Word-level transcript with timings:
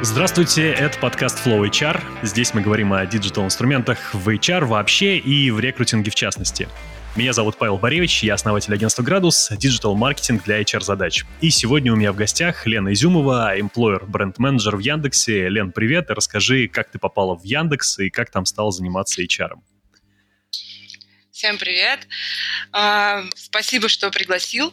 Здравствуйте, 0.00 0.72
это 0.72 0.96
подкаст 1.00 1.44
Flow 1.44 1.68
HR. 1.68 2.00
Здесь 2.22 2.54
мы 2.54 2.60
говорим 2.60 2.92
о 2.92 3.04
digital-инструментах 3.04 4.14
в 4.14 4.28
HR 4.28 4.64
вообще 4.64 5.18
и 5.18 5.50
в 5.50 5.58
рекрутинге 5.58 6.12
в 6.12 6.14
частности. 6.14 6.68
Меня 7.16 7.32
зовут 7.32 7.58
Павел 7.58 7.78
Боревич, 7.78 8.22
я 8.22 8.34
основатель 8.34 8.72
агентства 8.72 9.02
«Градус», 9.02 9.50
digital-маркетинг 9.50 10.44
для 10.44 10.62
HR-задач. 10.62 11.24
И 11.40 11.50
сегодня 11.50 11.92
у 11.92 11.96
меня 11.96 12.12
в 12.12 12.16
гостях 12.16 12.64
Лена 12.64 12.92
Изюмова, 12.92 13.58
employer 13.58 14.06
бренд-менеджер 14.06 14.76
в 14.76 14.78
Яндексе. 14.78 15.48
Лен, 15.48 15.72
привет, 15.72 16.10
расскажи, 16.10 16.68
как 16.68 16.90
ты 16.92 17.00
попала 17.00 17.36
в 17.36 17.42
Яндекс 17.42 17.98
и 17.98 18.08
как 18.08 18.30
там 18.30 18.46
стал 18.46 18.70
заниматься 18.70 19.20
HR. 19.20 19.54
-ом. 19.54 19.62
Всем 21.32 21.58
привет. 21.58 22.06
А, 22.72 23.24
спасибо, 23.34 23.88
что 23.88 24.10
пригласил. 24.10 24.72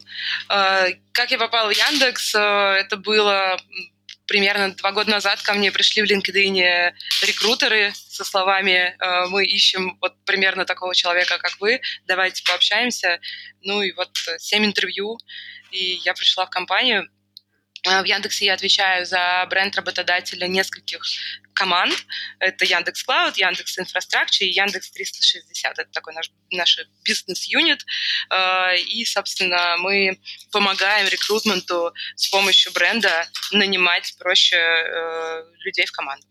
А, 0.49 0.85
как 1.13 1.31
я 1.31 1.39
попала 1.39 1.73
в 1.73 1.75
Яндекс? 1.75 2.35
А, 2.35 2.75
это 2.75 2.97
было 2.97 3.57
примерно 4.27 4.75
два 4.75 4.91
года 4.91 5.11
назад 5.11 5.41
ко 5.41 5.53
мне 5.53 5.71
пришли 5.71 6.01
в 6.01 6.09
LinkedIn 6.09 6.93
рекрутеры 7.23 7.93
со 7.93 8.23
словами 8.23 8.95
«Мы 9.29 9.45
ищем 9.45 9.97
вот 10.01 10.13
примерно 10.25 10.65
такого 10.65 10.95
человека, 10.95 11.37
как 11.37 11.59
вы, 11.59 11.81
давайте 12.05 12.43
пообщаемся». 12.43 13.19
Ну 13.61 13.81
и 13.81 13.91
вот 13.91 14.09
семь 14.39 14.65
интервью, 14.65 15.17
и 15.71 15.99
я 16.03 16.13
пришла 16.13 16.45
в 16.45 16.49
компанию. 16.49 17.09
В 17.83 18.03
Яндексе 18.05 18.45
я 18.45 18.53
отвечаю 18.53 19.05
за 19.05 19.45
бренд 19.49 19.75
работодателя 19.75 20.47
нескольких 20.47 21.03
команд. 21.55 21.93
Это 22.39 22.65
Яндекс 22.65 23.03
Клауд, 23.03 23.37
Яндекс 23.37 23.79
Инфраструктура 23.79 24.15
и 24.41 24.51
Яндекс 24.51 24.91
360. 24.91 25.79
Это 25.79 25.91
такой 25.91 26.13
наш, 26.13 26.29
наш 26.51 26.79
бизнес-юнит. 27.03 27.83
И, 28.87 29.05
собственно, 29.05 29.77
мы 29.79 30.19
помогаем 30.51 31.07
рекрутменту 31.07 31.93
с 32.15 32.27
помощью 32.27 32.71
бренда 32.73 33.27
нанимать 33.51 34.15
проще 34.19 34.57
э, 34.57 35.43
людей 35.63 35.85
в 35.85 35.91
команду. 35.91 36.25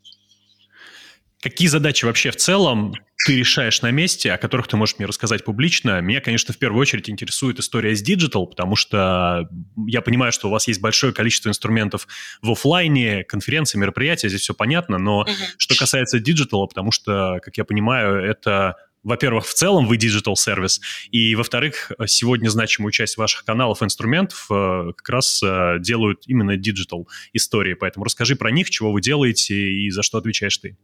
Какие 1.40 1.68
задачи 1.68 2.04
вообще 2.04 2.30
в 2.30 2.36
целом 2.36 2.94
ты 3.24 3.36
решаешь 3.36 3.80
на 3.80 3.90
месте, 3.90 4.32
о 4.32 4.38
которых 4.38 4.68
ты 4.68 4.76
можешь 4.76 4.96
мне 4.98 5.06
рассказать 5.06 5.44
публично? 5.44 6.00
Меня, 6.02 6.20
конечно, 6.20 6.52
в 6.52 6.58
первую 6.58 6.80
очередь 6.82 7.08
интересует 7.08 7.58
история 7.58 7.96
с 7.96 8.06
Digital, 8.06 8.46
потому 8.46 8.76
что 8.76 9.48
я 9.86 10.02
понимаю, 10.02 10.30
что 10.30 10.48
у 10.48 10.50
вас 10.50 10.68
есть 10.68 10.80
большое 10.80 11.12
количество 11.12 11.48
инструментов 11.48 12.06
в 12.42 12.50
офлайне, 12.50 13.24
конференции, 13.24 13.78
мероприятия, 13.78 14.28
здесь 14.28 14.42
все 14.42 14.52
понятно, 14.52 14.98
но 14.98 15.22
uh-huh. 15.22 15.32
что 15.56 15.74
касается 15.74 16.18
Digital, 16.18 16.66
потому 16.68 16.90
что, 16.92 17.38
как 17.42 17.56
я 17.56 17.64
понимаю, 17.64 18.22
это 18.22 18.76
во-первых, 19.02 19.46
в 19.46 19.52
целом 19.52 19.86
вы 19.86 19.96
digital 19.96 20.34
сервис, 20.34 20.80
и, 21.10 21.34
во-вторых, 21.34 21.92
сегодня 22.06 22.48
значимую 22.48 22.90
часть 22.90 23.18
ваших 23.18 23.44
каналов 23.44 23.82
и 23.82 23.84
инструментов 23.84 24.46
э, 24.50 24.92
как 24.96 25.08
раз 25.10 25.42
э, 25.42 25.76
делают 25.78 26.22
именно 26.26 26.56
digital 26.56 27.04
истории. 27.34 27.74
Поэтому 27.74 28.06
расскажи 28.06 28.34
про 28.34 28.50
них, 28.50 28.70
чего 28.70 28.92
вы 28.92 29.02
делаете 29.02 29.54
и 29.54 29.90
за 29.90 30.02
что 30.02 30.16
отвечаешь 30.16 30.56
ты. 30.56 30.78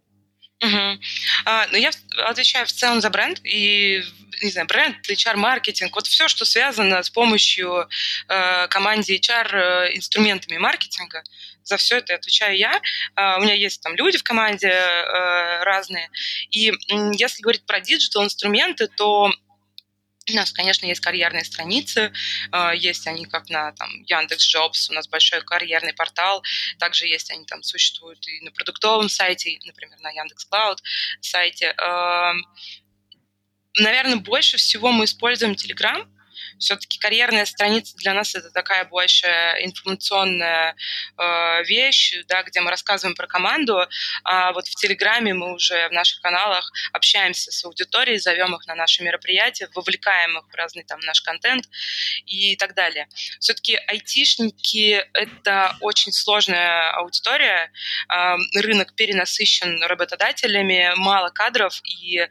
Угу. 0.63 1.01
А, 1.47 1.67
ну, 1.73 1.79
я 1.79 1.91
отвечаю 2.27 2.67
в 2.67 2.73
целом 2.73 3.01
за 3.01 3.09
бренд 3.09 3.41
и, 3.45 4.03
не 4.43 4.51
знаю, 4.51 4.67
бренд, 4.67 4.97
HR-маркетинг, 5.09 5.95
вот 5.95 6.07
все, 6.07 6.29
что 6.29 6.45
связано 6.45 7.03
с 7.03 7.09
помощью 7.09 7.89
э, 8.29 8.69
команде 8.69 9.17
HR 9.17 9.49
э, 9.53 9.97
инструментами 9.97 10.59
маркетинга, 10.59 11.23
за 11.65 11.77
все 11.77 11.99
это 11.99 12.15
отвечаю 12.15 12.57
я. 12.57 12.81
Uh, 13.17 13.39
у 13.39 13.43
меня 13.43 13.55
есть 13.55 13.83
там 13.83 13.95
люди 13.95 14.19
в 14.19 14.23
команде 14.23 14.69
uh, 14.69 15.63
разные. 15.63 16.11
И 16.51 16.73
если 17.17 17.43
говорить 17.43 17.65
про 17.65 17.81
digital 17.81 18.25
инструменты, 18.25 18.89
то 18.89 19.31
у 20.33 20.37
нас, 20.37 20.53
конечно, 20.53 20.87
есть 20.87 21.01
карьерные 21.01 21.45
страницы, 21.45 22.13
а, 22.51 22.75
есть 22.75 23.07
они 23.07 23.27
как 23.27 23.49
на 23.49 23.73
там, 23.73 23.91
Яндекс 24.05 24.47
Jobs, 24.47 24.91
у 24.91 24.93
нас 24.93 25.09
большой 25.09 25.43
карьерный 25.43 25.93
портал, 25.93 26.43
также 26.79 27.07
есть 27.07 27.31
они 27.31 27.45
там 27.45 27.63
существуют 27.63 28.27
и 28.27 28.41
на 28.41 28.51
продуктовом 28.51 29.09
сайте, 29.09 29.59
например, 29.65 29.99
на 30.01 30.11
Яндекс 30.11 30.45
Cloud 30.45 30.83
сайте. 31.21 31.75
Наверное, 33.79 34.17
больше 34.17 34.57
всего 34.57 34.91
мы 34.91 35.05
используем 35.05 35.53
Telegram, 35.53 36.07
все-таки 36.61 36.99
карьерная 36.99 37.47
страница 37.47 37.97
для 37.97 38.15
нас 38.15 38.35
это 38.35 38.51
такая 38.51 38.85
больше 38.85 39.27
информационная 39.61 40.77
э, 41.17 41.65
вещь, 41.65 42.15
да, 42.29 42.43
где 42.43 42.61
мы 42.61 42.71
рассказываем 42.71 43.17
про 43.17 43.27
команду, 43.27 43.87
а 44.25 44.53
вот 44.53 44.67
в 44.69 44.75
Телеграме 44.77 45.35
мы 45.35 45.55
уже 45.55 45.89
в 45.89 45.93
наших 45.93 46.21
каналах 46.21 46.71
общаемся 46.93 47.51
с 47.51 47.65
аудиторией, 47.65 48.19
зовем 48.19 48.55
их 48.55 48.67
на 48.67 48.75
наши 48.75 49.03
мероприятия, 49.03 49.69
вовлекаем 49.75 50.39
их 50.39 50.45
в 50.49 50.55
разный 50.55 50.85
там 50.85 51.01
наш 51.01 51.23
контент 51.23 51.69
и 52.27 52.57
так 52.57 52.75
далее. 52.75 53.09
Все-таки 53.41 53.77
айтишники— 53.87 55.05
это 55.15 55.77
очень 55.81 56.13
сложная 56.13 56.91
аудитория, 56.93 57.73
э, 58.09 58.61
рынок 58.61 58.95
перенасыщен 58.95 59.83
работодателями, 59.85 60.93
мало 60.97 61.31
кадров, 61.31 61.81
и 61.85 62.19
э, 62.19 62.29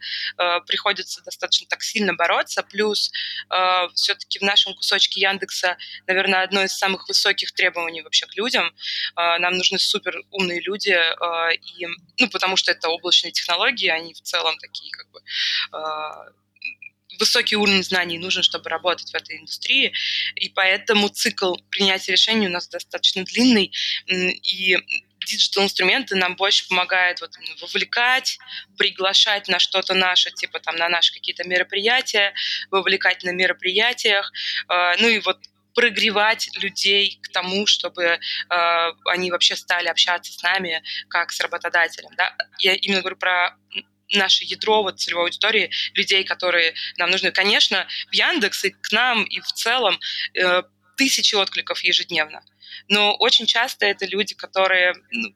приходится 0.68 1.24
достаточно 1.24 1.68
так 1.68 1.82
сильно 1.82 2.14
бороться, 2.14 2.64
плюс 2.64 3.12
э, 3.50 3.88
все-таки 4.20 4.40
в 4.40 4.42
нашем 4.42 4.74
кусочке 4.76 5.22
Яндекса, 5.22 5.78
наверное, 6.08 6.44
одно 6.44 6.64
из 6.64 6.74
самых 6.74 7.08
высоких 7.08 7.54
требований 7.54 8.02
вообще 8.02 8.26
к 8.26 8.36
людям. 8.36 8.72
А, 9.16 9.40
нам 9.40 9.56
нужны 9.56 9.80
супер 9.80 10.22
умные 10.32 10.62
люди, 10.62 10.92
а, 10.92 11.50
и, 11.52 11.88
ну, 12.20 12.30
потому 12.30 12.58
что 12.58 12.72
это 12.72 12.90
облачные 12.90 13.32
технологии, 13.32 13.88
они 13.88 14.14
в 14.14 14.22
целом 14.22 14.58
такие 14.60 14.92
как 14.92 15.10
бы 15.12 15.22
а, 15.72 16.26
высокий 17.20 17.56
уровень 17.56 17.84
знаний 17.84 18.18
нужен, 18.18 18.44
чтобы 18.44 18.70
работать 18.70 19.12
в 19.12 19.16
этой 19.16 19.38
индустрии, 19.38 19.94
и 20.36 20.50
поэтому 20.50 21.10
цикл 21.10 21.56
принятия 21.70 22.14
решений 22.14 22.48
у 22.48 22.52
нас 22.52 22.68
достаточно 22.68 23.24
длинный, 23.24 23.72
и 24.08 24.78
digital-инструменты 25.30 26.16
нам 26.16 26.36
больше 26.36 26.68
помогают 26.68 27.22
вот 27.22 27.32
вовлекать, 27.62 28.40
приглашать 28.78 29.48
на 29.48 29.60
что-то 29.60 29.94
наше, 29.94 30.32
типа 30.32 30.60
там 30.60 30.76
на 30.76 30.90
наши 30.90 31.14
какие-то 31.14 31.48
мероприятия, 31.48 32.34
вовлекать 32.72 33.24
на 33.24 33.32
мероприятиях, 33.32 34.32
э, 34.70 34.96
ну 35.00 35.08
и 35.08 35.20
вот 35.20 35.38
прогревать 35.76 36.50
людей 36.58 37.20
к 37.22 37.30
тому, 37.32 37.66
чтобы 37.68 38.04
э, 38.04 38.18
они 39.06 39.32
вообще 39.32 39.56
стали 39.56 39.88
общаться 39.88 40.34
с 40.34 40.42
нами 40.44 40.84
как 41.08 41.32
с 41.32 41.40
работодателем. 41.40 42.10
Да? 42.18 42.36
Я 42.58 42.74
именно 42.74 43.00
говорю 43.00 43.18
про 43.18 43.56
наше 44.12 44.44
ядро 44.44 44.82
вот 44.82 45.00
целевой 45.00 45.26
аудитории, 45.26 45.70
людей, 45.94 46.24
которые 46.24 46.74
нам 46.98 47.12
нужны. 47.12 47.32
Конечно, 47.32 47.88
в 48.10 48.14
Яндекс 48.14 48.66
и 48.66 48.72
к 48.72 48.92
нам, 48.92 49.24
и 49.24 49.40
в 49.40 49.52
целом 49.54 50.00
э, 50.34 50.64
тысячи 51.00 51.36
откликов 51.36 51.84
ежедневно 51.84 52.42
но 52.88 53.16
очень 53.16 53.46
часто 53.46 53.86
это 53.86 54.06
люди, 54.06 54.36
которые 54.36 54.94
ну, 55.12 55.30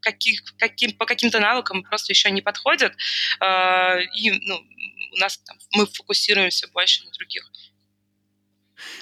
каких, 0.00 0.42
каким, 0.58 0.92
по 0.92 1.06
каким-то 1.06 1.40
навыкам 1.40 1.82
просто 1.82 2.12
еще 2.12 2.30
не 2.30 2.42
подходят, 2.42 2.92
э, 3.40 4.02
и 4.16 4.30
ну, 4.30 4.60
у 5.12 5.18
нас 5.18 5.38
там, 5.38 5.56
мы 5.72 5.86
фокусируемся 5.86 6.68
больше 6.68 7.04
на 7.04 7.10
других. 7.12 7.50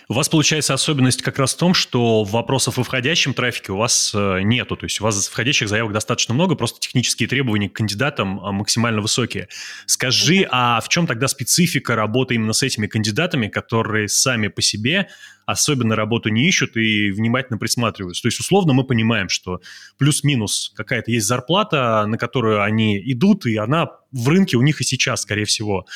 У 0.08 0.14
вас 0.14 0.28
получается 0.28 0.74
особенность 0.74 1.22
как 1.22 1.38
раз 1.38 1.54
в 1.54 1.58
том, 1.58 1.72
что 1.72 2.24
вопросов 2.24 2.80
о 2.80 2.82
входящем 2.82 3.32
трафике 3.32 3.70
у 3.70 3.76
вас 3.76 4.12
э, 4.12 4.40
нету. 4.42 4.76
То 4.76 4.86
есть 4.86 5.00
у 5.00 5.04
вас 5.04 5.28
входящих 5.28 5.68
заявок 5.68 5.92
достаточно 5.92 6.34
много, 6.34 6.56
просто 6.56 6.80
технические 6.80 7.28
требования 7.28 7.68
к 7.68 7.74
кандидатам 7.74 8.40
а, 8.40 8.50
максимально 8.50 9.02
высокие. 9.02 9.48
Скажи, 9.86 10.48
а 10.50 10.80
в 10.80 10.88
чем 10.88 11.06
тогда 11.06 11.28
специфика 11.28 11.94
работы 11.94 12.34
именно 12.34 12.54
с 12.54 12.64
этими 12.64 12.88
кандидатами, 12.88 13.46
которые 13.46 14.08
сами 14.08 14.48
по 14.48 14.62
себе 14.62 15.08
особенно 15.48 15.96
работу 15.96 16.28
не 16.28 16.46
ищут 16.46 16.76
и 16.76 17.10
внимательно 17.10 17.58
присматриваются. 17.58 18.20
То 18.20 18.28
есть, 18.28 18.38
условно, 18.38 18.74
мы 18.74 18.84
понимаем, 18.84 19.30
что 19.30 19.62
плюс-минус 19.96 20.72
какая-то 20.76 21.10
есть 21.10 21.26
зарплата, 21.26 22.04
на 22.06 22.18
которую 22.18 22.62
они 22.62 23.00
идут, 23.10 23.46
и 23.46 23.56
она 23.56 23.88
в 24.12 24.28
рынке 24.28 24.58
у 24.58 24.62
них 24.62 24.82
и 24.82 24.84
сейчас, 24.84 25.22
скорее 25.22 25.46
всего. 25.46 25.86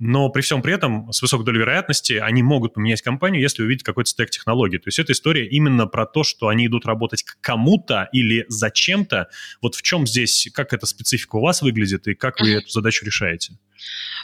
Но 0.00 0.28
при 0.30 0.42
всем 0.42 0.60
при 0.60 0.74
этом, 0.74 1.12
с 1.12 1.22
высокой 1.22 1.44
долей 1.44 1.60
вероятности, 1.60 2.14
они 2.14 2.42
могут 2.42 2.74
поменять 2.74 3.00
компанию, 3.00 3.40
если 3.40 3.62
увидят 3.62 3.84
какой-то 3.84 4.10
стек 4.10 4.30
технологий. 4.30 4.78
То 4.78 4.88
есть, 4.88 4.98
эта 4.98 5.12
история 5.12 5.46
именно 5.46 5.86
про 5.86 6.04
то, 6.04 6.24
что 6.24 6.48
они 6.48 6.66
идут 6.66 6.84
работать 6.84 7.22
к 7.22 7.40
кому-то 7.40 8.08
или 8.12 8.44
зачем-то. 8.48 9.28
Вот 9.62 9.76
в 9.76 9.82
чем 9.82 10.04
здесь, 10.08 10.48
как 10.52 10.72
эта 10.72 10.84
специфика 10.84 11.36
у 11.36 11.42
вас 11.42 11.62
выглядит 11.62 12.08
и 12.08 12.14
как 12.14 12.40
вы 12.40 12.54
эту 12.54 12.70
задачу 12.70 13.04
решаете? 13.06 13.56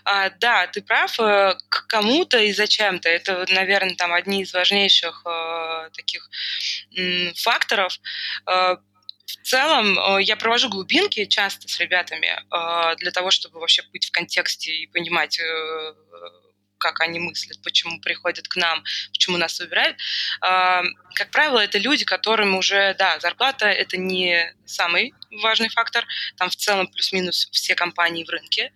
А, 0.04 0.30
да, 0.30 0.66
ты 0.66 0.82
прав, 0.82 1.18
э, 1.20 1.54
к 1.68 1.86
кому-то 1.86 2.38
и 2.38 2.52
зачем-то. 2.52 3.08
Это, 3.08 3.44
наверное, 3.48 3.96
там 3.96 4.12
одни 4.12 4.42
из 4.42 4.52
важнейших 4.52 5.22
э, 5.26 5.90
таких 5.94 6.28
м, 6.96 7.32
факторов. 7.34 7.98
Э, 8.46 8.76
в 9.26 9.44
целом 9.44 9.98
э, 9.98 10.22
я 10.22 10.36
провожу 10.36 10.68
глубинки 10.68 11.24
часто 11.24 11.68
с 11.68 11.78
ребятами 11.80 12.28
э, 12.28 12.96
для 12.96 13.10
того, 13.10 13.30
чтобы 13.30 13.60
вообще 13.60 13.82
быть 13.92 14.06
в 14.06 14.10
контексте 14.10 14.72
и 14.72 14.86
понимать, 14.86 15.38
э, 15.38 15.94
как 16.82 17.00
они 17.00 17.20
мыслят, 17.20 17.62
почему 17.62 18.00
приходят 18.00 18.48
к 18.48 18.56
нам, 18.56 18.82
почему 19.12 19.36
нас 19.38 19.60
выбирают. 19.60 19.96
Как 20.40 21.30
правило, 21.30 21.60
это 21.60 21.78
люди, 21.78 22.04
которым 22.04 22.56
уже, 22.56 22.94
да, 22.98 23.20
зарплата– 23.20 23.66
это 23.68 23.96
не 23.96 24.52
самый 24.66 25.14
важный 25.42 25.68
фактор, 25.68 26.04
там 26.36 26.50
в 26.50 26.56
целом 26.56 26.88
плюс-минус 26.88 27.48
все 27.52 27.74
компании 27.74 28.24
в 28.24 28.30
рынке 28.30 28.72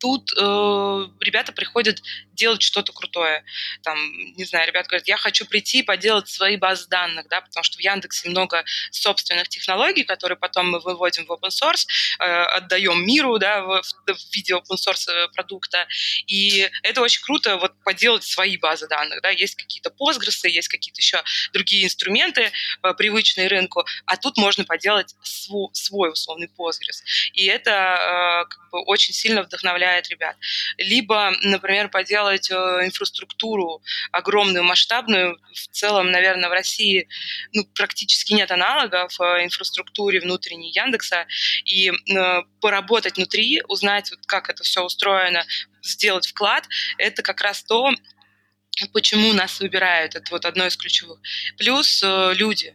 тут 0.00 0.32
э, 0.32 1.06
ребята 1.20 1.52
приходят 1.52 2.02
делать 2.32 2.62
что-то 2.62 2.92
крутое. 2.92 3.44
Там, 3.82 3.98
не 4.36 4.44
знаю, 4.44 4.66
ребята 4.66 4.88
говорят, 4.88 5.06
я 5.06 5.18
хочу 5.18 5.44
прийти 5.44 5.80
и 5.80 5.82
поделать 5.82 6.28
свои 6.28 6.56
базы 6.56 6.88
данных, 6.88 7.28
да, 7.28 7.42
потому 7.42 7.62
что 7.62 7.76
в 7.76 7.80
Яндексе 7.80 8.30
много 8.30 8.64
собственных 8.90 9.48
технологий, 9.48 10.04
которые 10.04 10.38
потом 10.38 10.70
мы 10.70 10.80
выводим 10.80 11.26
в 11.26 11.32
open 11.32 11.50
source, 11.50 11.84
э, 12.18 12.24
отдаем 12.24 13.04
миру, 13.04 13.38
да, 13.38 13.62
в, 13.62 13.82
в 13.82 14.34
виде 14.34 14.54
open 14.54 14.76
source 14.76 15.10
э, 15.10 15.28
продукта. 15.34 15.86
И 16.26 16.68
это 16.82 17.02
очень 17.02 17.22
круто, 17.22 17.58
вот 17.58 17.74
поделать 17.84 18.24
свои 18.24 18.56
базы 18.56 18.88
данных, 18.88 19.20
да, 19.20 19.28
есть 19.28 19.54
какие-то 19.54 19.90
Postgres, 19.90 20.48
есть 20.48 20.68
какие-то 20.68 21.00
еще 21.00 21.22
другие 21.52 21.84
инструменты, 21.84 22.50
э, 22.82 22.94
привычные 22.94 23.48
рынку, 23.48 23.84
а 24.06 24.16
тут 24.16 24.38
можно 24.38 24.64
поделать 24.64 25.14
свой, 25.22 25.68
свой 25.74 26.10
условный 26.10 26.48
Postgres. 26.58 27.02
И 27.34 27.44
это 27.44 27.70
э, 27.70 28.48
как 28.48 28.70
бы 28.70 28.80
очень 28.84 29.12
сильно 29.12 29.42
вдохновляет 29.42 29.89
ребят. 30.08 30.36
Либо, 30.78 31.32
например, 31.42 31.88
поделать 31.88 32.50
э, 32.50 32.54
инфраструктуру 32.54 33.82
огромную, 34.12 34.64
масштабную. 34.64 35.38
В 35.52 35.68
целом, 35.68 36.10
наверное, 36.10 36.48
в 36.48 36.52
России 36.52 37.08
ну, 37.52 37.64
практически 37.74 38.32
нет 38.32 38.50
аналогов 38.50 39.18
э, 39.20 39.44
инфраструктуре 39.44 40.20
внутренней 40.20 40.70
Яндекса. 40.70 41.26
И 41.64 41.92
поработать 42.60 43.16
внутри, 43.16 43.62
узнать, 43.68 44.10
вот, 44.10 44.20
как 44.26 44.50
это 44.50 44.62
все 44.62 44.82
устроено, 44.82 45.44
сделать 45.82 46.26
вклад, 46.26 46.66
это 46.98 47.22
как 47.22 47.40
раз 47.40 47.62
то, 47.62 47.90
почему 48.92 49.32
нас 49.32 49.60
выбирают. 49.60 50.14
Это 50.14 50.30
вот 50.30 50.44
одно 50.44 50.66
из 50.66 50.76
ключевых. 50.76 51.20
Плюс 51.56 52.02
люди 52.02 52.74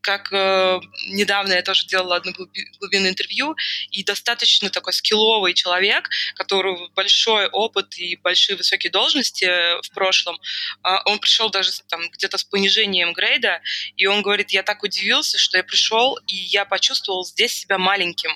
как 0.00 0.32
э, 0.32 0.80
недавно 1.08 1.52
я 1.52 1.62
тоже 1.62 1.86
делала 1.86 2.16
одно 2.16 2.32
глубинное 2.78 3.10
интервью, 3.10 3.56
и 3.90 4.04
достаточно 4.04 4.70
такой 4.70 4.92
скилловый 4.92 5.54
человек, 5.54 6.08
который 6.34 6.88
большой 6.94 7.46
опыт 7.48 7.98
и 7.98 8.16
большие 8.16 8.56
высокие 8.56 8.90
должности 8.90 9.46
в 9.82 9.90
прошлом, 9.92 10.38
э, 10.84 10.88
он 11.04 11.18
пришел 11.18 11.50
даже 11.50 11.70
там 11.88 12.08
где-то 12.10 12.38
с 12.38 12.44
понижением 12.44 13.12
грейда, 13.12 13.60
и 13.96 14.06
он 14.06 14.22
говорит, 14.22 14.50
я 14.50 14.62
так 14.62 14.82
удивился, 14.82 15.38
что 15.38 15.58
я 15.58 15.64
пришел, 15.64 16.18
и 16.26 16.36
я 16.36 16.64
почувствовал 16.64 17.24
здесь 17.24 17.54
себя 17.54 17.78
маленьким. 17.78 18.30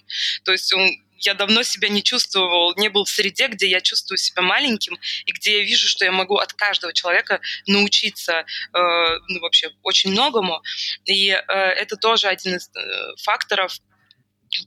То 0.45 0.53
есть 0.53 0.73
он 0.73 0.91
я 1.27 1.35
давно 1.35 1.63
себя 1.63 1.89
не 1.89 2.03
чувствовал, 2.03 2.75
не 2.77 2.89
был 2.89 3.05
в 3.05 3.09
среде, 3.09 3.49
где 3.49 3.69
я 3.69 3.81
чувствую 3.81 4.19
себя 4.19 4.43
маленьким 4.43 4.99
и 5.27 5.33
где 5.33 5.59
я 5.59 5.65
вижу, 5.65 5.89
что 5.89 6.05
я 6.05 6.13
могу 6.13 6.37
от 6.37 6.53
каждого 6.53 6.93
человека 6.93 7.41
научиться 7.67 8.41
э, 8.41 8.45
ну, 9.29 9.41
вообще 9.41 9.71
очень 9.83 10.11
многому. 10.13 10.63
И 11.05 11.31
э, 11.31 11.39
это 11.53 11.97
тоже 11.97 12.29
один 12.29 12.57
из 12.57 12.69
э, 12.69 13.17
факторов, 13.23 13.79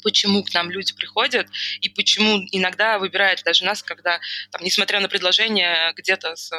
почему 0.04 0.44
к 0.44 0.54
нам 0.54 0.70
люди 0.72 0.94
приходят 0.94 1.48
и 1.82 1.90
почему 1.90 2.40
иногда 2.52 3.00
выбирают 3.00 3.44
даже 3.44 3.66
нас, 3.66 3.84
когда, 3.84 4.20
там, 4.52 4.64
несмотря 4.64 5.00
на 5.00 5.10
предложение 5.10 5.94
где-то 5.96 6.36
с 6.36 6.52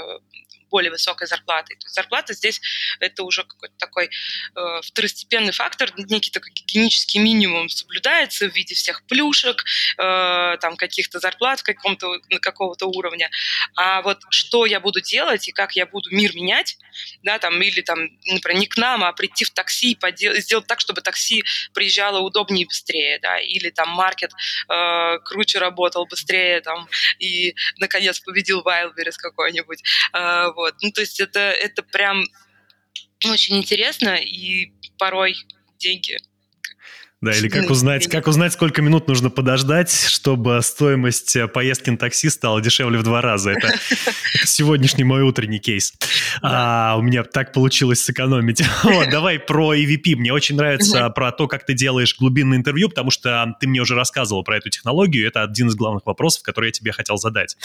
более 0.70 0.90
высокой 0.90 1.26
зарплатой. 1.26 1.76
То 1.76 1.86
есть 1.86 1.94
зарплата 1.94 2.34
здесь 2.34 2.60
это 3.00 3.22
уже 3.22 3.44
какой-то 3.44 3.74
такой 3.78 4.06
э, 4.06 4.80
второстепенный 4.82 5.52
фактор, 5.52 5.92
некий 5.96 6.30
такой 6.30 6.50
гигиенический 6.52 7.20
минимум 7.20 7.68
соблюдается 7.68 8.48
в 8.48 8.54
виде 8.54 8.74
всех 8.74 9.04
плюшек, 9.06 9.64
э, 9.96 10.56
там 10.60 10.76
каких-то 10.76 11.18
зарплат 11.18 11.62
каком-то, 11.62 12.20
какого-то 12.40 12.86
уровня. 12.86 13.30
А 13.76 14.02
вот 14.02 14.20
что 14.30 14.66
я 14.66 14.80
буду 14.80 15.00
делать 15.00 15.48
и 15.48 15.52
как 15.52 15.76
я 15.76 15.86
буду 15.86 16.10
мир 16.10 16.34
менять, 16.34 16.78
да, 17.22 17.38
там, 17.38 17.60
или 17.62 17.80
там, 17.80 17.98
например, 18.26 18.60
не 18.60 18.66
к 18.66 18.76
нам, 18.76 19.04
а 19.04 19.12
прийти 19.12 19.44
в 19.44 19.50
такси, 19.50 19.96
подел- 20.00 20.36
сделать 20.36 20.66
так, 20.66 20.80
чтобы 20.80 21.00
такси 21.00 21.44
приезжало 21.72 22.20
удобнее 22.20 22.64
и 22.64 22.66
быстрее, 22.66 23.15
да, 23.20 23.38
или 23.38 23.70
там 23.70 23.90
маркет 23.90 24.32
э, 24.68 25.18
круче 25.24 25.58
работал 25.58 26.06
быстрее, 26.06 26.60
там, 26.60 26.88
и, 27.18 27.54
наконец, 27.78 28.20
победил 28.20 28.62
Wildberries 28.62 29.16
какой-нибудь. 29.16 29.82
Э, 30.12 30.50
вот. 30.54 30.74
Ну, 30.82 30.90
то 30.90 31.00
есть 31.00 31.20
это, 31.20 31.40
это 31.40 31.82
прям 31.82 32.24
очень 33.24 33.56
интересно, 33.56 34.16
и 34.16 34.72
порой 34.98 35.36
деньги 35.78 36.18
да, 37.22 37.32
или 37.34 37.48
как 37.48 37.70
узнать, 37.70 38.08
как 38.08 38.26
узнать, 38.26 38.52
сколько 38.52 38.82
минут 38.82 39.08
нужно 39.08 39.30
подождать, 39.30 39.90
чтобы 39.90 40.60
стоимость 40.62 41.34
э, 41.34 41.48
поездки 41.48 41.88
на 41.88 41.96
такси 41.96 42.28
стала 42.28 42.60
дешевле 42.60 42.98
в 42.98 43.04
два 43.04 43.22
раза. 43.22 43.52
Это, 43.52 43.72
сегодняшний 44.44 45.04
мой 45.04 45.22
утренний 45.22 45.58
кейс. 45.58 45.94
А, 46.42 46.94
у 46.98 47.02
меня 47.02 47.24
так 47.24 47.54
получилось 47.54 48.04
сэкономить. 48.04 48.62
Давай 49.10 49.38
про 49.38 49.74
EVP. 49.74 50.16
Мне 50.16 50.30
очень 50.30 50.56
нравится 50.56 51.08
про 51.08 51.32
то, 51.32 51.48
как 51.48 51.64
ты 51.64 51.72
делаешь 51.72 52.14
глубинное 52.18 52.58
интервью, 52.58 52.90
потому 52.90 53.10
что 53.10 53.54
ты 53.60 53.66
мне 53.66 53.80
уже 53.80 53.94
рассказывал 53.94 54.44
про 54.44 54.58
эту 54.58 54.68
технологию. 54.68 55.26
Это 55.26 55.42
один 55.42 55.68
из 55.68 55.74
главных 55.74 56.04
вопросов, 56.04 56.42
который 56.42 56.66
я 56.66 56.72
тебе 56.72 56.92
хотел 56.92 57.16
задать. 57.16 57.56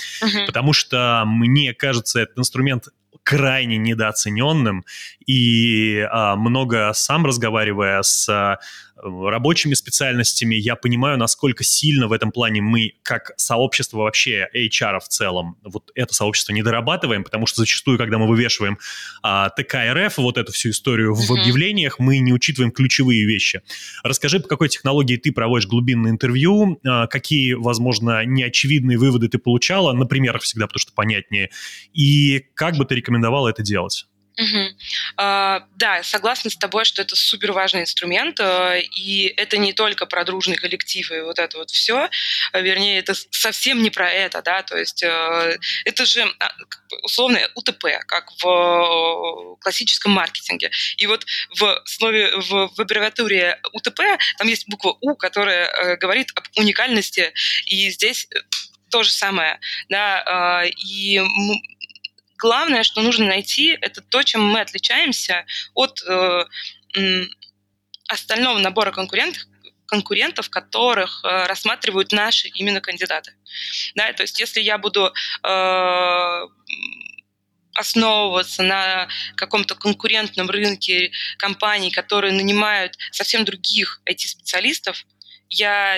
Потому 0.46 0.72
что 0.72 1.24
мне 1.26 1.74
кажется, 1.74 2.22
этот 2.22 2.40
инструмент 2.40 2.86
крайне 3.24 3.78
недооцененным, 3.78 4.84
и 5.26 6.00
а, 6.12 6.36
много 6.36 6.92
сам 6.94 7.26
разговаривая 7.26 8.02
с 8.02 8.28
а, 8.30 8.60
рабочими 8.96 9.74
специальностями, 9.74 10.56
я 10.56 10.76
понимаю, 10.76 11.18
насколько 11.18 11.64
сильно 11.64 12.08
в 12.08 12.14
этом 12.14 12.32
плане 12.32 12.62
мы, 12.62 12.94
как 13.04 13.32
сообщество 13.38 14.00
вообще 14.00 14.48
HR 14.56 15.00
в 15.00 15.08
целом, 15.08 15.58
вот 15.64 15.92
это 15.96 16.14
сообщество 16.14 16.54
не 16.54 16.64
дорабатываем, 16.64 17.24
потому 17.24 17.46
что 17.46 17.62
зачастую, 17.62 17.98
когда 17.98 18.18
мы 18.18 18.28
вывешиваем 18.28 18.78
а, 19.24 19.50
ТК 19.50 19.94
РФ, 19.94 20.18
вот 20.18 20.38
эту 20.38 20.52
всю 20.52 20.70
историю 20.70 21.14
в 21.14 21.32
объявлениях, 21.32 22.00
мы 22.00 22.20
не 22.20 22.34
учитываем 22.34 22.72
ключевые 22.72 23.26
вещи. 23.26 23.62
Расскажи, 24.04 24.40
по 24.40 24.48
какой 24.48 24.70
технологии 24.70 25.18
ты 25.18 25.32
проводишь 25.32 25.68
глубинное 25.68 26.12
интервью, 26.12 26.80
а, 26.86 27.08
какие, 27.08 27.54
возможно, 27.54 28.24
неочевидные 28.26 28.98
выводы 28.98 29.30
ты 29.30 29.38
получала, 29.38 29.94
на 29.94 30.06
примерах 30.06 30.44
всегда, 30.44 30.68
потому 30.68 30.80
что 30.80 30.94
понятнее, 30.94 31.50
и 31.94 32.46
как 32.54 32.78
бы 32.78 32.86
ты 32.86 32.96
рекомендовала 32.96 33.50
это 33.50 33.64
делать? 33.64 34.08
Угу. 34.42 34.76
А, 35.18 35.68
да, 35.76 36.02
согласна 36.04 36.50
с 36.50 36.58
тобой, 36.58 36.86
что 36.86 37.02
это 37.02 37.16
супер 37.16 37.52
важный 37.52 37.82
инструмент, 37.82 38.40
а, 38.40 38.76
и 38.78 39.34
это 39.38 39.58
не 39.58 39.74
только 39.74 40.06
про 40.08 40.24
дружный 40.24 40.58
коллектив 40.58 41.12
и 41.12 41.22
вот 41.22 41.38
это 41.38 41.58
вот 41.58 41.70
все, 41.70 42.10
а, 42.52 42.60
вернее, 42.60 43.00
это 43.00 43.14
совсем 43.30 43.84
не 43.84 43.92
про 43.92 44.10
это, 44.10 44.42
да, 44.42 44.64
то 44.64 44.78
есть 44.78 45.04
а, 45.04 45.52
это 45.86 46.06
же 46.06 46.26
условное 47.04 47.50
УТП, 47.56 47.86
как 48.08 48.32
в 48.42 49.58
классическом 49.62 50.12
маркетинге. 50.14 50.72
И 50.98 51.06
вот 51.06 51.26
в 51.58 51.82
основе, 51.84 52.36
в, 52.38 52.72
в 52.76 52.80
аббревиатуре 52.80 53.60
УТП 53.74 54.02
там 54.38 54.48
есть 54.48 54.68
буква 54.68 54.98
У, 55.02 55.16
которая 55.16 55.98
говорит 55.98 56.32
об 56.36 56.46
уникальности, 56.58 57.32
и 57.66 57.90
здесь 57.92 58.28
то 58.90 59.04
же 59.04 59.12
самое, 59.12 59.60
да, 59.90 60.66
и 60.66 61.22
главное, 62.42 62.84
что 62.84 63.02
нужно 63.02 63.26
найти, 63.28 63.78
это 63.80 64.02
то, 64.02 64.24
чем 64.24 64.44
мы 64.44 64.60
отличаемся 64.62 65.46
от 65.76 66.02
э, 66.02 66.44
остального 68.08 68.58
набора 68.58 68.92
конкурентов, 68.92 69.44
конкурентов, 69.86 70.50
которых 70.50 71.24
э, 71.24 71.46
рассматривают 71.46 72.12
наши 72.12 72.48
именно 72.50 72.82
кандидаты. 72.82 73.34
Да, 73.96 74.12
то 74.14 74.24
есть 74.24 74.40
если 74.40 74.60
я 74.60 74.78
буду 74.78 75.14
э, 75.44 76.48
основываться 77.74 78.64
на 78.64 79.08
каком-то 79.36 79.76
конкурентном 79.76 80.50
рынке 80.50 81.12
компаний, 81.38 81.92
которые 81.92 82.34
нанимают 82.34 82.98
совсем 83.12 83.46
других 83.46 84.02
IT-специалистов, 84.10 85.06
я 85.50 85.98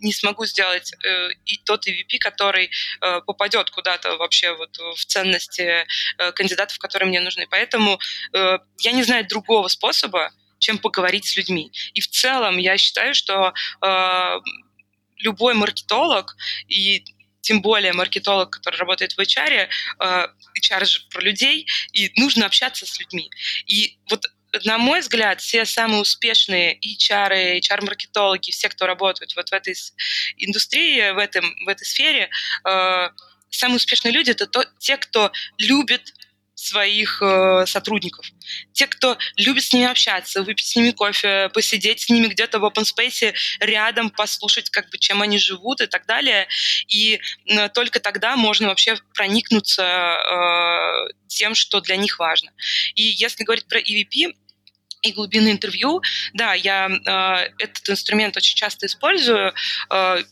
не 0.00 0.12
смогу 0.12 0.46
сделать 0.46 0.92
э, 1.04 1.30
и 1.44 1.58
тот 1.64 1.86
EVP, 1.86 2.18
который 2.18 2.70
э, 3.00 3.20
попадет 3.26 3.70
куда-то 3.70 4.16
вообще 4.16 4.54
вот 4.54 4.76
в 4.78 5.04
ценности 5.04 5.86
э, 6.18 6.32
кандидатов, 6.32 6.78
которые 6.78 7.08
мне 7.08 7.20
нужны. 7.20 7.46
Поэтому 7.50 7.98
э, 8.32 8.58
я 8.78 8.92
не 8.92 9.02
знаю 9.02 9.26
другого 9.26 9.68
способа, 9.68 10.30
чем 10.58 10.78
поговорить 10.78 11.26
с 11.26 11.36
людьми. 11.36 11.72
И 11.94 12.00
в 12.00 12.08
целом 12.08 12.58
я 12.58 12.76
считаю, 12.76 13.14
что 13.14 13.54
любой 15.16 15.54
маркетолог 15.54 16.36
и 16.68 17.02
тем 17.40 17.62
более 17.62 17.94
маркетолог, 17.94 18.50
который 18.50 18.76
работает 18.76 19.12
в 19.12 19.20
HR, 19.20 19.68
HR 19.98 20.84
же 20.84 21.00
про 21.08 21.22
людей, 21.22 21.66
и 21.92 22.12
нужно 22.20 22.44
общаться 22.44 22.84
с 22.84 23.00
людьми. 23.00 23.30
И 23.64 23.96
вот 24.10 24.26
на 24.64 24.78
мой 24.78 25.00
взгляд, 25.00 25.40
все 25.40 25.64
самые 25.64 26.00
успешные 26.00 26.78
HR, 26.80 27.60
HR-маркетологи, 27.60 28.50
все, 28.50 28.68
кто 28.68 28.86
работают 28.86 29.34
вот 29.36 29.48
в 29.48 29.52
этой 29.52 29.74
индустрии, 30.36 31.10
в, 31.12 31.18
этом, 31.18 31.54
в 31.64 31.68
этой 31.68 31.84
сфере, 31.84 32.30
э, 32.64 33.08
самые 33.50 33.76
успешные 33.76 34.12
люди– 34.12 34.30
это 34.32 34.46
то, 34.46 34.64
те, 34.78 34.96
кто 34.96 35.32
любит 35.58 36.14
своих 36.60 37.22
э, 37.22 37.64
сотрудников. 37.66 38.26
Те, 38.72 38.86
кто 38.86 39.16
любит 39.36 39.64
с 39.64 39.72
ними 39.72 39.86
общаться, 39.86 40.42
выпить 40.42 40.66
с 40.66 40.76
ними 40.76 40.90
кофе, 40.90 41.50
посидеть 41.52 42.00
с 42.00 42.10
ними 42.10 42.26
где-то 42.26 42.58
в 42.58 42.64
open 42.64 42.84
space 42.84 43.32
рядом, 43.60 44.10
послушать, 44.10 44.70
как 44.70 44.90
бы, 44.90 44.98
чем 44.98 45.22
они 45.22 45.38
живут 45.38 45.80
и 45.80 45.86
так 45.86 46.06
далее. 46.06 46.46
И 46.88 47.20
э, 47.46 47.68
только 47.70 48.00
тогда 48.00 48.36
можно 48.36 48.68
вообще 48.68 48.96
проникнуться 49.14 49.82
э, 49.82 51.12
тем, 51.28 51.54
что 51.54 51.80
для 51.80 51.96
них 51.96 52.18
важно. 52.18 52.52
И 52.94 53.02
если 53.02 53.44
говорить 53.44 53.66
про 53.66 53.80
EVP, 53.80 54.34
и 55.02 55.12
глубинное 55.12 55.52
интервью, 55.52 56.02
да, 56.34 56.52
я 56.52 56.88
э, 56.88 57.52
этот 57.58 57.88
инструмент 57.88 58.36
очень 58.36 58.54
часто 58.54 58.84
использую. 58.84 59.54
Э, 59.88 60.22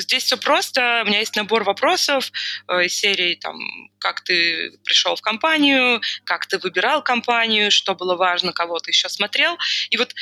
здесь 0.00 0.24
все 0.24 0.36
просто. 0.36 1.02
У 1.04 1.08
меня 1.08 1.20
есть 1.20 1.36
набор 1.36 1.64
вопросов 1.64 2.30
э, 2.68 2.86
из 2.86 2.94
серии 2.94 3.34
там, 3.34 3.56
как 3.98 4.22
ты 4.22 4.72
пришел 4.84 5.16
в 5.16 5.20
компанию, 5.20 6.00
как 6.24 6.46
ты 6.46 6.58
выбирал 6.58 7.02
компанию, 7.02 7.70
что 7.70 7.94
было 7.94 8.16
важно, 8.16 8.52
кого 8.52 8.78
ты 8.78 8.90
еще 8.90 9.08
смотрел. 9.08 9.56
И 9.90 9.96
вот 9.96 10.14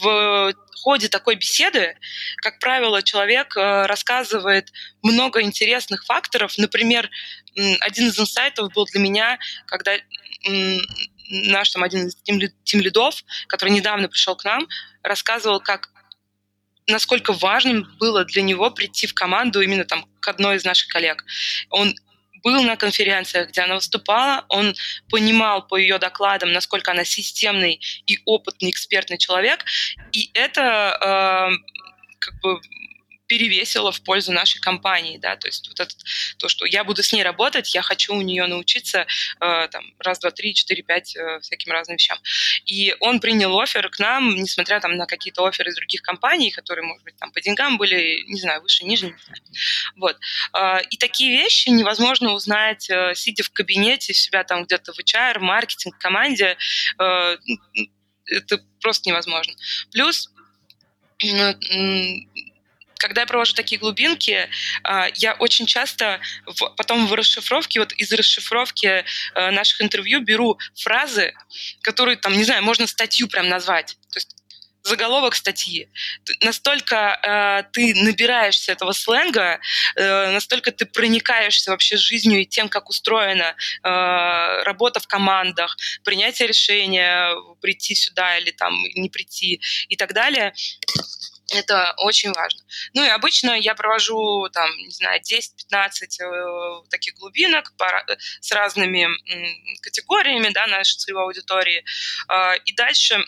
в 0.00 0.54
ходе 0.82 1.08
такой 1.08 1.36
беседы, 1.36 1.96
как 2.38 2.58
правило, 2.58 3.02
человек 3.02 3.56
э, 3.56 3.86
рассказывает 3.86 4.72
много 5.02 5.42
интересных 5.42 6.04
факторов. 6.04 6.56
Например, 6.58 7.08
один 7.80 8.08
из 8.08 8.18
инсайтов 8.18 8.72
был 8.72 8.86
для 8.86 9.00
меня, 9.00 9.38
когда 9.66 9.92
наш 11.30 11.70
там 11.70 11.82
один 11.82 12.08
из 12.08 12.16
тим 12.64 12.80
лидов, 12.80 13.22
который 13.46 13.70
недавно 13.70 14.08
пришел 14.08 14.36
к 14.36 14.44
нам, 14.44 14.66
рассказывал, 15.02 15.60
как 15.60 15.89
насколько 16.90 17.32
важным 17.32 17.86
было 17.98 18.24
для 18.24 18.42
него 18.42 18.70
прийти 18.70 19.06
в 19.06 19.14
команду 19.14 19.60
именно 19.60 19.84
там 19.84 20.06
к 20.20 20.28
одной 20.28 20.56
из 20.56 20.64
наших 20.64 20.88
коллег. 20.88 21.24
Он 21.70 21.94
был 22.42 22.62
на 22.62 22.76
конференциях, 22.76 23.48
где 23.50 23.62
она 23.62 23.74
выступала, 23.74 24.44
он 24.48 24.74
понимал 25.08 25.66
по 25.66 25.76
ее 25.76 25.98
докладам, 25.98 26.52
насколько 26.52 26.90
она 26.90 27.04
системный 27.04 27.80
и 28.06 28.18
опытный 28.24 28.70
экспертный 28.70 29.18
человек, 29.18 29.64
и 30.12 30.30
это 30.34 30.96
э, 31.00 31.72
как 32.18 32.40
бы 32.40 32.60
перевесило 33.30 33.92
в 33.92 34.02
пользу 34.02 34.32
нашей 34.32 34.60
компании, 34.60 35.16
да, 35.16 35.36
то 35.36 35.46
есть 35.46 35.68
вот 35.68 35.78
это, 35.78 35.94
то, 36.36 36.48
что 36.48 36.66
я 36.66 36.82
буду 36.82 37.04
с 37.04 37.12
ней 37.12 37.22
работать, 37.22 37.72
я 37.72 37.80
хочу 37.80 38.12
у 38.12 38.22
нее 38.22 38.48
научиться 38.48 39.06
э, 39.40 39.68
там 39.68 39.84
раз, 40.00 40.18
два, 40.18 40.32
три, 40.32 40.52
четыре, 40.52 40.82
пять 40.82 41.14
э, 41.14 41.38
всяким 41.40 41.70
разным 41.70 41.96
вещам. 41.96 42.18
И 42.66 42.92
он 42.98 43.20
принял 43.20 43.56
офер 43.60 43.88
к 43.88 44.00
нам, 44.00 44.34
несмотря 44.34 44.80
там 44.80 44.96
на 44.96 45.06
какие-то 45.06 45.46
оферы 45.46 45.70
из 45.70 45.76
других 45.76 46.02
компаний, 46.02 46.50
которые, 46.50 46.84
может 46.84 47.04
быть, 47.04 47.14
там 47.18 47.30
по 47.30 47.40
деньгам 47.40 47.78
были, 47.78 48.24
не 48.26 48.40
знаю, 48.40 48.62
выше, 48.62 48.84
ниже, 48.84 49.06
не 49.06 49.14
знаю. 49.24 49.42
Вот. 49.94 50.18
Э, 50.52 50.82
и 50.90 50.96
такие 50.96 51.30
вещи 51.30 51.68
невозможно 51.68 52.32
узнать, 52.32 52.90
э, 52.90 53.14
сидя 53.14 53.44
в 53.44 53.50
кабинете, 53.50 54.12
себя 54.12 54.42
там 54.42 54.64
где-то 54.64 54.92
в 54.92 54.98
HR, 54.98 55.38
маркетинг, 55.38 55.96
команде, 55.98 56.56
э, 56.98 57.36
это 58.26 58.60
просто 58.80 59.08
невозможно. 59.08 59.54
Плюс 59.92 60.30
когда 63.00 63.22
я 63.22 63.26
провожу 63.26 63.54
такие 63.54 63.78
глубинки, 63.78 64.48
а, 64.84 65.08
я 65.14 65.32
очень 65.34 65.66
часто 65.66 66.20
потом 66.76 67.06
в 67.06 67.14
расшифровке, 67.14 67.80
вот 67.80 67.92
из 67.92 68.12
расшифровки 68.12 69.04
э, 69.34 69.50
наших 69.50 69.80
интервью 69.80 70.20
беру 70.20 70.58
фразы, 70.74 71.34
которые 71.82 72.16
там, 72.16 72.32
не 72.32 72.44
знаю, 72.44 72.62
можно 72.62 72.86
статью 72.86 73.28
прям 73.28 73.48
назвать. 73.48 73.96
То 74.12 74.18
есть 74.18 74.36
заголовок 74.82 75.34
статьи. 75.34 75.88
Настолько 76.42 77.18
э, 77.22 77.62
ты 77.72 77.94
набираешься 77.94 78.72
этого 78.72 78.92
сленга, 78.92 79.60
э, 79.96 80.30
настолько 80.30 80.72
ты 80.72 80.86
проникаешься 80.86 81.70
вообще 81.70 81.96
жизнью 81.96 82.40
и 82.40 82.46
тем, 82.46 82.68
как 82.68 82.88
устроена 82.88 83.54
э, 83.82 84.62
работа 84.64 85.00
в 85.00 85.06
командах, 85.06 85.76
принятие 86.04 86.48
решения, 86.48 87.34
прийти 87.60 87.94
сюда 87.94 88.38
или 88.38 88.50
там 88.50 88.74
не 88.94 89.08
прийти 89.08 89.60
и 89.88 89.96
так 89.96 90.12
далее. 90.12 90.52
Это 91.50 91.94
очень 91.98 92.32
важно. 92.32 92.62
Ну 92.94 93.04
и 93.04 93.08
обычно 93.08 93.52
я 93.52 93.74
провожу 93.74 94.48
там, 94.52 94.70
не 94.76 94.90
знаю, 94.90 95.20
10-15 95.20 96.22
э, 96.22 96.88
таких 96.90 97.14
глубинок 97.14 97.72
с 98.40 98.52
разными 98.52 99.08
категориями 99.82 100.50
да, 100.52 100.66
нашей 100.66 100.96
целевой 100.96 101.24
аудитории. 101.24 101.84
Э, 102.28 102.56
и 102.64 102.72
дальше 102.72 103.24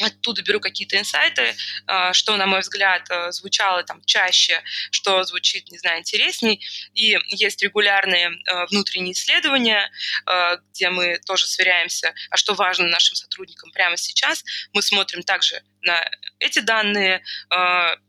оттуда 0.00 0.42
беру 0.42 0.60
какие-то 0.60 0.98
инсайты, 0.98 1.54
а, 1.86 2.12
что, 2.12 2.36
на 2.36 2.46
мой 2.46 2.60
взгляд, 2.60 3.06
э, 3.10 3.32
звучало 3.32 3.82
там 3.82 4.02
чаще, 4.04 4.62
что 4.90 5.24
звучит, 5.24 5.70
не 5.70 5.78
знаю, 5.78 6.00
интересней. 6.00 6.60
И 6.94 7.18
есть 7.28 7.62
регулярные 7.62 8.28
э, 8.28 8.66
внутренние 8.66 9.12
исследования, 9.12 9.90
э, 10.26 10.58
где 10.70 10.90
мы 10.90 11.18
тоже 11.26 11.46
сверяемся, 11.46 12.14
а 12.30 12.36
что 12.36 12.54
важно 12.54 12.86
нашим 12.88 13.16
сотрудникам 13.16 13.70
прямо 13.72 13.96
сейчас. 13.96 14.44
Мы 14.72 14.82
смотрим 14.82 15.22
также 15.22 15.62
на 15.82 16.04
эти 16.40 16.58
данные, 16.58 17.22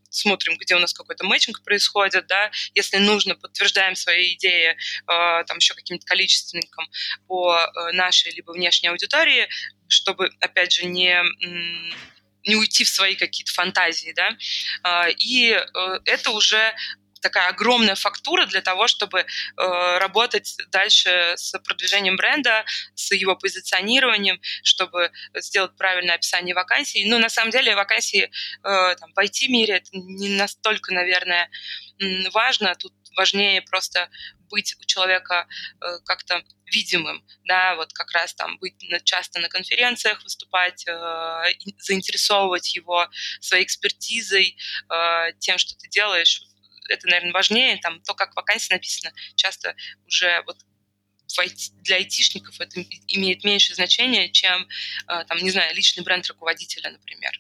смотрим, 0.10 0.58
где 0.58 0.76
у 0.76 0.80
нас 0.80 0.94
какой-то 0.94 1.26
мэтчинг 1.26 1.64
происходит, 1.64 2.28
да, 2.28 2.52
если 2.74 2.98
нужно, 2.98 3.36
подтверждаем 3.36 3.96
свои 3.96 4.34
идеи 4.36 4.72
э, 4.72 4.76
там 5.46 5.58
еще 5.58 5.74
каким-то 5.74 6.06
количественником 6.06 6.88
по 7.28 7.58
э, 7.58 7.92
нашей 7.94 8.32
либо 8.34 8.52
внешней 8.52 8.90
аудитории, 8.90 9.48
чтобы, 9.88 10.32
опять 10.40 10.72
же, 10.72 10.86
не 10.86 11.18
не 12.48 12.56
уйти 12.56 12.86
в 12.86 12.90
свои 12.90 13.16
какие-то 13.16 13.52
фантазии, 13.52 14.14
да, 14.16 14.38
э, 14.84 15.12
и 15.18 15.52
э, 15.52 16.00
это 16.06 16.32
уже 16.32 16.74
такая 17.28 17.50
огромная 17.50 17.96
фактура 17.96 18.46
для 18.46 18.62
того, 18.62 18.88
чтобы 18.88 19.20
э, 19.20 19.26
работать 19.98 20.56
дальше 20.70 21.34
с 21.36 21.58
продвижением 21.60 22.16
бренда, 22.16 22.64
с 22.96 23.12
его 23.12 23.36
позиционированием, 23.36 24.40
чтобы 24.64 25.12
сделать 25.36 25.76
правильное 25.78 26.16
описание 26.16 26.56
вакансий. 26.56 27.04
Но 27.06 27.20
на 27.20 27.30
самом 27.30 27.52
деле 27.52 27.76
вакансии 27.76 28.30
э, 28.64 28.96
там, 28.96 29.12
в 29.14 29.20
IT-мире 29.20 29.76
это 29.76 29.90
не 29.94 30.30
настолько, 30.30 30.94
наверное, 30.94 31.50
важно. 32.34 32.76
Тут 32.76 32.94
важнее 33.18 33.62
просто 33.62 34.10
быть 34.50 34.76
у 34.80 34.86
человека 34.86 35.48
э, 35.82 36.00
как-то 36.06 36.42
видимым, 36.66 37.24
да, 37.46 37.76
вот 37.76 37.94
как 37.94 38.12
раз 38.12 38.34
там 38.34 38.58
быть 38.60 38.76
часто 39.04 39.40
на 39.40 39.50
конференциях 39.50 40.24
выступать, 40.24 40.86
э, 40.88 41.54
заинтересовывать 41.80 42.76
его 42.76 43.10
своей 43.42 43.64
экспертизой, 43.64 44.58
э, 44.90 45.34
тем, 45.40 45.58
что 45.58 45.76
ты 45.76 45.90
делаешь, 45.90 46.44
это, 46.90 47.08
наверное, 47.08 47.34
важнее, 47.34 47.78
там, 47.78 48.02
то, 48.02 48.14
как 48.14 48.36
вакансия 48.36 48.74
написана, 48.74 49.14
часто 49.36 49.76
уже 50.06 50.44
вот 50.46 50.58
для 51.82 51.98
айтишников 51.98 52.60
это 52.60 52.82
имеет 53.08 53.44
меньше 53.44 53.76
значения, 53.76 54.30
чем, 54.30 54.68
э, 55.08 55.26
там, 55.26 55.38
не 55.40 55.52
знаю, 55.52 55.76
личный 55.76 56.04
бренд 56.04 56.26
руководителя, 56.28 56.90
например. 56.90 57.32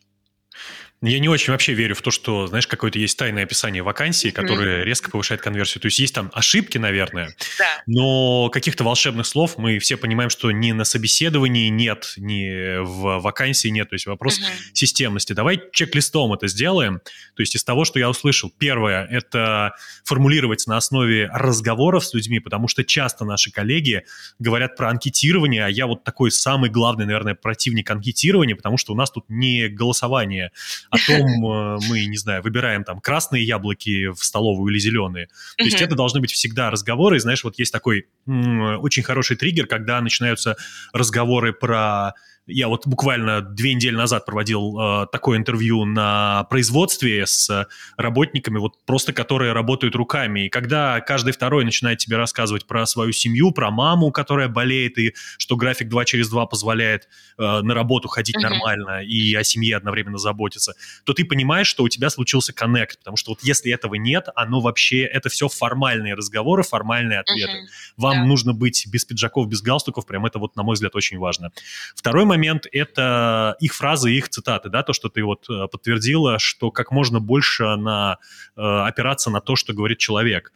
Я 1.01 1.19
не 1.19 1.29
очень 1.29 1.51
вообще 1.51 1.73
верю 1.73 1.93
в 1.93 2.01
то, 2.01 2.09
что, 2.09 2.47
знаешь, 2.47 2.65
какое-то 2.65 2.97
есть 2.97 3.17
тайное 3.19 3.43
описание 3.43 3.83
вакансии, 3.83 4.29
которое 4.29 4.81
mm-hmm. 4.81 4.85
резко 4.85 5.11
повышает 5.11 5.41
конверсию. 5.41 5.79
То 5.79 5.87
есть 5.87 5.99
есть 5.99 6.15
там 6.15 6.31
ошибки, 6.33 6.79
наверное, 6.79 7.35
да. 7.59 7.83
но 7.85 8.49
каких-то 8.49 8.83
волшебных 8.83 9.27
слов 9.27 9.59
мы 9.59 9.77
все 9.77 9.95
понимаем, 9.95 10.31
что 10.31 10.51
ни 10.51 10.71
на 10.71 10.85
собеседовании 10.85 11.69
нет, 11.69 12.15
ни 12.17 12.79
в 12.83 13.19
вакансии 13.19 13.67
нет. 13.67 13.89
То 13.89 13.93
есть 13.93 14.07
вопрос 14.07 14.39
mm-hmm. 14.39 14.73
системности. 14.73 15.33
Давай 15.33 15.61
чек-листом 15.71 16.33
это 16.33 16.47
сделаем. 16.47 16.99
То 17.35 17.41
есть 17.41 17.55
из 17.55 17.63
того, 17.63 17.85
что 17.85 17.99
я 17.99 18.09
услышал. 18.09 18.51
Первое– 18.57 19.05
это 19.11 19.75
формулировать 20.03 20.65
на 20.65 20.77
основе 20.77 21.29
разговоров 21.31 22.05
с 22.05 22.13
людьми, 22.15 22.39
потому 22.39 22.67
что 22.67 22.83
часто 22.83 23.23
наши 23.23 23.51
коллеги 23.51 24.03
говорят 24.39 24.75
про 24.75 24.89
анкетирование, 24.89 25.65
а 25.65 25.69
я 25.69 25.85
вот 25.85 26.03
такой 26.03 26.31
самый 26.31 26.71
главный, 26.71 27.05
наверное, 27.05 27.35
противник 27.35 27.91
анкетирования, 27.91 28.55
потому 28.55 28.77
что 28.77 28.93
у 28.93 28.95
нас 28.95 29.11
тут 29.11 29.25
не 29.29 29.67
голосование, 29.67 30.51
о 30.89 30.97
том 30.97 31.25
э, 31.25 31.79
мы, 31.89 32.05
не 32.05 32.17
знаю, 32.17 32.41
выбираем 32.41 32.83
там 32.83 32.99
красные 32.99 33.43
яблоки 33.43 34.07
в 34.07 34.23
столовую 34.23 34.71
или 34.71 34.79
зеленые. 34.79 35.27
То 35.57 35.63
есть 35.63 35.81
это 35.81 35.95
должны 35.95 36.19
быть 36.19 36.31
всегда 36.31 36.69
разговоры. 36.69 37.17
И 37.17 37.19
знаешь, 37.19 37.43
вот 37.43 37.59
есть 37.59 37.71
такой 37.71 38.07
очень 38.25 39.03
хороший 39.03 39.37
триггер, 39.37 39.67
когда 39.67 39.99
начинаются 40.01 40.55
разговоры 40.93 41.53
про 41.53 42.13
я 42.47 42.69
вот 42.69 42.87
буквально 42.87 43.41
две 43.41 43.73
недели 43.73 43.95
назад 43.95 44.25
проводил 44.25 44.79
э, 44.79 45.07
такое 45.11 45.37
интервью 45.37 45.83
на 45.83 46.45
производстве 46.45 47.27
с 47.27 47.67
работниками, 47.97 48.57
вот 48.57 48.73
просто 48.85 49.11
которые 49.11 49.51
работают 49.51 49.95
руками. 49.95 50.45
И 50.45 50.49
когда 50.49 51.01
каждый 51.01 51.33
второй 51.33 51.65
начинает 51.65 51.99
тебе 51.99 52.15
рассказывать 52.15 52.65
про 52.65 52.85
свою 52.85 53.11
семью, 53.11 53.51
про 53.51 53.69
маму, 53.69 54.11
которая 54.11 54.47
болеет, 54.47 54.97
и 54.97 55.13
что 55.37 55.57
график 55.57 55.89
2 55.89 56.05
через 56.05 56.29
2 56.29 56.45
позволяет 56.45 57.09
э, 57.37 57.61
на 57.61 57.73
работу 57.73 58.07
ходить 58.07 58.37
uh-huh. 58.37 58.49
нормально 58.49 59.03
и 59.03 59.35
о 59.35 59.43
семье 59.43 59.75
одновременно 59.75 60.17
заботиться, 60.17 60.73
то 61.03 61.13
ты 61.13 61.25
понимаешь, 61.25 61.67
что 61.67 61.83
у 61.83 61.89
тебя 61.89 62.09
случился 62.09 62.53
коннект. 62.53 62.99
Потому 62.99 63.17
что 63.17 63.31
вот 63.31 63.39
если 63.43 63.73
этого 63.73 63.95
нет, 63.95 64.27
оно 64.35 64.61
вообще, 64.61 65.01
это 65.01 65.27
все 65.27 65.49
формальные 65.49 66.13
разговоры, 66.13 66.63
формальные 66.63 67.19
ответы. 67.19 67.51
Uh-huh. 67.51 67.93
Вам 67.97 68.23
yeah. 68.23 68.25
нужно 68.25 68.53
быть 68.53 68.87
без 68.87 69.03
пиджаков, 69.03 69.49
без 69.49 69.61
галстуков, 69.61 70.05
прям 70.05 70.25
это 70.25 70.39
вот, 70.39 70.55
на 70.55 70.63
мой 70.63 70.75
взгляд, 70.75 70.95
очень 70.95 71.17
важно. 71.17 71.51
Второй 71.93 72.23
момент 72.23 72.36
момент— 72.37 72.65
это 72.71 73.55
их 73.59 73.73
фразы, 73.73 74.11
их 74.11 74.29
цитаты, 74.29 74.69
да, 74.69 74.83
то, 74.83 74.93
что 74.93 75.09
ты 75.09 75.23
вот 75.23 75.49
э, 75.49 75.67
подтвердила, 75.67 76.39
что 76.39 76.71
как 76.71 76.91
можно 76.91 77.19
больше 77.19 77.75
на, 77.75 78.17
э, 78.55 78.61
опираться 78.61 79.29
на 79.29 79.41
то, 79.41 79.55
что 79.55 79.73
говорит 79.73 79.97
человек. 79.97 80.51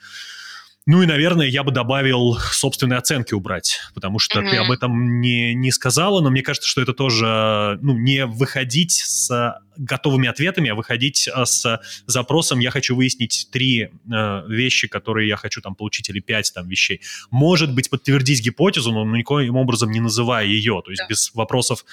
Ну 0.87 1.03
и, 1.03 1.05
наверное, 1.05 1.45
я 1.45 1.63
бы 1.63 1.71
добавил 1.71 2.37
собственные 2.39 2.97
оценки 2.97 3.33
убрать, 3.33 3.81
потому 3.93 4.17
что 4.17 4.39
mm-hmm. 4.39 4.49
ты 4.49 4.57
об 4.57 4.71
этом 4.71 5.21
не, 5.21 5.53
не 5.53 5.71
сказала, 5.71 6.21
но 6.21 6.31
мне 6.31 6.41
кажется, 6.41 6.67
что 6.67 6.81
это 6.81 6.93
тоже, 6.93 7.77
ну, 7.81 7.97
не 7.97 8.25
выходить 8.25 8.91
с 8.91 9.59
готовыми 9.81 10.27
ответами, 10.27 10.69
а 10.69 10.75
выходить 10.75 11.29
с 11.33 11.81
запросом 12.05 12.59
«я 12.59 12.71
хочу 12.71 12.95
выяснить 12.95 13.47
три 13.51 13.89
вещи, 14.47 14.87
которые 14.87 15.27
я 15.27 15.35
хочу 15.35 15.61
там 15.61 15.75
получить, 15.75 16.09
или 16.09 16.19
пять 16.19 16.53
там 16.53 16.67
вещей». 16.67 17.01
Может 17.29 17.73
быть, 17.73 17.89
подтвердить 17.89 18.41
гипотезу, 18.41 18.91
но 18.91 19.05
никоим 19.05 19.55
образом 19.55 19.91
не 19.91 19.99
называя 19.99 20.45
ее, 20.45 20.81
то 20.83 20.91
есть 20.91 21.01
да. 21.03 21.07
без 21.07 21.33
вопросов 21.33 21.85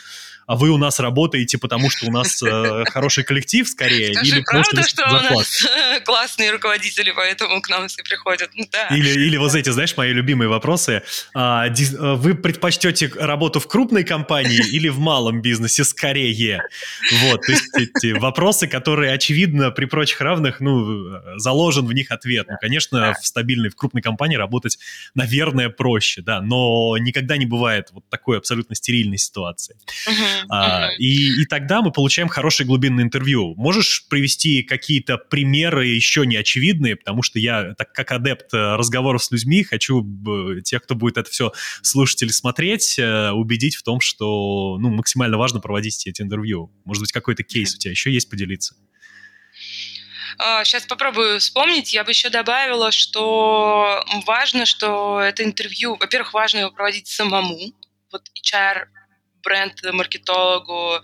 а 0.49 0.57
вы 0.57 0.71
у 0.71 0.78
нас 0.78 0.99
работаете, 0.99 1.59
потому 1.59 1.90
что 1.90 2.07
у 2.07 2.11
нас 2.11 2.42
э, 2.42 2.85
хороший 2.87 3.23
коллектив 3.23 3.68
скорее? 3.68 4.14
Скажи, 4.14 4.37
или 4.37 4.40
правда, 4.40 4.83
что 4.83 5.07
у 5.07 5.12
нас 5.12 5.66
классные 6.07 6.50
руководители, 6.50 7.12
поэтому 7.14 7.61
к 7.61 7.68
нам 7.68 7.87
все 7.88 8.02
приходят? 8.02 8.49
Ну 8.54 8.64
да. 8.73 8.87
Или, 8.87 9.11
или 9.11 9.37
вот 9.37 9.54
эти, 9.54 9.68
знаешь, 9.68 9.95
мои 9.99 10.11
любимые 10.11 10.49
вопросы. 10.49 11.02
А, 11.35 11.66
э, 11.68 11.73
вы 12.14 12.35
предпочтете 12.35 13.12
работу 13.14 13.61
в 13.61 13.68
крупной 13.68 14.04
компании 14.04 14.66
или 14.73 14.88
в 14.88 14.99
малом 14.99 15.42
бизнесе 15.42 15.85
скорее? 15.85 16.62
Вот, 17.25 17.42
то 17.42 17.52
есть 17.52 17.71
эти 17.78 18.18
вопросы, 18.18 18.66
которые, 18.66 19.12
очевидно, 19.12 19.70
при 19.70 19.87
прочих 19.87 20.20
равных, 20.20 20.61
ну, 20.61 21.38
заложен 21.38 21.87
в 21.87 21.92
них 21.92 22.11
ответ. 22.11 22.47
Ну, 22.49 22.56
конечно, 22.61 23.14
в 23.20 23.26
стабильной, 23.26 23.70
в 23.70 23.76
крупной 23.76 24.02
компании 24.02 24.37
работать, 24.37 24.78
наверное, 25.14 25.68
проще, 25.68 26.23
да, 26.23 26.40
но 26.40 26.97
никогда 26.99 27.37
не 27.37 27.47
бывает 27.47 27.88
вот 27.92 28.08
такой 28.08 28.38
абсолютно 28.38 28.75
стерильной 28.75 29.18
ситуации. 29.18 29.76
А, 30.49 30.88
и, 30.99 31.42
и 31.42 31.47
тогда 31.47 31.82
мы 31.82 31.92
получаем 31.92 32.28
хорошее 32.28 32.66
глубинное 32.66 33.04
интервью. 33.04 33.54
Можешь 33.56 34.06
привести 34.08 34.62
какие-то 34.62 35.18
примеры 35.18 35.87
еще 35.87 36.26
не 36.26 36.37
очевидные, 36.37 36.97
потому 36.97 37.23
что 37.23 37.38
я, 37.38 37.75
так 37.75 37.92
как 37.92 38.12
адепт 38.12 38.52
э, 38.54 38.76
разговоров 38.76 39.25
с 39.25 39.30
людьми, 39.30 39.62
хочу 39.62 40.06
тех, 40.64 40.82
кто 40.82 40.94
будет 40.94 41.18
это 41.18 41.30
все 41.30 41.52
слушать 41.82 42.23
или 42.23 42.30
смотреть, 42.30 42.99
э, 42.99 43.30
убедить 43.30 43.76
в 43.76 43.82
том, 43.82 44.00
что 44.00 44.78
ну, 44.80 44.90
максимально 44.90 45.38
важно 45.38 45.61
проводить 45.61 46.06
эти 46.06 46.23
интервью. 46.23 46.70
Может 46.85 47.02
быть, 47.02 47.12
какой-то 47.12 47.42
кейс 47.42 47.57
у 47.62 47.78
тебя 47.78 47.90
еще 47.90 48.12
есть 48.12 48.30
поделиться? 48.30 48.74
Сейчас 50.62 50.84
а, 50.84 50.88
попробую 50.88 51.40
вспомнить. 51.40 51.92
Я 51.92 52.04
бы 52.04 52.12
еще 52.12 52.30
добавила, 52.30 52.92
что 52.92 54.04
важно, 54.24 54.66
что 54.66 55.20
это 55.20 55.42
интервью, 55.42 55.96
во-первых, 55.96 56.32
важно 56.32 56.58
его 56.58 56.70
проводить 56.70 57.08
самому. 57.08 57.58
Вот 58.12 58.22
HR 58.46 58.86
бренд-маркетологу. 59.42 61.02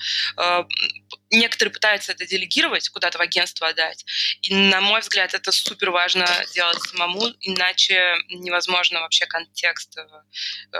Некоторые 1.30 1.72
пытаются 1.72 2.12
это 2.12 2.26
делегировать, 2.26 2.88
куда-то 2.88 3.18
в 3.18 3.20
агентство 3.20 3.68
отдать. 3.68 4.04
И, 4.42 4.54
на 4.54 4.80
мой 4.80 5.00
взгляд, 5.00 5.34
это 5.34 5.52
супер 5.52 5.90
важно 5.90 6.26
делать 6.54 6.80
самому, 6.82 7.28
иначе 7.40 8.16
невозможно 8.28 9.00
вообще 9.00 9.26
контекст 9.26 9.96
э, 9.96 10.02
э, 10.72 10.78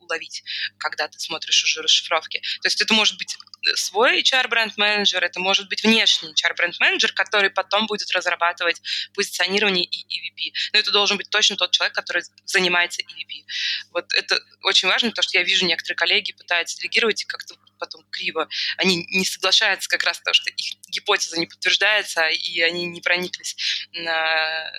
уловить, 0.00 0.42
когда 0.78 1.08
ты 1.08 1.18
смотришь 1.18 1.62
уже 1.64 1.82
расшифровки. 1.82 2.40
То 2.62 2.66
есть 2.66 2.80
это 2.80 2.94
может 2.94 3.18
быть 3.18 3.36
свой 3.74 4.22
HR-бренд-менеджер, 4.22 5.22
это 5.22 5.40
может 5.40 5.68
быть 5.68 5.82
внешний 5.82 6.32
HR-бренд-менеджер, 6.32 7.12
который 7.12 7.50
потом 7.50 7.86
будет 7.86 8.10
разрабатывать 8.12 8.80
позиционирование 9.14 9.84
и 9.84 10.04
EVP. 10.04 10.52
Но 10.72 10.78
это 10.78 10.90
должен 10.90 11.16
быть 11.16 11.30
точно 11.30 11.56
тот 11.56 11.72
человек, 11.72 11.94
который 11.94 12.22
занимается 12.44 13.02
EVP. 13.02 13.44
Вот 13.92 14.12
это 14.14 14.40
очень 14.62 14.88
важно, 14.88 15.10
потому 15.10 15.24
что 15.24 15.38
я 15.38 15.44
вижу, 15.44 15.66
некоторые 15.66 15.96
коллеги 15.96 16.32
пытаются 16.32 16.78
делегировать 16.78 17.22
и 17.22 17.24
как-то 17.24 17.54
потом 17.78 18.04
криво. 18.10 18.48
Они 18.76 19.06
не 19.10 19.24
соглашаются 19.24 19.88
как 19.88 20.04
раз 20.04 20.18
потому, 20.18 20.34
что 20.34 20.50
их 20.50 20.74
гипотеза 20.88 21.38
не 21.38 21.46
подтверждается, 21.46 22.26
и 22.28 22.60
они 22.60 22.86
не 22.86 23.00
прониклись 23.00 23.56
на, 23.92 24.72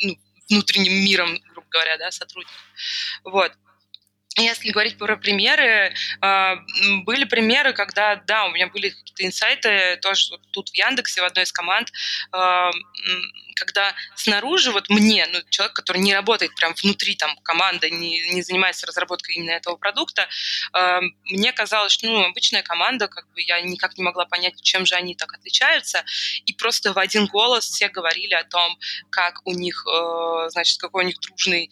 ну, 0.00 0.18
внутренним 0.48 0.92
миром, 1.04 1.38
грубо 1.50 1.68
говоря, 1.70 1.98
да, 1.98 2.10
сотрудников. 2.10 2.56
Вот. 3.24 3.52
Если 4.38 4.70
говорить 4.70 4.98
про 4.98 5.16
примеры, 5.16 5.94
а, 6.20 6.56
были 7.04 7.24
примеры, 7.24 7.72
когда, 7.72 8.16
да, 8.16 8.44
у 8.44 8.50
меня 8.50 8.66
были 8.66 8.90
какие-то 8.90 9.24
инсайты, 9.24 9.98
тоже 10.02 10.38
тут 10.50 10.68
в 10.68 10.74
Яндексе, 10.74 11.22
в 11.22 11.24
одной 11.24 11.44
из 11.44 11.52
команд, 11.52 11.90
а, 12.32 12.70
когда 13.54 13.94
снаружи, 14.14 14.72
вот 14.72 14.90
мне, 14.90 15.26
ну, 15.32 15.38
человек, 15.48 15.74
который 15.74 16.02
не 16.02 16.12
работает 16.12 16.54
прям 16.54 16.74
внутри 16.74 17.16
там 17.16 17.34
команды, 17.38 17.90
не, 17.90 18.28
не 18.34 18.42
занимается 18.42 18.86
разработкой 18.86 19.36
именно 19.36 19.52
этого 19.52 19.76
продукта, 19.76 20.28
а, 20.74 21.00
мне 21.24 21.54
казалось, 21.54 21.92
что, 21.92 22.06
ну, 22.06 22.22
обычная 22.26 22.62
команда, 22.62 23.08
как 23.08 23.32
бы 23.32 23.40
я 23.40 23.62
никак 23.62 23.96
не 23.96 24.04
могла 24.04 24.26
понять, 24.26 24.60
чем 24.60 24.84
же 24.84 24.96
они 24.96 25.14
так 25.14 25.32
отличаются, 25.32 26.04
и 26.44 26.52
просто 26.52 26.92
в 26.92 26.98
один 26.98 27.24
голос 27.24 27.64
все 27.70 27.88
говорили 27.88 28.34
о 28.34 28.44
том, 28.44 28.78
как 29.08 29.40
у 29.46 29.52
них, 29.52 29.86
значит, 30.48 30.78
какой 30.78 31.04
у 31.04 31.06
них 31.06 31.18
дружный 31.20 31.70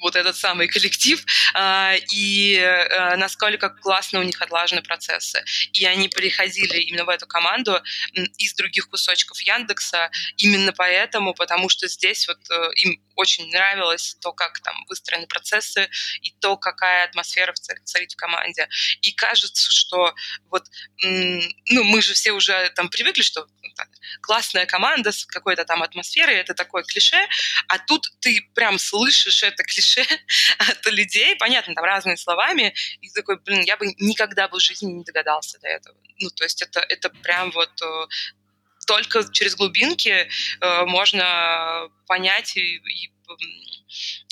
вот 0.00 0.16
этот 0.16 0.36
самый 0.36 0.68
коллектив, 0.68 1.24
а, 1.54 1.94
и 2.12 2.58
а, 2.58 3.16
насколько 3.16 3.70
классно 3.70 4.20
у 4.20 4.22
них 4.22 4.40
отлажены 4.40 4.82
процессы. 4.82 5.42
И 5.72 5.84
они 5.84 6.08
приходили 6.08 6.78
именно 6.78 7.04
в 7.04 7.08
эту 7.08 7.26
команду 7.26 7.80
из 8.38 8.54
других 8.54 8.88
кусочков 8.88 9.40
Яндекса 9.40 10.10
именно 10.36 10.72
поэтому, 10.72 11.34
потому 11.34 11.68
что 11.68 11.88
здесь 11.88 12.26
вот 12.28 12.38
э, 12.50 12.70
им 12.76 13.02
очень 13.16 13.50
нравилось 13.50 14.16
то, 14.20 14.32
как 14.32 14.60
там 14.60 14.74
выстроены 14.88 15.26
процессы 15.26 15.88
и 16.22 16.30
то, 16.40 16.56
какая 16.56 17.04
атмосфера 17.04 17.52
царит 17.84 18.12
в 18.12 18.16
команде. 18.16 18.68
И 19.02 19.12
кажется, 19.12 19.70
что 19.70 20.14
вот, 20.50 20.64
ну, 21.02 21.84
мы 21.84 22.02
же 22.02 22.14
все 22.14 22.32
уже 22.32 22.70
там 22.74 22.88
привыкли, 22.88 23.22
что 23.22 23.46
классная 24.20 24.66
команда 24.66 25.12
с 25.12 25.24
какой-то 25.26 25.64
там 25.64 25.82
атмосферой, 25.82 26.36
это 26.36 26.54
такое 26.54 26.82
клише, 26.82 27.26
а 27.68 27.78
тут 27.78 28.06
ты 28.20 28.40
прям 28.54 28.78
слышишь 28.78 29.42
это 29.42 29.62
клише 29.64 30.04
от 30.58 30.86
людей, 30.86 31.36
понятно, 31.36 31.74
там 31.74 31.84
разными 31.84 32.16
словами, 32.16 32.74
и 33.00 33.10
такой, 33.10 33.38
блин, 33.38 33.62
я 33.62 33.76
бы 33.76 33.86
никогда 33.98 34.48
бы 34.48 34.58
в 34.58 34.62
жизни 34.62 34.92
не 34.92 35.04
догадался 35.04 35.58
до 35.60 35.68
этого. 35.68 35.96
Ну, 36.20 36.30
то 36.30 36.44
есть 36.44 36.62
это, 36.62 36.80
это 36.80 37.08
прям 37.08 37.50
вот 37.50 37.70
э, 37.82 38.06
только 38.86 39.24
через 39.32 39.54
глубинки 39.56 40.28
э, 40.60 40.84
можно 40.84 41.88
понять 42.06 42.56
и, 42.56 42.76
и 42.76 43.12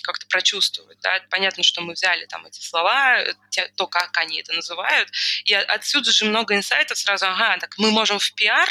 как-то 0.03 0.27
прочувствовать. 0.27 0.99
Да? 1.01 1.21
Понятно, 1.31 1.63
что 1.63 1.81
мы 1.83 1.93
взяли 1.93 2.27
там 2.27 2.47
эти 2.47 2.61
слова, 2.61 3.23
те, 3.51 3.71
то, 3.77 3.87
как 3.87 4.17
они 4.17 4.41
это 4.41 4.53
называют, 4.53 5.11
и 5.45 5.55
отсюда 5.55 6.13
же 6.13 6.25
много 6.25 6.55
инсайтов 6.55 6.99
сразу, 6.99 7.27
ага, 7.27 7.59
так 7.59 7.77
мы 7.79 7.91
можем 7.91 8.19
в 8.19 8.33
пиар 8.35 8.69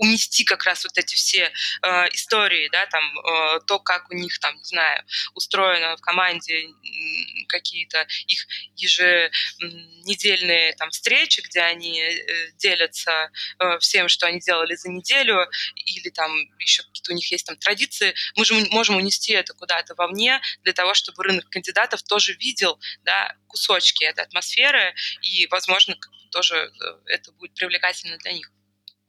унести 0.00 0.44
как 0.44 0.64
раз 0.64 0.84
вот 0.84 0.96
эти 0.96 1.14
все 1.14 1.52
э, 1.82 2.08
истории, 2.12 2.68
да, 2.72 2.86
там, 2.86 3.04
э, 3.04 3.60
то, 3.66 3.78
как 3.78 4.10
у 4.10 4.14
них 4.14 4.38
там, 4.38 4.56
не 4.56 4.64
знаю, 4.64 5.04
устроено 5.34 5.96
в 5.96 6.00
команде 6.00 6.68
какие-то 7.48 8.06
их 8.26 8.46
еженедельные 8.76 10.72
там 10.76 10.90
встречи, 10.90 11.42
где 11.42 11.60
они 11.60 12.00
э, 12.00 12.50
делятся 12.56 13.30
э, 13.58 13.78
всем, 13.80 14.08
что 14.08 14.26
они 14.26 14.40
делали 14.40 14.74
за 14.74 14.88
неделю, 14.88 15.46
или 15.74 16.08
там 16.08 16.32
еще 16.58 16.82
какие-то 16.82 17.12
у 17.12 17.14
них 17.14 17.30
есть 17.30 17.46
там 17.46 17.56
традиции, 17.56 18.14
мы 18.36 18.46
же 18.46 18.54
можем 18.70 18.96
унести 18.96 19.34
это 19.34 19.52
куда-то 19.70 19.94
вовне 19.94 20.40
для 20.64 20.72
того, 20.72 20.94
чтобы 20.94 21.22
рынок 21.22 21.48
кандидатов 21.48 22.02
тоже 22.02 22.32
видел, 22.34 22.78
да, 23.04 23.34
кусочки 23.46 24.04
этой 24.04 24.24
атмосферы, 24.24 24.94
и, 25.22 25.46
возможно, 25.46 25.96
тоже 26.32 26.56
э, 26.56 26.70
это 27.06 27.32
будет 27.32 27.54
привлекательно 27.54 28.18
для 28.18 28.32
них. 28.32 28.50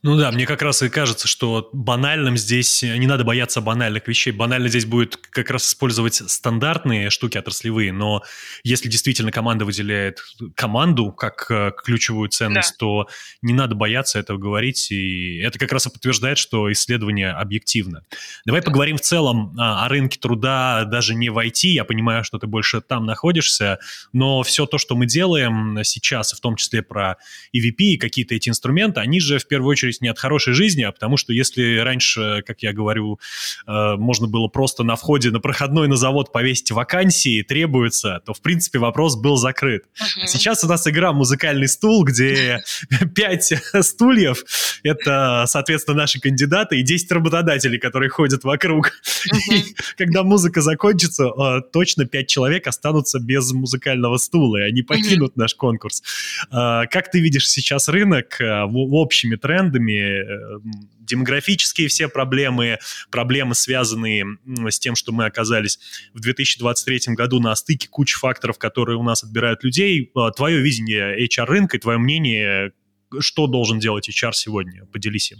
Ну 0.03 0.17
да, 0.17 0.31
мне 0.31 0.47
как 0.47 0.63
раз 0.63 0.81
и 0.81 0.89
кажется, 0.89 1.27
что 1.27 1.69
банальным 1.73 2.35
здесь 2.35 2.81
не 2.81 3.05
надо 3.05 3.23
бояться 3.23 3.61
банальных 3.61 4.07
вещей. 4.07 4.31
Банально 4.31 4.67
здесь 4.67 4.85
будет 4.85 5.15
как 5.15 5.51
раз 5.51 5.67
использовать 5.67 6.15
стандартные 6.15 7.11
штуки 7.11 7.37
отраслевые, 7.37 7.93
но 7.93 8.23
если 8.63 8.89
действительно 8.89 9.31
команда 9.31 9.63
выделяет 9.63 10.23
команду 10.55 11.11
как 11.11 11.45
э, 11.51 11.71
ключевую 11.83 12.29
ценность, 12.29 12.71
да. 12.71 12.77
то 12.79 13.07
не 13.43 13.53
надо 13.53 13.75
бояться 13.75 14.17
этого 14.17 14.39
говорить, 14.39 14.91
и 14.91 15.37
это 15.37 15.59
как 15.59 15.71
раз 15.71 15.85
и 15.85 15.91
подтверждает, 15.91 16.39
что 16.39 16.71
исследование 16.71 17.29
объективно. 17.29 18.03
Давай 18.43 18.61
да. 18.61 18.65
поговорим 18.65 18.97
в 18.97 19.01
целом 19.01 19.53
о 19.59 19.87
рынке 19.87 20.17
труда 20.19 20.83
даже 20.85 21.13
не 21.13 21.29
в 21.29 21.37
IT, 21.37 21.67
я 21.67 21.83
понимаю, 21.83 22.23
что 22.23 22.39
ты 22.39 22.47
больше 22.47 22.81
там 22.81 23.05
находишься, 23.05 23.77
но 24.13 24.41
все 24.41 24.65
то, 24.65 24.79
что 24.79 24.95
мы 24.95 25.05
делаем 25.05 25.77
сейчас, 25.83 26.33
в 26.33 26.39
том 26.39 26.55
числе 26.55 26.81
про 26.81 27.17
EVP 27.55 27.75
и 27.77 27.97
какие-то 27.97 28.33
эти 28.33 28.49
инструменты, 28.49 28.99
они 28.99 29.19
же 29.19 29.37
в 29.37 29.47
первую 29.47 29.69
очередь 29.69 29.90
есть 29.91 30.01
не 30.01 30.07
от 30.07 30.17
хорошей 30.17 30.53
жизни, 30.53 30.83
а 30.83 30.91
потому 30.91 31.17
что 31.17 31.33
если 31.33 31.77
раньше, 31.77 32.43
как 32.45 32.63
я 32.63 32.73
говорю, 32.73 33.19
э, 33.67 33.95
можно 33.97 34.27
было 34.27 34.47
просто 34.47 34.83
на 34.83 34.95
входе 34.95 35.29
на 35.31 35.39
проходной 35.39 35.87
на 35.87 35.95
завод 35.95 36.31
повесить 36.31 36.71
вакансии, 36.71 37.43
требуется, 37.43 38.21
то, 38.25 38.33
в 38.33 38.41
принципе, 38.41 38.79
вопрос 38.79 39.15
был 39.15 39.37
закрыт. 39.37 39.83
Uh-huh. 39.83 40.25
сейчас 40.25 40.63
у 40.63 40.67
нас 40.67 40.87
игра 40.87 41.11
«Музыкальный 41.13 41.67
стул», 41.67 42.03
где 42.03 42.59
пять 43.15 43.53
стульев— 43.81 44.43
это, 44.83 45.45
соответственно, 45.47 45.97
наши 45.97 46.19
кандидаты 46.19 46.79
и 46.79 46.83
10 46.83 47.11
работодателей, 47.11 47.79
которые 47.79 48.09
ходят 48.09 48.43
вокруг. 48.43 48.91
Uh-huh. 48.91 49.63
когда 49.97 50.23
музыка 50.23 50.61
закончится, 50.61 51.25
э, 51.25 51.61
точно 51.71 52.05
пять 52.05 52.27
человек 52.27 52.67
останутся 52.67 53.19
без 53.19 53.51
музыкального 53.51 54.17
стула, 54.17 54.57
и 54.57 54.61
они 54.63 54.81
покинут 54.81 55.33
uh-huh. 55.33 55.41
наш 55.41 55.55
конкурс. 55.55 56.03
Э, 56.51 56.83
как 56.89 57.11
ты 57.11 57.19
видишь 57.19 57.49
сейчас 57.49 57.89
рынок 57.89 58.39
общими 58.41 59.35
трендами, 59.35 59.80
трендами, 59.81 60.57
э, 60.57 60.59
демографические 60.99 61.87
все 61.87 62.07
проблемы, 62.07 62.79
проблемы, 63.09 63.55
связанные 63.55 64.25
с 64.69 64.79
тем, 64.79 64.95
что 64.95 65.11
мы 65.11 65.25
оказались 65.25 65.79
в 66.13 66.19
2023 66.19 67.15
году 67.15 67.39
на 67.39 67.55
стыке 67.55 67.87
кучи 67.89 68.17
факторов, 68.17 68.57
которые 68.57 68.97
у 68.97 69.03
нас 69.03 69.23
отбирают 69.23 69.63
людей. 69.63 70.11
А, 70.15 70.31
твое 70.31 70.61
видение 70.61 71.27
HR-рынка 71.27 71.77
и 71.77 71.79
твое 71.79 71.97
мнение, 71.97 72.71
что 73.19 73.47
должен 73.47 73.79
делать 73.79 74.09
HR 74.09 74.31
сегодня? 74.33 74.85
Поделись 74.85 75.31
им. 75.31 75.39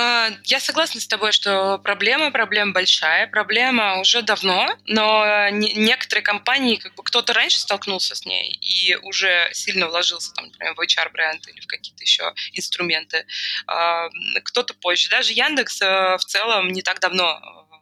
А, 0.00 0.30
я 0.44 0.60
согласна 0.60 1.00
с 1.00 1.08
тобой, 1.08 1.32
что 1.32 1.78
проблема, 1.78 2.30
проблема 2.30 2.72
большая, 2.72 3.26
проблема 3.26 3.98
уже 3.98 4.22
давно, 4.22 4.78
но 4.86 5.48
некоторые 5.50 6.22
компании, 6.22 6.76
как 6.76 6.94
бы 6.94 7.02
кто-то 7.02 7.32
раньше 7.32 7.58
столкнулся 7.58 8.14
с 8.14 8.24
ней 8.24 8.52
и 8.62 8.94
уже 9.02 9.50
сильно 9.52 9.88
вложился, 9.88 10.32
там, 10.34 10.46
например, 10.46 10.74
в 10.74 10.80
HR-бренд 10.80 11.48
или 11.48 11.60
в 11.60 11.66
какие-то 11.66 12.04
еще 12.04 12.32
инструменты, 12.52 13.26
а, 13.66 14.08
кто-то 14.44 14.72
позже. 14.74 15.08
Даже 15.08 15.32
Яндекс 15.32 15.82
э, 15.82 16.16
в 16.16 16.24
целом 16.24 16.68
не 16.68 16.82
так 16.82 17.00
давно 17.00 17.32
э, 17.32 17.74